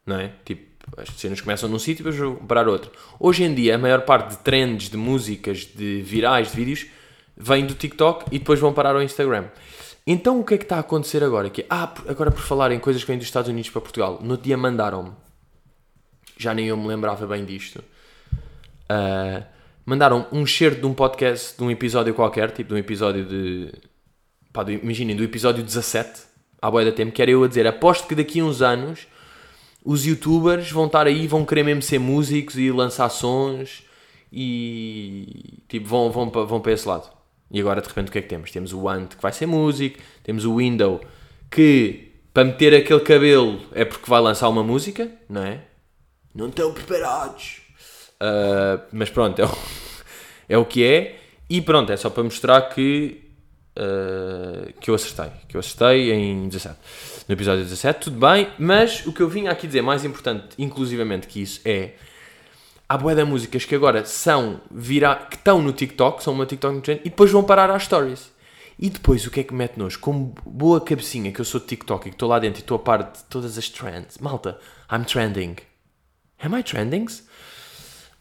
Não 0.05 0.19
é? 0.19 0.33
Tipo, 0.43 0.65
as 0.97 1.09
cenas 1.09 1.39
começam 1.39 1.69
num 1.69 1.77
sítio 1.77 2.01
e 2.01 2.03
depois 2.05 2.17
vão 2.17 2.35
parar 2.47 2.67
outro. 2.67 2.91
Hoje 3.19 3.43
em 3.43 3.53
dia, 3.53 3.75
a 3.75 3.77
maior 3.77 4.01
parte 4.01 4.31
de 4.31 4.37
trends, 4.37 4.89
de 4.89 4.97
músicas, 4.97 5.59
de 5.59 6.01
virais, 6.01 6.49
de 6.49 6.55
vídeos, 6.55 6.87
vem 7.35 7.65
do 7.65 7.75
TikTok 7.75 8.25
e 8.31 8.39
depois 8.39 8.59
vão 8.59 8.73
parar 8.73 8.95
ao 8.95 9.03
Instagram. 9.03 9.49
Então 10.05 10.39
o 10.39 10.43
que 10.43 10.55
é 10.55 10.57
que 10.57 10.63
está 10.63 10.77
a 10.77 10.79
acontecer 10.79 11.23
agora? 11.23 11.49
Que, 11.49 11.65
ah, 11.69 11.93
agora 12.07 12.31
por 12.31 12.41
falar 12.41 12.71
em 12.71 12.79
coisas 12.79 13.03
que 13.03 13.07
vêm 13.07 13.17
dos 13.19 13.27
Estados 13.27 13.49
Unidos 13.49 13.69
para 13.69 13.81
Portugal, 13.81 14.19
no 14.23 14.35
dia 14.35 14.57
mandaram-me, 14.57 15.11
já 16.37 16.53
nem 16.53 16.67
eu 16.67 16.77
me 16.77 16.87
lembrava 16.87 17.25
bem 17.27 17.43
disto, 17.45 17.83
uh, 18.89 19.43
mandaram 19.85 20.27
um 20.31 20.45
cheiro 20.45 20.75
de 20.75 20.85
um 20.85 20.93
podcast, 20.93 21.57
de 21.57 21.63
um 21.63 21.71
episódio 21.71 22.13
qualquer, 22.13 22.51
tipo 22.51 22.69
de 22.69 22.75
um 22.75 22.77
episódio 22.77 23.25
de. 23.25 23.73
Pá, 24.51 24.63
do, 24.63 24.71
imaginem, 24.71 25.15
do 25.15 25.23
episódio 25.23 25.63
17, 25.63 26.21
à 26.61 26.69
boia 26.69 26.85
da 26.85 26.91
tempo, 26.91 27.11
que 27.11 27.21
era 27.21 27.31
eu 27.31 27.43
a 27.43 27.47
dizer: 27.47 27.65
aposto 27.67 28.07
que 28.07 28.15
daqui 28.15 28.39
a 28.39 28.45
uns 28.45 28.61
anos 28.61 29.07
os 29.83 30.05
youtubers 30.05 30.69
vão 30.71 30.85
estar 30.85 31.07
aí, 31.07 31.27
vão 31.27 31.45
querer 31.45 31.63
mesmo 31.63 31.81
ser 31.81 31.99
músicos 31.99 32.57
e 32.57 32.71
lançar 32.71 33.09
sons 33.09 33.83
e. 34.31 35.63
tipo, 35.67 35.87
vão, 35.87 36.11
vão, 36.11 36.29
vão 36.29 36.59
para 36.59 36.73
esse 36.73 36.87
lado. 36.87 37.09
E 37.49 37.59
agora 37.61 37.81
de 37.81 37.87
repente 37.87 38.09
o 38.09 38.11
que 38.11 38.19
é 38.19 38.21
que 38.21 38.27
temos? 38.27 38.51
Temos 38.51 38.73
o 38.73 38.89
Ant 38.89 39.15
que 39.15 39.21
vai 39.21 39.31
ser 39.31 39.45
músico, 39.45 39.99
temos 40.23 40.43
o 40.43 40.57
Window 40.57 40.99
que 41.49 42.11
para 42.33 42.43
meter 42.43 42.75
aquele 42.75 42.99
cabelo 42.99 43.59
é 43.71 43.85
porque 43.85 44.09
vai 44.09 44.21
lançar 44.21 44.49
uma 44.49 44.63
música, 44.63 45.09
não 45.29 45.43
é? 45.43 45.61
Não 46.37 46.49
estão 46.49 46.71
preparados. 46.71 47.61
Uh, 48.21 48.79
mas 48.91 49.09
pronto, 49.09 49.41
é 49.41 49.45
o, 49.45 49.49
é 50.49 50.57
o 50.59 50.65
que 50.65 50.83
é. 50.83 51.19
E 51.49 51.59
pronto, 51.59 51.91
é 51.91 51.97
só 51.97 52.11
para 52.11 52.21
mostrar 52.21 52.61
que, 52.69 53.23
uh, 53.75 54.71
que 54.79 54.91
eu 54.91 54.93
acertei. 54.93 55.31
Que 55.47 55.57
eu 55.57 55.59
acertei 55.59 56.11
em 56.13 56.47
17. 56.47 56.77
No 57.27 57.33
episódio 57.33 57.63
17, 57.63 58.01
tudo 58.01 58.19
bem. 58.19 58.49
Mas 58.59 59.03
o 59.07 59.11
que 59.11 59.21
eu 59.21 59.27
vim 59.27 59.47
aqui 59.47 59.65
dizer, 59.65 59.81
mais 59.81 60.05
importante, 60.05 60.49
inclusivamente 60.59 61.25
que 61.25 61.41
isso, 61.41 61.59
é. 61.65 61.93
Há 62.87 62.95
boé 62.97 63.15
de 63.15 63.23
músicas 63.23 63.65
que 63.65 63.73
agora 63.73 64.05
são 64.05 64.61
virar, 64.69 65.27
que 65.29 65.37
estão 65.37 65.59
no 65.59 65.73
TikTok, 65.73 66.23
são 66.23 66.33
uma 66.33 66.45
TikTok 66.45 66.81
trend, 66.81 67.01
e 67.01 67.09
depois 67.09 67.31
vão 67.31 67.43
parar 67.43 67.71
às 67.71 67.83
stories. 67.83 68.31
E 68.79 68.91
depois 68.91 69.25
o 69.25 69.31
que 69.31 69.39
é 69.39 69.43
que 69.43 69.55
mete 69.55 69.77
nos 69.77 69.95
Como 69.95 70.35
boa 70.45 70.79
cabecinha 70.79 71.31
que 71.31 71.41
eu 71.41 71.45
sou 71.45 71.59
de 71.59 71.65
TikTok 71.65 72.07
e 72.07 72.11
que 72.11 72.15
estou 72.15 72.29
lá 72.29 72.37
dentro 72.37 72.59
e 72.59 72.61
estou 72.61 72.75
a 72.75 72.79
par 72.79 73.11
de 73.11 73.23
todas 73.23 73.57
as 73.57 73.67
trends. 73.69 74.19
Malta, 74.19 74.59
I'm 74.91 75.03
trending. 75.03 75.55
Am 76.43 76.57
I 76.57 76.63
trending? 76.63 77.07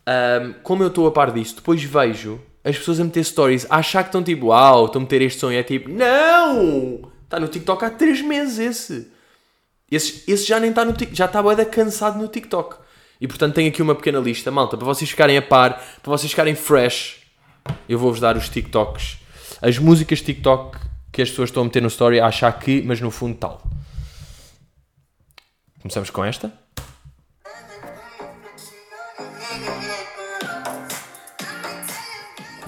Um, 0.09 0.55
como 0.63 0.83
eu 0.83 0.89
estou 0.89 1.07
a 1.07 1.13
par 1.13 1.33
disso, 1.33 1.57
depois 1.57 1.83
vejo 1.83 2.41
as 2.65 2.77
pessoas 2.79 2.99
a 2.99 3.05
meter 3.05 3.25
stories, 3.25 3.67
a 3.71 3.77
achar 3.77 4.03
que 4.03 4.09
estão 4.09 4.23
tipo, 4.23 4.47
uau, 4.47 4.87
estão 4.87 5.01
a 5.01 5.05
meter 5.05 5.23
este 5.23 5.39
som 5.39 5.53
e 5.53 5.57
é 5.57 5.63
tipo, 5.63 5.89
não! 5.89 7.13
Está 7.23 7.39
no 7.39 7.49
TikTok 7.49 7.85
há 7.85 7.91
3 7.91 8.23
meses 8.23 8.59
esse. 8.59 9.13
Esse, 9.91 10.25
esse 10.29 10.47
já 10.47 10.59
nem 10.59 10.71
está 10.71 10.85
no 10.85 10.93
TikTok, 10.93 11.17
já 11.17 11.27
está 11.27 11.43
boeda 11.43 11.65
cansado 11.65 12.19
no 12.19 12.27
TikTok. 12.27 12.77
E 13.21 13.29
portanto 13.29 13.55
tenho 13.55 13.69
aqui 13.69 13.81
uma 13.81 13.95
pequena 13.95 14.19
lista, 14.19 14.51
malta, 14.51 14.77
para 14.77 14.87
vocês 14.87 15.09
ficarem 15.09 15.37
a 15.37 15.43
par, 15.43 15.81
para 16.03 16.11
vocês 16.11 16.31
ficarem 16.31 16.55
fresh. 16.55 17.21
Eu 17.89 17.99
vou-vos 17.99 18.21
dar 18.21 18.37
os 18.37 18.49
TikToks, 18.49 19.19
as 19.63 19.79
músicas 19.79 20.21
TikTok 20.21 20.79
que 21.13 21.23
as 21.23 21.31
pessoas 21.31 21.49
estão 21.49 21.63
a 21.63 21.65
meter 21.65 21.81
no 21.81 21.89
story 21.89 22.21
a 22.21 22.27
achar 22.27 22.53
que, 22.59 22.83
mas 22.83 23.01
no 23.01 23.11
fundo 23.11 23.37
tal. 23.39 23.63
Começamos 25.81 26.11
com 26.11 26.25
esta. 26.25 26.53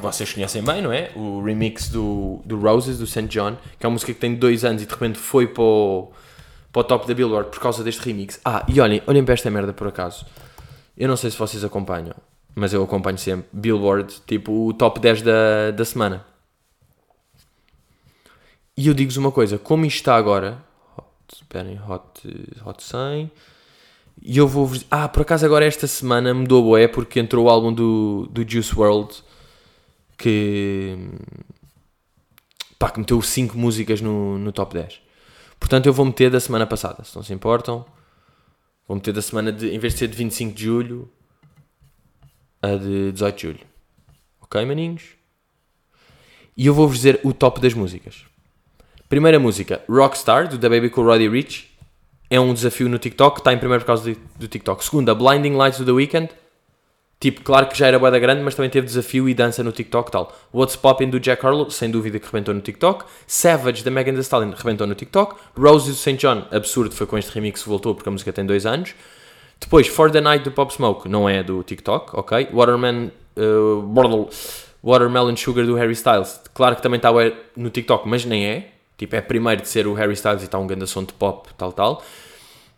Vocês 0.01 0.33
conhecem 0.33 0.63
bem, 0.63 0.83
não 0.83 0.93
é? 0.93 1.11
O 1.15 1.43
remix 1.43 1.89
do, 1.89 2.41
do 2.45 2.59
Roses, 2.59 2.99
do 2.99 3.07
St. 3.07 3.27
John, 3.27 3.57
que 3.79 3.85
é 3.85 3.89
uma 3.89 3.95
música 3.95 4.13
que 4.13 4.21
tem 4.21 4.35
dois 4.35 4.65
anos 4.65 4.83
e 4.83 4.87
de 4.87 4.93
repente 4.93 5.19
foi 5.19 5.47
para 5.47 5.63
o, 5.63 6.13
para 6.73 6.81
o 6.81 6.85
top 6.85 7.07
da 7.07 7.15
Billboard 7.15 7.51
por 7.51 7.61
causa 7.61 7.83
deste 7.83 8.03
remix. 8.03 8.41
Ah, 8.45 8.65
e 8.69 8.81
olhem, 8.81 9.03
olhem 9.07 9.25
para 9.25 9.35
esta 9.35 9.51
merda 9.51 9.73
por 9.73 9.87
acaso. 9.87 10.27
Eu 10.97 11.09
não 11.09 11.17
sei 11.17 11.31
se 11.31 11.39
vocês 11.39 11.65
acompanham, 11.65 12.15
mas 12.55 12.73
eu 12.73 12.83
acompanho 12.83 13.19
sempre. 13.19 13.47
Billboard, 13.53 14.23
tipo 14.27 14.69
o 14.69 14.73
top 14.73 15.01
10 15.01 15.23
da, 15.23 15.71
da 15.71 15.85
semana. 15.85 16.25
E 18.77 18.87
eu 18.87 18.95
digo-vos 18.95 19.17
uma 19.17 19.33
coisa, 19.33 19.59
como 19.59 19.85
isto 19.85 19.97
está 19.97 20.15
agora, 20.15 20.59
esperem, 21.35 21.81
hot, 21.89 22.05
hot 22.65 22.83
100, 22.83 23.31
E 24.23 24.39
eu 24.39 24.47
vou 24.47 24.67
vos 24.67 24.85
Ah, 24.91 25.09
por 25.09 25.23
acaso 25.23 25.45
agora 25.45 25.65
esta 25.65 25.87
semana 25.87 26.33
mudou 26.33 26.63
boé 26.63 26.87
porque 26.89 27.21
entrou 27.21 27.47
o 27.47 27.51
álbum 27.51 27.73
do, 27.73 28.29
do 28.31 28.49
Juice 28.49 28.75
World 28.75 29.23
que. 30.19 30.97
pá, 32.79 32.91
que 32.91 32.99
meteu 32.99 33.23
5 33.23 33.57
músicas 33.57 34.01
no, 34.01 34.39
no 34.39 34.53
top 34.53 34.75
10. 34.75 35.01
Portanto, 35.59 35.87
eu 35.87 35.93
vou 35.93 36.05
meter 36.05 36.31
da 36.31 36.41
semana 36.41 36.67
passada, 36.67 37.05
se 37.05 37.15
não 37.17 37.23
se 37.23 37.33
importam. 37.33 37.87
Vou 38.87 38.97
meter 38.97 39.13
da 39.13 39.23
semana 39.23 39.53
de. 39.53 39.71
em 39.71 39.79
vez 39.79 39.95
de 39.95 40.01
ser 40.01 40.09
de 40.09 40.17
25 40.17 40.55
de 40.55 40.65
julho, 40.65 41.11
a 42.61 42.75
de 42.75 43.13
18 43.13 43.37
de 43.37 43.43
julho. 43.43 43.61
Ok, 44.41 44.65
maninhos? 44.65 45.03
E 46.57 46.67
eu 46.67 46.75
vou-vos 46.75 46.97
dizer 46.97 47.21
o 47.23 47.33
top 47.33 47.61
das 47.61 47.73
músicas. 47.73 48.25
Primeira 49.09 49.39
música, 49.39 49.83
Rockstar, 49.89 50.49
do 50.49 50.59
The 50.59 50.69
Baby 50.69 50.91
Cool 50.91 51.07
Roddy 51.07 51.29
Rich. 51.29 51.71
É 52.29 52.39
um 52.39 52.53
desafio 52.53 52.89
no 52.89 52.99
TikTok, 52.99 53.39
está 53.39 53.53
em 53.53 53.59
primeiro 53.59 53.83
por 53.83 53.87
causa 53.87 54.13
do, 54.13 54.21
do 54.39 54.49
TikTok. 54.49 54.85
Segunda, 54.85 55.15
Blinding 55.15 55.55
Lights 55.55 55.79
do 55.79 55.87
The 55.87 55.93
Weeknd. 55.93 56.29
Tipo, 57.21 57.43
claro 57.43 57.67
que 57.67 57.77
já 57.77 57.89
era 57.89 57.99
boeda 57.99 58.19
grande, 58.19 58.43
mas 58.43 58.55
também 58.55 58.71
teve 58.71 58.87
desafio 58.87 59.29
e 59.29 59.35
dança 59.35 59.65
no 59.65 59.73
TikTok 59.73 60.11
tal. 60.11 60.33
What's 60.55 60.77
Poppin' 60.77 61.11
do 61.11 61.19
Jack 61.19 61.45
Harlow, 61.45 61.69
sem 61.69 61.91
dúvida 61.91 62.21
que 62.21 62.27
rebentou 62.27 62.55
no 62.55 62.61
TikTok. 62.61 63.07
Savage 63.27 63.83
da 63.83 63.91
Megan 63.91 64.13
Thee 64.13 64.21
Stallion 64.21 64.53
rebentou 64.57 64.87
no 64.87 64.95
TikTok. 64.95 65.35
Roses 65.57 65.89
do 65.89 65.95
St. 65.97 66.17
John, 66.17 66.45
absurdo, 66.53 66.95
foi 66.95 67.09
com 67.09 67.19
este 67.19 67.33
remix 67.33 67.63
que 67.63 67.69
voltou 67.69 67.93
porque 67.95 68.09
a 68.09 68.13
música 68.13 68.33
tem 68.33 68.47
dois 68.47 68.65
anos. 68.65 68.95
Depois, 69.59 69.89
For 69.89 70.13
the 70.13 70.21
Night 70.21 70.45
do 70.45 70.53
Pop 70.53 70.73
Smoke, 70.73 71.09
não 71.09 71.29
é 71.29 71.43
do 71.43 71.65
TikTok, 71.65 72.17
ok. 72.17 72.51
Waterman, 72.53 73.11
uh, 73.37 74.29
Watermelon 74.81 75.37
Sugar 75.37 75.67
do 75.67 75.75
Harry 75.75 75.95
Styles, 75.95 76.41
claro 76.55 76.77
que 76.77 76.83
também 76.83 76.99
está 76.99 77.11
no 77.57 77.69
TikTok, 77.69 78.09
mas 78.09 78.25
nem 78.25 78.47
é. 78.47 78.69
Tipo, 78.97 79.17
é 79.17 79.21
primeiro 79.21 79.63
de 79.63 79.69
ser 79.69 79.89
o 79.89 79.95
Harry 79.95 80.15
Styles 80.15 80.43
e 80.43 80.45
está 80.45 80.59
um 80.59 80.67
grande 80.69 80.87
som 80.87 81.03
de 81.03 81.13
pop, 81.13 81.49
tal, 81.57 81.73
tal. 81.73 82.03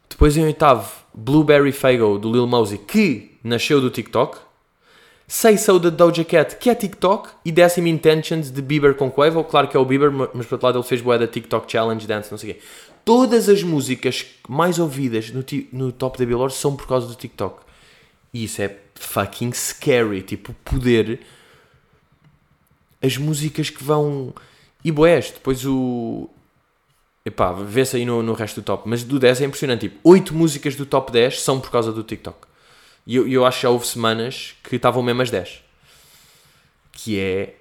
Depois 0.09 0.35
em 0.37 0.45
oitavo, 0.45 0.91
Blueberry 1.13 1.73
Fago 1.73 2.19
do 2.19 2.33
Lil 2.33 2.47
Mosey, 2.47 2.79
que 2.79 3.30
nasceu 3.43 3.81
do 3.81 3.91
TikTok. 3.91 4.39
Say 5.27 5.57
So 5.59 5.79
da 5.79 5.91
Doja 5.91 6.25
Cat, 6.25 6.57
que 6.57 6.69
é 6.69 6.75
TikTok. 6.75 7.29
E 7.45 7.53
décimo 7.53 7.87
Intentions 7.87 8.51
de 8.51 8.61
Bieber 8.61 8.95
com 8.95 9.11
Quavo. 9.11 9.45
Claro 9.45 9.69
que 9.69 9.77
é 9.77 9.81
o 9.81 9.85
Bieber, 9.85 10.11
mas 10.11 10.47
por 10.47 10.55
outro 10.55 10.67
lado 10.67 10.79
ele 10.79 10.87
fez 10.87 11.01
boa 11.01 11.17
da 11.17 11.27
TikTok 11.29 11.71
Challenge 11.71 12.05
Dance, 12.05 12.31
não 12.31 12.39
sei 12.39 12.51
o 12.51 12.55
quê. 12.55 12.61
Todas 13.05 13.49
as 13.49 13.63
músicas 13.63 14.27
mais 14.49 14.79
ouvidas 14.79 15.31
no, 15.31 15.45
no 15.73 15.93
top 15.93 16.19
da 16.19 16.27
Billboard 16.27 16.53
são 16.53 16.75
por 16.75 16.89
causa 16.89 17.07
do 17.07 17.15
TikTok. 17.15 17.63
E 18.35 18.45
isso 18.45 18.61
é 18.61 18.77
fucking 18.97 19.53
scary. 19.53 20.23
Tipo, 20.23 20.53
poder. 20.65 21.21
As 23.01 23.17
músicas 23.17 23.71
que 23.71 23.83
vão. 23.83 24.35
E 24.85 24.91
boés, 24.91 25.31
depois 25.31 25.65
o. 25.65 26.29
Epá, 27.25 27.53
vê-se 27.53 27.97
aí 27.97 28.05
no, 28.05 28.23
no 28.23 28.33
resto 28.33 28.61
do 28.61 28.65
top. 28.65 28.89
Mas 28.89 29.05
do 29.05 29.19
10 29.19 29.43
é 29.43 29.45
impressionante. 29.45 29.83
Tipo, 29.83 30.01
8 30.03 30.35
músicas 30.35 30.75
do 30.75 30.85
top 30.85 31.13
10 31.13 31.41
são 31.41 31.61
por 31.61 31.71
causa 31.71 31.93
do 31.93 32.03
TikTok. 32.03 32.50
E 33.07 33.17
eu, 33.17 33.29
eu 33.29 33.45
acho 33.45 33.59
que 33.59 33.63
já 33.63 33.71
houve 33.71 33.87
semanas 33.87 34.55
que 34.63 34.77
estavam 34.77 35.03
mesmo 35.03 35.23
as 35.23 35.31
10. 35.31 35.63
Que 36.93 37.19
é. 37.19 37.57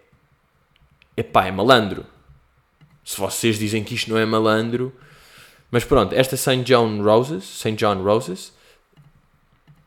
Epá, 1.15 1.45
é 1.45 1.51
malandro. 1.51 2.05
Se 3.03 3.17
vocês 3.19 3.57
dizem 3.57 3.83
que 3.83 3.95
isto 3.95 4.09
não 4.09 4.17
é 4.17 4.25
malandro. 4.25 4.93
Mas 5.71 5.83
pronto, 5.83 6.13
esta 6.13 6.35
St. 6.35 6.63
John 6.63 7.01
Roses. 7.01 7.43
St. 7.43 7.73
John 7.73 8.03
Roses. 8.03 8.53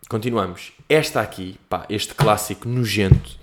Continuamos. 0.09 0.73
Esta 0.89 1.21
aqui, 1.21 1.59
pá, 1.69 1.87
este 1.89 2.15
clássico 2.15 2.69
nojento. 2.69 3.41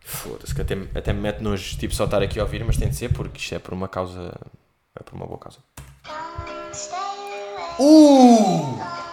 Foda-se, 0.00 0.54
que 0.54 0.62
até, 0.62 0.74
até 0.94 1.12
me 1.12 1.20
mete 1.20 1.42
nojo, 1.42 1.76
tipo, 1.76 1.94
só 1.94 2.04
estar 2.04 2.22
aqui 2.22 2.40
a 2.40 2.42
ouvir, 2.42 2.64
mas 2.64 2.76
tem 2.76 2.88
de 2.88 2.96
ser 2.96 3.12
porque 3.12 3.38
isto 3.38 3.54
é 3.54 3.58
por 3.58 3.74
uma 3.74 3.88
causa. 3.88 4.34
É 4.98 5.02
por 5.02 5.14
uma 5.14 5.26
boa 5.26 5.38
causa. 5.38 5.58
Uh! 7.78 9.07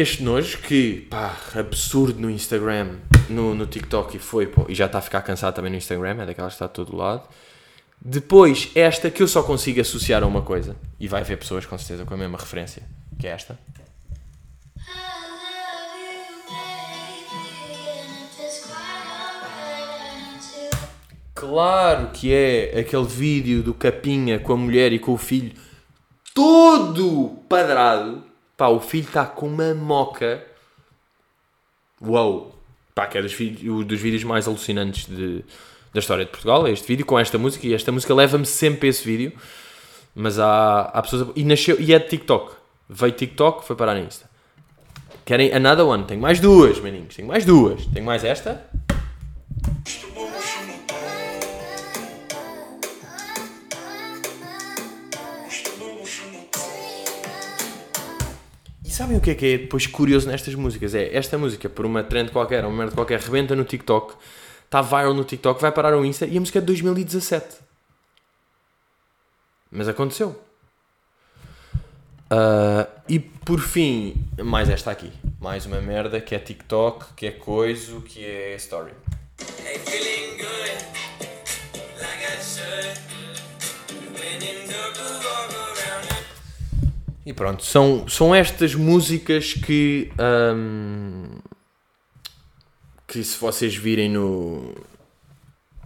Este 0.00 0.22
nojo 0.22 0.58
que, 0.58 1.08
pá, 1.10 1.36
absurdo 1.56 2.20
no 2.20 2.30
Instagram, 2.30 2.98
no, 3.28 3.52
no 3.52 3.66
TikTok 3.66 4.16
e 4.16 4.20
foi, 4.20 4.46
pô, 4.46 4.64
e 4.68 4.72
já 4.72 4.86
está 4.86 4.98
a 4.98 5.02
ficar 5.02 5.22
cansado 5.22 5.56
também 5.56 5.72
no 5.72 5.76
Instagram, 5.76 6.22
é 6.22 6.26
daquelas 6.26 6.52
que 6.52 6.54
está 6.54 6.68
todo 6.68 6.94
lado. 6.94 7.28
Depois, 8.00 8.70
esta 8.76 9.10
que 9.10 9.20
eu 9.20 9.26
só 9.26 9.42
consigo 9.42 9.80
associar 9.80 10.22
a 10.22 10.26
uma 10.28 10.42
coisa, 10.42 10.76
e 11.00 11.08
vai 11.08 11.24
ver 11.24 11.36
pessoas 11.36 11.66
com 11.66 11.76
certeza 11.76 12.04
com 12.04 12.14
a 12.14 12.16
mesma 12.16 12.38
referência, 12.38 12.84
que 13.18 13.26
é 13.26 13.30
esta. 13.30 13.58
Claro 21.34 22.10
que 22.12 22.32
é 22.32 22.78
aquele 22.78 23.04
vídeo 23.04 23.64
do 23.64 23.74
Capinha 23.74 24.38
com 24.38 24.52
a 24.52 24.56
mulher 24.56 24.92
e 24.92 25.00
com 25.00 25.12
o 25.12 25.18
filho 25.18 25.54
todo 26.32 27.42
padrado. 27.48 28.27
Pá, 28.58 28.66
o 28.66 28.80
filho 28.80 29.06
está 29.06 29.24
com 29.24 29.46
uma 29.46 29.72
moca. 29.72 30.44
Uou! 32.02 32.52
Pá, 32.92 33.06
que 33.06 33.16
é 33.16 33.22
dos, 33.22 33.32
dos 33.32 34.00
vídeos 34.00 34.24
mais 34.24 34.48
alucinantes 34.48 35.06
de, 35.06 35.44
da 35.94 36.00
história 36.00 36.24
de 36.24 36.30
Portugal. 36.32 36.66
É 36.66 36.72
este 36.72 36.88
vídeo 36.88 37.06
com 37.06 37.16
esta 37.16 37.38
música. 37.38 37.64
E 37.68 37.72
esta 37.72 37.92
música 37.92 38.12
leva-me 38.12 38.44
sempre 38.44 38.88
a 38.88 38.90
esse 38.90 39.04
vídeo. 39.04 39.32
Mas 40.12 40.40
há, 40.40 40.80
há 40.92 41.00
pessoas. 41.00 41.28
E, 41.36 41.44
nasceu, 41.44 41.80
e 41.80 41.94
é 41.94 42.00
de 42.00 42.08
TikTok. 42.08 42.56
Veio 42.88 43.12
TikTok, 43.12 43.64
foi 43.64 43.76
parar 43.76 43.94
na 43.94 44.00
Insta. 44.00 44.28
Querem 45.24 45.52
another 45.52 45.86
one? 45.86 46.02
Tenho 46.02 46.20
mais 46.20 46.40
duas, 46.40 46.80
maninhos. 46.80 47.14
Tenho 47.14 47.28
mais 47.28 47.44
duas. 47.44 47.86
Tenho 47.86 48.04
mais 48.04 48.24
esta. 48.24 48.68
Sabem 58.98 59.16
o 59.16 59.20
que 59.20 59.30
é 59.30 59.34
que 59.36 59.46
é 59.46 59.58
depois 59.58 59.86
curioso 59.86 60.28
nestas 60.28 60.56
músicas? 60.56 60.92
É 60.92 61.16
esta 61.16 61.38
música, 61.38 61.68
por 61.68 61.86
uma 61.86 62.02
trend 62.02 62.32
qualquer, 62.32 62.64
uma 62.64 62.76
merda 62.76 62.96
qualquer, 62.96 63.20
rebenta 63.20 63.54
no 63.54 63.64
TikTok, 63.64 64.14
está 64.64 64.82
viral 64.82 65.14
no 65.14 65.22
TikTok, 65.22 65.62
vai 65.62 65.70
parar 65.70 65.92
ao 65.92 66.04
Insta 66.04 66.26
e 66.26 66.36
a 66.36 66.40
música 66.40 66.58
é 66.58 66.60
de 66.60 66.66
2017. 66.66 67.58
Mas 69.70 69.86
aconteceu. 69.86 70.30
Uh, 72.30 72.90
e 73.08 73.20
por 73.20 73.60
fim, 73.60 74.16
mais 74.36 74.68
esta 74.68 74.90
aqui. 74.90 75.12
Mais 75.40 75.64
uma 75.64 75.80
merda 75.80 76.20
que 76.20 76.34
é 76.34 76.38
TikTok, 76.40 77.14
que 77.14 77.26
é 77.26 77.30
coisa, 77.30 78.00
que 78.00 78.24
é 78.24 78.56
story. 78.56 78.92
Hey, 79.64 80.97
E 87.28 87.32
pronto, 87.34 87.62
são, 87.62 88.08
são 88.08 88.34
estas 88.34 88.74
músicas 88.74 89.52
que. 89.52 90.10
Um, 90.18 91.26
que 93.06 93.22
se 93.22 93.38
vocês 93.38 93.76
virem 93.76 94.08
no. 94.08 94.74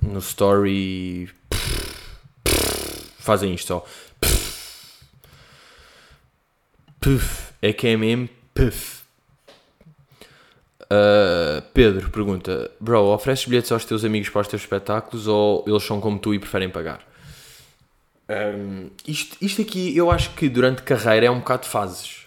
no 0.01 0.21
story. 0.21 1.29
fazem 3.19 3.55
isto 3.55 3.67
só. 3.67 3.85
Puff. 7.01 7.53
É 7.61 7.73
que 7.73 7.89
é 7.89 7.97
mesmo. 7.97 8.29
Puff. 8.55 9.03
Uh, 10.83 11.61
Pedro 11.75 12.09
pergunta: 12.11 12.71
Bro, 12.79 13.07
ofereces 13.07 13.47
bilhetes 13.47 13.73
aos 13.73 13.85
teus 13.85 14.05
amigos 14.05 14.29
para 14.29 14.43
os 14.43 14.47
teus 14.47 14.63
espetáculos 14.63 15.27
ou 15.27 15.65
eles 15.67 15.83
são 15.83 16.01
como 16.01 16.21
tu 16.21 16.33
e 16.33 16.39
preferem 16.39 16.71
pagar? 16.71 17.05
Um, 18.33 18.91
isto, 19.07 19.37
isto 19.41 19.61
aqui 19.61 19.95
eu 19.97 20.11
acho 20.11 20.31
que 20.31 20.49
durante 20.49 20.83
carreira 20.83 21.27
é 21.27 21.31
um 21.31 21.41
bocado 21.41 21.65
de 21.65 21.69
fases. 21.69 22.27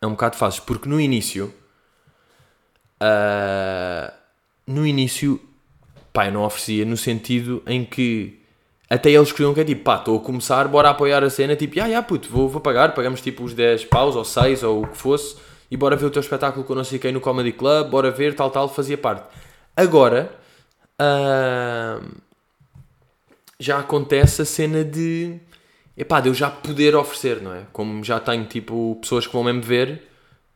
É 0.00 0.06
um 0.06 0.12
bocado 0.12 0.32
de 0.32 0.38
fases, 0.38 0.60
porque 0.60 0.88
no 0.88 1.00
início. 1.00 1.52
Uh, 3.02 4.12
no 4.66 4.86
início, 4.86 5.40
pá, 6.12 6.26
eu 6.26 6.32
não 6.32 6.44
oferecia 6.44 6.84
no 6.84 6.96
sentido 6.96 7.62
em 7.66 7.84
que 7.84 8.38
até 8.90 9.10
eles 9.10 9.32
queriam 9.32 9.52
que 9.52 9.60
é 9.60 9.64
tipo, 9.64 9.84
pá, 9.84 9.96
estou 9.96 10.18
a 10.18 10.20
começar, 10.20 10.66
bora 10.66 10.90
apoiar 10.90 11.22
a 11.22 11.30
cena, 11.30 11.54
tipo, 11.54 11.78
ah, 11.80 11.86
yeah, 11.86 12.06
puto, 12.06 12.28
vou, 12.28 12.48
vou 12.48 12.60
pagar, 12.60 12.94
pagamos 12.94 13.20
tipo 13.20 13.44
os 13.44 13.52
10 13.52 13.84
paus 13.84 14.16
ou 14.16 14.24
6 14.24 14.62
ou 14.62 14.82
o 14.82 14.86
que 14.88 14.96
fosse, 14.96 15.36
e 15.70 15.76
bora 15.76 15.94
ver 15.94 16.06
o 16.06 16.10
teu 16.10 16.20
espetáculo 16.20 16.64
com 16.64 16.74
não 16.74 16.84
sei 16.84 16.98
quem 16.98 17.12
no 17.12 17.20
Comedy 17.20 17.52
Club, 17.52 17.90
bora 17.90 18.10
ver, 18.10 18.34
tal, 18.34 18.50
tal, 18.50 18.68
fazia 18.68 18.96
parte. 18.96 19.24
Agora, 19.76 20.32
uh, 21.00 22.02
já 23.58 23.78
acontece 23.78 24.42
a 24.42 24.44
cena 24.44 24.84
de 24.84 25.38
epá, 25.96 26.20
de 26.20 26.28
eu 26.28 26.34
já 26.34 26.48
poder 26.50 26.94
oferecer, 26.94 27.42
não 27.42 27.52
é? 27.52 27.66
Como 27.72 28.04
já 28.04 28.20
tenho 28.20 28.44
tipo 28.44 28.96
pessoas 29.00 29.26
que 29.26 29.32
vão 29.32 29.42
mesmo 29.42 29.62
ver, 29.62 30.02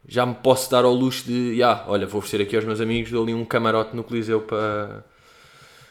já 0.06 0.24
me 0.24 0.34
posso 0.34 0.70
dar 0.70 0.84
ao 0.84 0.92
luxo 0.92 1.26
de, 1.26 1.54
yeah, 1.54 1.84
olha, 1.88 2.06
vou 2.06 2.18
oferecer 2.18 2.42
aqui 2.42 2.56
aos 2.56 2.64
meus 2.64 2.80
amigos, 2.80 3.10
dou 3.10 3.22
ali 3.22 3.34
um 3.34 3.44
camarote 3.44 3.94
no 3.96 4.04
Coliseu 4.04 4.40
para, 4.40 5.04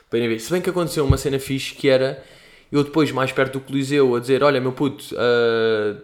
para 0.09 0.19
ver. 0.19 0.39
Se 0.39 0.51
bem 0.51 0.61
que 0.61 0.69
aconteceu 0.69 1.05
uma 1.05 1.17
cena 1.17 1.39
fixe 1.39 1.75
que 1.75 1.89
era 1.89 2.23
eu 2.71 2.83
depois, 2.83 3.11
mais 3.11 3.31
perto 3.31 3.53
do 3.53 3.65
Coliseu, 3.65 4.15
a 4.15 4.19
dizer: 4.19 4.43
Olha, 4.43 4.61
meu 4.61 4.71
puto, 4.71 5.03
uh, 5.13 6.01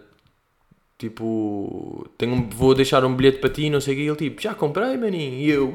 tipo, 0.98 2.06
tenho, 2.18 2.48
vou 2.54 2.74
deixar 2.74 3.04
um 3.04 3.14
bilhete 3.14 3.38
para 3.38 3.48
ti, 3.48 3.70
não 3.70 3.80
sei 3.80 3.94
o 3.94 3.96
que. 3.96 4.02
Ele, 4.02 4.16
tipo, 4.16 4.42
já 4.42 4.54
comprei, 4.54 4.96
maninho. 4.98 5.34
E 5.34 5.50
eu, 5.50 5.72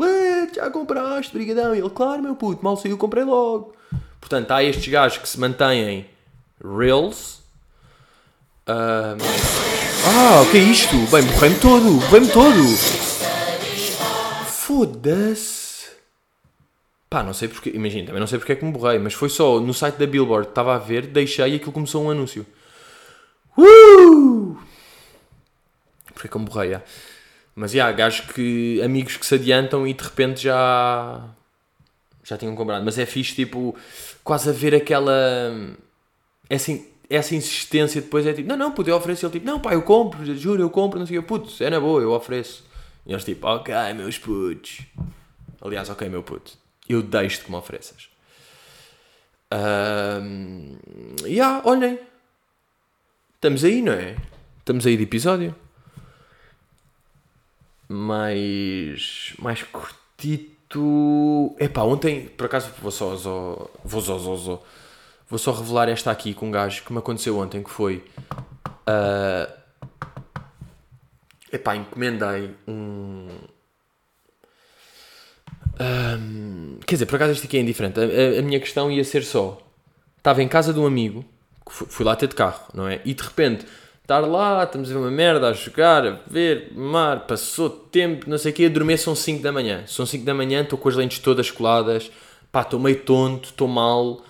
já 0.54 0.70
compraste, 0.70 1.34
brigadão. 1.34 1.74
E 1.74 1.80
ele, 1.80 1.90
claro, 1.90 2.22
meu 2.22 2.36
puto, 2.36 2.64
mal 2.64 2.78
saiu, 2.78 2.98
comprei 2.98 3.24
logo. 3.24 3.74
Portanto, 4.24 4.52
há 4.52 4.64
estes 4.64 4.88
gajos 4.88 5.18
que 5.18 5.28
se 5.28 5.38
mantêm 5.38 6.06
reels 6.64 7.42
Ah, 8.66 9.18
ah, 10.06 10.42
o 10.42 10.50
que 10.50 10.58
é 10.58 10.62
isto? 10.62 10.96
Bem, 11.12 11.24
borrei-me 11.24 11.60
todo, 11.60 12.00
borrei-me 12.06 12.30
todo. 12.30 12.64
Foda-se. 14.48 15.90
Pá, 17.10 17.22
não 17.22 17.34
sei 17.34 17.50
porque, 17.50 17.70
imagina, 17.72 18.06
também 18.06 18.22
não 18.22 18.28
sei 18.28 18.40
porque 18.40 18.54
é 18.54 18.56
que 18.56 18.64
me 18.64 18.72
borrei, 18.72 18.98
mas 18.98 19.14
foi 19.14 19.28
só 19.28 19.60
no 19.60 19.74
site 19.74 19.98
da 19.98 20.08
Billboard, 20.08 20.48
estava 20.48 20.74
a 20.76 20.80
ver, 20.80 21.08
deixei 21.08 21.52
e 21.52 21.56
aquilo 21.58 21.74
começou 21.74 22.06
um 22.06 22.10
anúncio. 22.10 22.46
Uh! 23.58 24.58
Porque 26.14 26.28
é 26.28 26.30
que 26.30 26.38
eu 26.38 26.40
me 26.40 26.48
borrei, 26.48 26.72
já. 26.72 26.82
Mas, 27.54 27.72
já, 27.74 27.92
gajos 27.92 28.22
que, 28.22 28.82
amigos 28.82 29.18
que 29.18 29.26
se 29.26 29.36
adiantam 29.36 29.86
e 29.86 29.94
de 29.94 30.02
repente 30.02 30.44
já, 30.44 31.22
já 32.24 32.38
tinham 32.38 32.56
comprado. 32.56 32.84
Mas 32.84 32.98
é 32.98 33.06
fixe, 33.06 33.36
tipo, 33.36 33.76
quase 34.24 34.50
a 34.50 34.54
ver 34.54 34.74
aquela, 34.74 35.12
essa, 36.50 36.72
essa 37.10 37.36
insistência 37.36 38.02
depois 38.02 38.26
é 38.26 38.34
tipo, 38.34 38.48
não, 38.48 38.58
não, 38.58 38.72
puto, 38.72 38.90
eu 38.90 38.96
ofereço. 38.96 39.26
Ele 39.26 39.34
tipo, 39.34 39.46
não, 39.46 39.60
pá, 39.60 39.74
eu 39.74 39.82
compro, 39.82 40.26
juro, 40.36 40.62
eu 40.62 40.70
compro, 40.70 41.00
não 41.00 41.06
sei 41.06 41.18
o 41.18 41.22
quê. 41.22 41.28
Putz, 41.28 41.62
é 41.62 41.70
na 41.70 41.80
boa, 41.80 42.02
eu 42.02 42.12
ofereço. 42.12 42.64
E 43.06 43.12
eles 43.12 43.24
tipo, 43.24 43.46
ok, 43.48 43.74
meus 43.96 44.18
putos. 44.18 44.82
Aliás, 45.62 45.90
ok, 45.90 46.10
meu 46.10 46.24
puto, 46.24 46.58
eu 46.90 47.02
deixo-te 47.02 47.46
que 47.46 47.52
me 47.52 47.58
ofereças. 47.58 48.10
Um, 49.54 50.78
e 51.26 51.34
yeah, 51.34 51.62
olhem, 51.64 52.00
estamos 53.36 53.64
aí, 53.64 53.82
não 53.82 53.94
é? 53.94 54.18
Estamos 54.60 54.86
aí 54.86 54.98
de 54.98 55.04
episódio. 55.04 55.56
Mais, 57.88 59.34
mais 59.40 59.62
curtito. 59.64 60.53
Epá, 61.60 61.82
ontem, 61.84 62.28
por 62.28 62.46
acaso, 62.46 62.70
vou 62.82 62.92
só, 62.92 63.16
vou 63.84 64.02
só, 64.02 64.18
vou 65.30 65.40
só 65.40 65.52
revelar 65.52 65.90
esta 65.90 66.12
aqui 66.12 66.34
com 66.34 66.48
um 66.48 66.52
gajo 66.52 66.84
que 66.84 66.92
me 66.92 67.00
aconteceu 67.00 67.38
ontem, 67.38 67.64
que 67.64 67.70
foi... 67.70 68.04
Uh, 68.88 69.64
Epá, 71.54 71.76
encomendei 71.76 72.56
um. 72.68 73.28
um 75.80 76.80
quer 76.84 76.96
dizer, 76.96 77.06
por 77.06 77.16
acaso 77.16 77.34
isto 77.34 77.46
aqui 77.46 77.58
é 77.58 77.60
indiferente. 77.60 78.00
A, 78.00 78.04
a, 78.04 78.40
a, 78.40 78.42
minha 78.42 78.60
questão 78.60 78.90
ia 78.92 79.04
ser 79.04 79.24
só: 79.24 79.62
estava 80.18 80.42
em 80.42 80.48
casa 80.48 80.74
de 80.74 80.80
um 80.80 80.88
amigo, 80.88 81.24
fui, 81.70 81.86
fui 81.88 82.04
lá 82.04 82.16
ter 82.16 82.28
de 82.28 82.34
carro, 82.34 82.66
não 82.74 82.88
é? 82.88 83.02
E 83.06 83.14
de 83.14 83.22
repente, 83.22 83.68
estar 84.04 84.20
lá, 84.20 84.64
estamos 84.64 84.90
a 84.90 84.94
ver 84.94 85.00
uma 85.00 85.10
merda, 85.10 85.50
a 85.50 85.54
jogar, 85.54 86.06
a 86.06 86.20
ver, 86.28 86.72
mar, 86.76 87.26
passou 87.26 87.70
tempo, 87.70 88.30
não 88.30 88.38
sei 88.38 88.52
o 88.52 88.56
quê, 88.56 88.66
adormeço 88.66 89.06
são 89.06 89.16
5 89.16 89.42
da 89.42 89.52
manhã. 89.52 89.84
São 89.88 90.06
5 90.06 90.24
da 90.24 90.34
manhã, 90.34 90.62
estou 90.62 90.78
com 90.78 90.90
as 90.90 90.96
lentes 90.96 91.20
todas 91.20 91.50
coladas, 91.50 92.12
pá, 92.52 92.62
estou 92.62 92.80
meio 92.80 93.00
tonto, 93.02 93.50
estou 93.50 93.68
mal, 93.68 94.22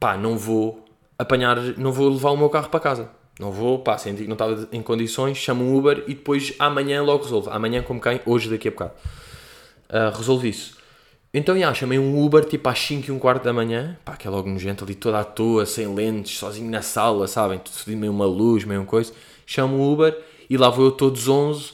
pá, 0.00 0.16
não 0.16 0.36
vou 0.36 0.84
apanhar, 1.18 1.56
não 1.78 1.92
vou 1.92 2.08
levar 2.08 2.30
o 2.30 2.36
meu 2.36 2.50
carro 2.50 2.68
para 2.68 2.80
casa 2.80 3.22
não 3.42 3.50
vou, 3.50 3.78
pá, 3.78 3.98
senti 3.98 4.22
que 4.22 4.28
não 4.28 4.34
estava 4.34 4.68
em 4.70 4.82
condições, 4.82 5.36
chamo 5.36 5.64
um 5.64 5.76
Uber 5.76 6.04
e 6.06 6.14
depois 6.14 6.54
amanhã 6.58 7.02
logo 7.02 7.24
resolvo. 7.24 7.50
Amanhã 7.50 7.82
como 7.82 8.00
quem? 8.00 8.20
Hoje 8.26 8.48
daqui 8.48 8.68
a 8.68 8.70
bocado. 8.70 8.92
Uh, 9.88 10.16
resolvo 10.16 10.46
isso. 10.46 10.76
Então, 11.34 11.58
já, 11.58 11.72
chamei 11.72 11.98
um 11.98 12.22
Uber 12.22 12.44
tipo 12.44 12.68
às 12.68 12.78
5 12.78 13.08
e 13.08 13.10
um 13.10 13.18
quarto 13.18 13.44
da 13.44 13.54
manhã, 13.54 13.98
pá, 14.04 14.16
que 14.16 14.26
é 14.26 14.30
logo 14.30 14.50
nojento 14.50 14.84
ali 14.84 14.94
toda 14.94 15.20
à 15.20 15.24
toa, 15.24 15.64
sem 15.64 15.86
lentes, 15.94 16.36
sozinho 16.36 16.70
na 16.70 16.82
sala, 16.82 17.26
sabem? 17.26 17.58
Tudo 17.58 17.96
meio 17.96 18.12
uma 18.12 18.26
luz, 18.26 18.64
meio 18.64 18.80
uma 18.80 18.86
coisa. 18.86 19.14
Chamo 19.46 19.78
um 19.78 19.92
Uber 19.92 20.14
e 20.50 20.58
lá 20.58 20.68
vou 20.68 20.84
eu 20.86 20.92
todos 20.92 21.28
11, 21.28 21.72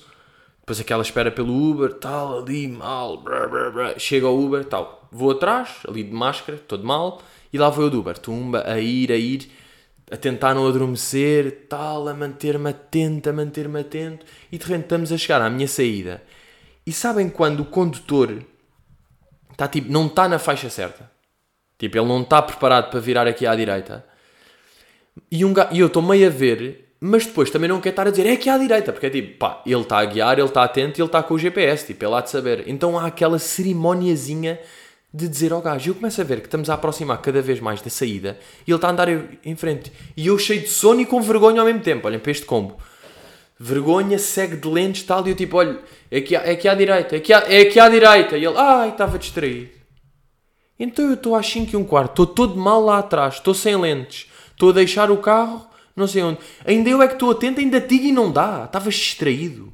depois 0.61 0.79
aquela 0.79 1.03
espera 1.03 1.33
pelo 1.33 1.53
Uber, 1.71 1.93
tal, 1.95 2.39
ali, 2.39 2.69
mal, 2.69 3.21
brá, 3.21 3.49
brá, 3.49 3.71
brá. 3.71 3.99
chega 3.99 4.27
ao 4.29 4.39
Uber, 4.39 4.65
tal. 4.65 5.09
Vou 5.11 5.33
atrás, 5.33 5.79
ali 5.89 6.05
de 6.05 6.13
máscara, 6.13 6.59
todo 6.59 6.87
mal, 6.87 7.21
e 7.53 7.59
lá 7.59 7.69
vou 7.69 7.87
eu 7.87 7.91
do 7.91 7.99
Uber, 7.99 8.17
tumba, 8.17 8.63
a 8.65 8.79
ir, 8.79 9.11
a 9.11 9.17
ir 9.17 9.51
a 10.11 10.17
tentar 10.17 10.55
não 10.55 10.67
adormecer, 10.67 11.67
tal, 11.69 12.09
a 12.09 12.15
manter-me 12.15 12.71
atento, 12.71 13.29
a 13.29 13.33
manter-me 13.33 13.81
atento, 13.81 14.25
e 14.51 14.57
de 14.57 14.65
repente 14.65 14.85
estamos 14.85 15.13
a 15.13 15.19
chegar 15.19 15.43
à 15.43 15.51
minha 15.51 15.69
saída. 15.69 16.23
E 16.87 16.93
sabem 16.93 17.29
quando 17.29 17.61
o 17.61 17.65
condutor 17.67 18.43
está 19.59 19.67
tipo, 19.67 19.91
não 19.91 20.07
está 20.07 20.29
na 20.29 20.39
faixa 20.39 20.71
certa? 20.71 21.11
Tipo, 21.77 21.99
ele 21.99 22.07
não 22.07 22.23
está 22.23 22.41
preparado 22.41 22.91
para 22.91 23.01
virar 23.01 23.27
aqui 23.27 23.45
à 23.45 23.57
direita. 23.57 24.05
E, 25.31 25.45
um, 25.45 25.53
e 25.73 25.81
eu 25.81 25.89
estou 25.89 26.01
meio 26.01 26.29
a 26.29 26.31
ver, 26.31 26.93
mas 27.01 27.27
depois 27.27 27.51
também 27.51 27.69
não 27.69 27.81
quer 27.81 27.89
estar 27.89 28.07
a 28.07 28.11
dizer 28.11 28.25
é 28.25 28.35
aqui 28.35 28.49
à 28.49 28.57
direita, 28.57 28.93
porque 28.93 29.07
é 29.07 29.11
tipo, 29.11 29.37
pá, 29.37 29.61
ele 29.67 29.81
está 29.81 29.99
a 29.99 30.05
guiar, 30.05 30.39
ele 30.39 30.47
está 30.47 30.63
atento 30.63 31.01
ele 31.01 31.09
está 31.09 31.25
com 31.25 31.35
o 31.35 31.39
GPS, 31.39 31.87
tipo, 31.89 32.05
ele 32.05 32.15
há 32.15 32.21
de 32.21 32.31
saber. 32.31 32.69
Então 32.69 32.97
há 32.97 33.07
aquela 33.07 33.41
cerimóniazinha 33.41 34.61
de 35.13 35.27
dizer 35.27 35.53
ao 35.53 35.61
gajo. 35.61 35.89
E 35.89 35.91
eu 35.91 35.95
começo 35.97 36.21
a 36.21 36.25
ver 36.25 36.39
que 36.41 36.47
estamos 36.47 36.71
a 36.71 36.75
aproximar 36.75 37.21
cada 37.21 37.43
vez 37.43 37.59
mais 37.59 37.83
da 37.83 37.91
saída 37.91 38.39
e 38.65 38.71
ele 38.71 38.77
está 38.77 38.87
a 38.87 38.93
andar 38.93 39.09
em 39.09 39.57
frente. 39.57 39.93
E 40.17 40.29
eu 40.29 40.39
cheio 40.39 40.61
de 40.61 40.69
sono 40.69 41.01
e 41.01 41.07
com 41.07 41.21
vergonha 41.21 41.61
ao 41.61 41.67
mesmo 41.67 41.81
tempo. 41.81 42.07
Olhem 42.07 42.21
para 42.21 42.31
este 42.31 42.47
combo. 42.47 42.77
Vergonha, 43.59 44.19
segue 44.19 44.57
de 44.57 44.69
lentes 44.69 45.03
tal. 45.03 45.27
E 45.27 45.31
eu 45.31 45.37
tipo, 45.37 45.57
olha, 45.57 45.81
é 46.11 46.19
aqui, 46.19 46.37
é 46.37 46.51
aqui 46.51 46.69
à 46.69 46.75
direita, 46.75 47.17
é 47.17 47.19
aqui, 47.19 47.33
à, 47.33 47.39
é 47.39 47.61
aqui 47.63 47.81
à 47.81 47.89
direita. 47.89 48.37
E 48.37 48.45
ele, 48.45 48.57
ai, 48.57 48.91
estava 48.91 49.19
distraído. 49.19 49.71
Então 50.79 51.07
eu 51.07 51.15
estou 51.15 51.35
às 51.35 51.47
5 51.47 51.73
e 51.73 51.77
um 51.77 51.85
quarto, 51.85 52.23
estou 52.23 52.27
todo 52.27 52.57
mal 52.57 52.81
lá 52.81 52.99
atrás, 52.99 53.35
estou 53.35 53.53
sem 53.53 53.75
lentes, 53.77 54.31
estou 54.53 54.71
a 54.71 54.75
deixar 54.75 55.11
o 55.11 55.17
carro, 55.17 55.67
não 55.97 56.07
sei 56.07 56.23
onde. 56.23 56.39
Ainda 56.65 56.89
eu 56.89 57.03
é 57.03 57.09
que 57.09 57.15
estou 57.15 57.33
atento, 57.33 57.59
ainda 57.59 57.81
digo 57.81 58.05
e 58.05 58.13
não 58.13 58.31
dá. 58.31 58.65
Estavas 58.65 58.95
distraído. 58.95 59.73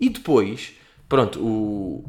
E 0.00 0.08
depois, 0.08 0.72
pronto, 1.08 1.40
o, 1.40 2.04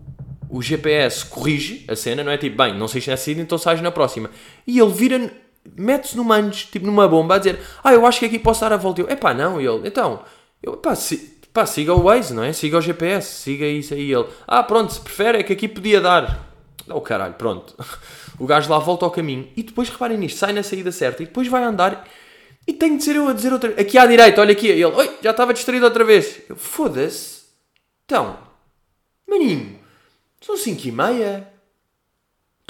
o 0.49 0.61
GPS 0.61 1.23
corrige 1.23 1.85
a 1.87 1.95
cena, 1.95 2.23
não 2.23 2.31
é 2.31 2.37
tipo, 2.37 2.57
bem, 2.57 2.75
não 2.75 2.87
sei 2.87 2.99
se 2.99 3.11
é 3.11 3.13
assim, 3.13 3.39
então 3.39 3.59
sais 3.59 3.79
na 3.79 3.91
próxima. 3.91 4.31
E 4.65 4.79
ele 4.79 4.91
vira, 4.91 5.31
mete-se 5.75 6.17
no 6.17 6.23
manjo, 6.23 6.67
tipo 6.71 6.85
numa 6.85 7.07
bomba, 7.07 7.35
a 7.35 7.37
dizer, 7.37 7.59
ah, 7.83 7.93
eu 7.93 8.05
acho 8.05 8.19
que 8.19 8.25
aqui 8.25 8.39
posso 8.39 8.61
dar 8.61 8.73
a 8.73 8.77
volta. 8.77 9.01
Eu, 9.01 9.09
epá, 9.09 9.33
não, 9.33 9.59
e 9.59 9.65
ele, 9.65 9.87
então, 9.87 10.21
eu, 10.61 10.77
pá, 10.77 10.95
si, 10.95 11.37
pá, 11.53 11.65
siga 11.65 11.93
o 11.93 12.03
Waze, 12.03 12.33
não 12.33 12.43
é? 12.43 12.53
Siga 12.53 12.77
o 12.77 12.81
GPS, 12.81 13.41
siga 13.41 13.65
isso 13.65 13.93
aí. 13.93 14.11
Ele, 14.11 14.25
ah, 14.47 14.63
pronto, 14.63 14.93
se 14.93 14.99
prefere, 14.99 15.39
é 15.39 15.43
que 15.43 15.53
aqui 15.53 15.67
podia 15.67 16.01
dar. 16.01 16.53
Oh, 16.89 17.01
caralho, 17.01 17.33
pronto. 17.33 17.75
O 18.37 18.45
gajo 18.45 18.69
lá 18.69 18.77
volta 18.79 19.05
ao 19.05 19.11
caminho. 19.11 19.47
E 19.55 19.63
depois, 19.63 19.87
reparem 19.87 20.17
nisto, 20.17 20.39
sai 20.39 20.51
na 20.51 20.61
saída 20.61 20.91
certa 20.91 21.23
e 21.23 21.25
depois 21.25 21.47
vai 21.47 21.63
andar 21.63 22.05
e 22.67 22.73
tem 22.73 22.97
de 22.97 23.03
ser 23.03 23.15
eu 23.15 23.27
a 23.27 23.33
dizer 23.33 23.53
outra. 23.53 23.69
Aqui 23.79 23.97
à 23.97 24.05
direita, 24.05 24.41
olha 24.41 24.51
aqui. 24.51 24.67
Ele, 24.67 24.85
oi, 24.85 25.17
já 25.21 25.31
estava 25.31 25.53
distraído 25.53 25.85
outra 25.85 26.03
vez. 26.03 26.41
Foda-se. 26.55 27.43
Então, 28.05 28.37
maninho, 29.27 29.79
são 30.41 30.57
5 30.57 30.87
e 30.87 30.91
meia. 30.91 31.54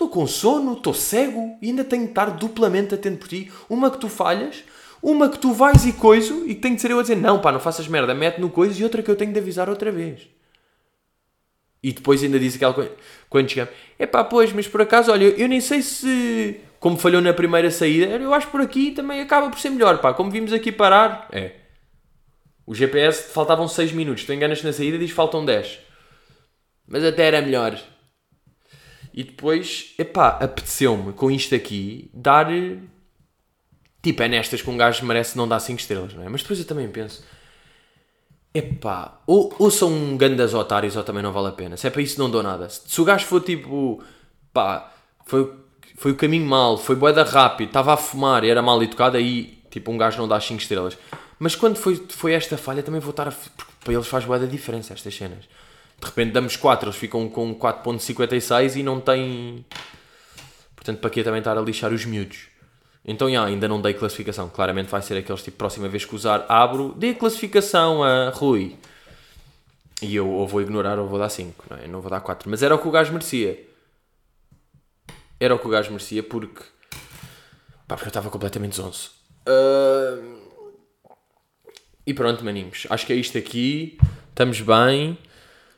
Estou 0.05 0.09
com 0.09 0.27
sono, 0.27 0.73
estou 0.73 0.93
cego 0.93 1.57
e 1.59 1.69
ainda 1.69 1.83
tenho 1.83 2.03
de 2.03 2.09
estar 2.09 2.25
duplamente 2.25 2.93
atento 2.93 3.17
por 3.17 3.27
ti. 3.27 3.51
Uma 3.67 3.89
que 3.89 3.97
tu 3.97 4.07
falhas, 4.07 4.63
uma 5.01 5.29
que 5.29 5.39
tu 5.39 5.51
vais 5.51 5.83
e 5.85 5.93
coiso 5.93 6.45
e 6.45 6.53
que 6.53 6.61
tenho 6.61 6.75
de 6.75 6.81
ser 6.81 6.91
eu 6.91 6.99
a 6.99 7.01
dizer 7.01 7.15
não, 7.15 7.41
pá, 7.41 7.51
não 7.51 7.59
faças 7.59 7.87
merda, 7.87 8.13
mete 8.13 8.39
no 8.39 8.49
coiso 8.49 8.79
e 8.79 8.83
outra 8.83 9.01
que 9.01 9.09
eu 9.09 9.15
tenho 9.15 9.33
de 9.33 9.39
avisar 9.39 9.67
outra 9.67 9.91
vez. 9.91 10.27
E 11.81 11.91
depois 11.91 12.23
ainda 12.23 12.39
disse 12.39 12.57
aquela 12.57 12.73
coisa, 12.73 12.91
quando 13.29 13.49
chegamos, 13.49 13.73
é 13.97 14.05
pá, 14.05 14.23
pois, 14.23 14.53
mas 14.53 14.67
por 14.67 14.81
acaso, 14.81 15.11
olha, 15.11 15.25
eu 15.25 15.47
nem 15.47 15.59
sei 15.59 15.81
se, 15.81 16.59
como 16.79 16.97
falhou 16.97 17.21
na 17.21 17.33
primeira 17.33 17.71
saída, 17.71 18.05
eu 18.05 18.33
acho 18.33 18.45
que 18.45 18.51
por 18.51 18.61
aqui 18.61 18.91
também 18.91 19.21
acaba 19.21 19.49
por 19.49 19.59
ser 19.59 19.71
melhor, 19.71 19.97
pá, 19.99 20.13
como 20.13 20.29
vimos 20.29 20.53
aqui 20.53 20.71
parar, 20.71 21.27
é. 21.31 21.51
O 22.65 22.75
GPS 22.75 23.31
faltavam 23.31 23.67
6 23.67 23.91
minutos, 23.91 24.23
tu 24.23 24.33
enganas 24.33 24.61
na 24.61 24.71
saída 24.71 24.99
diz 24.99 25.11
faltam 25.11 25.43
10. 25.43 25.79
Mas 26.87 27.03
até 27.03 27.25
era 27.25 27.41
melhor. 27.41 27.79
E 29.15 29.23
depois, 29.23 29.93
epá, 29.97 30.37
apeteceu-me 30.41 31.13
com 31.13 31.31
isto 31.31 31.55
aqui 31.55 32.11
dar. 32.13 32.47
Tipo, 34.03 34.23
é 34.23 34.27
nestas 34.27 34.61
que 34.61 34.69
um 34.69 34.75
gajo 34.75 35.05
merece 35.05 35.37
não 35.37 35.47
dar 35.47 35.61
5 35.61 35.79
estrelas, 35.79 36.13
não 36.13 36.21
é? 36.21 36.27
Mas 36.27 36.41
depois 36.41 36.59
eu 36.59 36.65
também 36.65 36.89
penso. 36.89 37.23
Epá, 38.53 39.21
ou, 39.25 39.55
ou 39.57 39.71
são 39.71 40.17
gandas 40.17 40.53
otários 40.53 40.97
ou 40.97 41.03
também 41.03 41.23
não 41.23 41.31
vale 41.31 41.47
a 41.47 41.51
pena. 41.53 41.77
Se 41.77 41.87
é 41.87 41.89
para 41.89 42.01
isso 42.01 42.19
não 42.19 42.29
dou 42.29 42.43
nada. 42.43 42.67
Se 42.67 42.99
o 42.99 43.05
gajo 43.05 43.25
for 43.25 43.39
tipo. 43.39 44.03
pá, 44.51 44.93
foi, 45.25 45.49
foi 45.95 46.11
o 46.11 46.15
caminho 46.15 46.45
mal, 46.45 46.77
foi 46.77 46.97
boeda 46.97 47.23
rápido, 47.23 47.69
estava 47.69 47.93
a 47.93 47.97
fumar 47.97 48.43
e 48.43 48.49
era 48.49 48.61
mal 48.61 48.83
educado, 48.83 49.15
aí 49.15 49.63
tipo 49.71 49.91
um 49.93 49.97
gajo 49.97 50.17
não 50.17 50.27
dá 50.27 50.41
5 50.41 50.61
estrelas. 50.61 50.97
Mas 51.39 51.55
quando 51.55 51.77
foi, 51.77 51.95
foi 52.09 52.33
esta 52.33 52.57
falha 52.57 52.83
também 52.83 52.99
vou 52.99 53.11
estar 53.11 53.29
a. 53.29 53.31
Porque 53.31 53.71
para 53.81 53.93
eles 53.93 54.07
faz 54.07 54.25
boeda 54.25 54.45
diferença 54.45 54.93
estas 54.93 55.15
cenas 55.15 55.45
de 55.99 56.05
repente 56.05 56.31
damos 56.31 56.55
4, 56.55 56.89
eles 56.89 56.97
ficam 56.97 57.27
com 57.29 57.55
4.56 57.55 58.77
e 58.77 58.83
não 58.83 58.99
têm... 58.99 59.65
Portanto, 60.75 60.99
para 60.99 61.09
que 61.09 61.23
também 61.23 61.39
estar 61.39 61.57
a 61.57 61.61
lixar 61.61 61.91
os 61.91 62.05
miúdos? 62.05 62.47
Então, 63.03 63.29
já, 63.29 63.45
ainda 63.45 63.67
não 63.67 63.81
dei 63.81 63.93
classificação. 63.93 64.49
Claramente 64.49 64.89
vai 64.89 65.01
ser 65.01 65.17
aqueles 65.17 65.43
tipo, 65.43 65.57
próxima 65.57 65.87
vez 65.87 66.05
que 66.05 66.15
usar, 66.15 66.45
abro, 66.49 66.93
dê 66.97 67.13
classificação 67.13 68.03
a 68.03 68.29
Rui. 68.29 68.75
E 70.01 70.15
eu 70.15 70.27
ou 70.27 70.47
vou 70.47 70.61
ignorar 70.61 70.99
ou 70.99 71.07
vou 71.07 71.19
dar 71.19 71.29
5, 71.29 71.65
não, 71.69 71.77
é? 71.77 71.87
não 71.87 72.01
vou 72.01 72.09
dar 72.09 72.19
4. 72.19 72.49
Mas 72.49 72.63
era 72.63 72.75
o 72.75 72.79
que 72.79 72.87
o 72.87 72.91
gajo 72.91 73.13
merecia. 73.13 73.63
Era 75.39 75.55
o 75.55 75.59
que 75.59 75.67
o 75.67 75.69
gajo 75.69 75.91
merecia 75.91 76.23
porque... 76.23 76.61
Pá, 77.87 77.95
porque 77.95 78.05
eu 78.05 78.09
estava 78.09 78.29
completamente 78.29 78.75
zonzo. 78.75 79.11
Uh... 79.47 80.45
E 82.05 82.13
pronto, 82.13 82.43
maninhos. 82.43 82.87
Acho 82.89 83.05
que 83.05 83.13
é 83.13 83.15
isto 83.15 83.37
aqui. 83.37 83.97
Estamos 84.29 84.61
bem. 84.61 85.17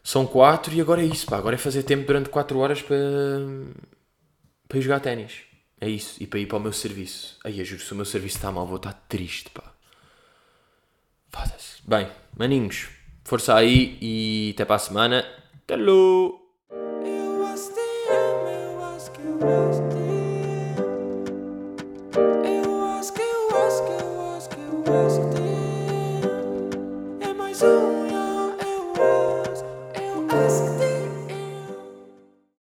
São 0.08 0.26
quatro 0.26 0.74
e 0.74 0.80
agora 0.80 1.01
é 1.01 1.05
isso, 1.05 1.26
pá. 1.26 1.36
Agora 1.38 1.55
é 1.55 1.58
fazer 1.58 1.84
tempo 1.84 2.08
durante 2.08 2.30
quatro 2.30 2.60
horas 2.60 2.82
para, 2.82 2.95
para 4.66 4.78
ir 4.78 4.82
jogar 4.82 5.01
ténis. 5.01 5.41
É 5.82 5.89
isso. 5.89 6.16
E 6.24 6.26
para 6.26 6.39
ir 6.39 6.45
para 6.45 6.58
o 6.58 6.62
meu 6.62 6.72
serviço. 6.72 7.38
Aí, 7.43 7.60
eu 7.60 7.66
juro, 7.66 7.82
se 7.82 7.91
o 7.91 7.95
meu 7.97 8.05
serviço 8.05 8.38
está 8.38 8.49
mal, 8.49 8.66
vou 8.66 8.78
estar 8.78 8.93
triste, 9.10 9.49
pá. 9.49 9.74
Foda-se. 11.28 11.82
Bem, 11.86 12.08
maninhos, 12.38 12.88
força 13.26 13.53
aí 13.53 13.97
e 14.01 14.51
até 14.55 14.64
para 14.64 14.78
a 14.78 14.80
semana. 14.80 15.26
Hello! 15.70 16.39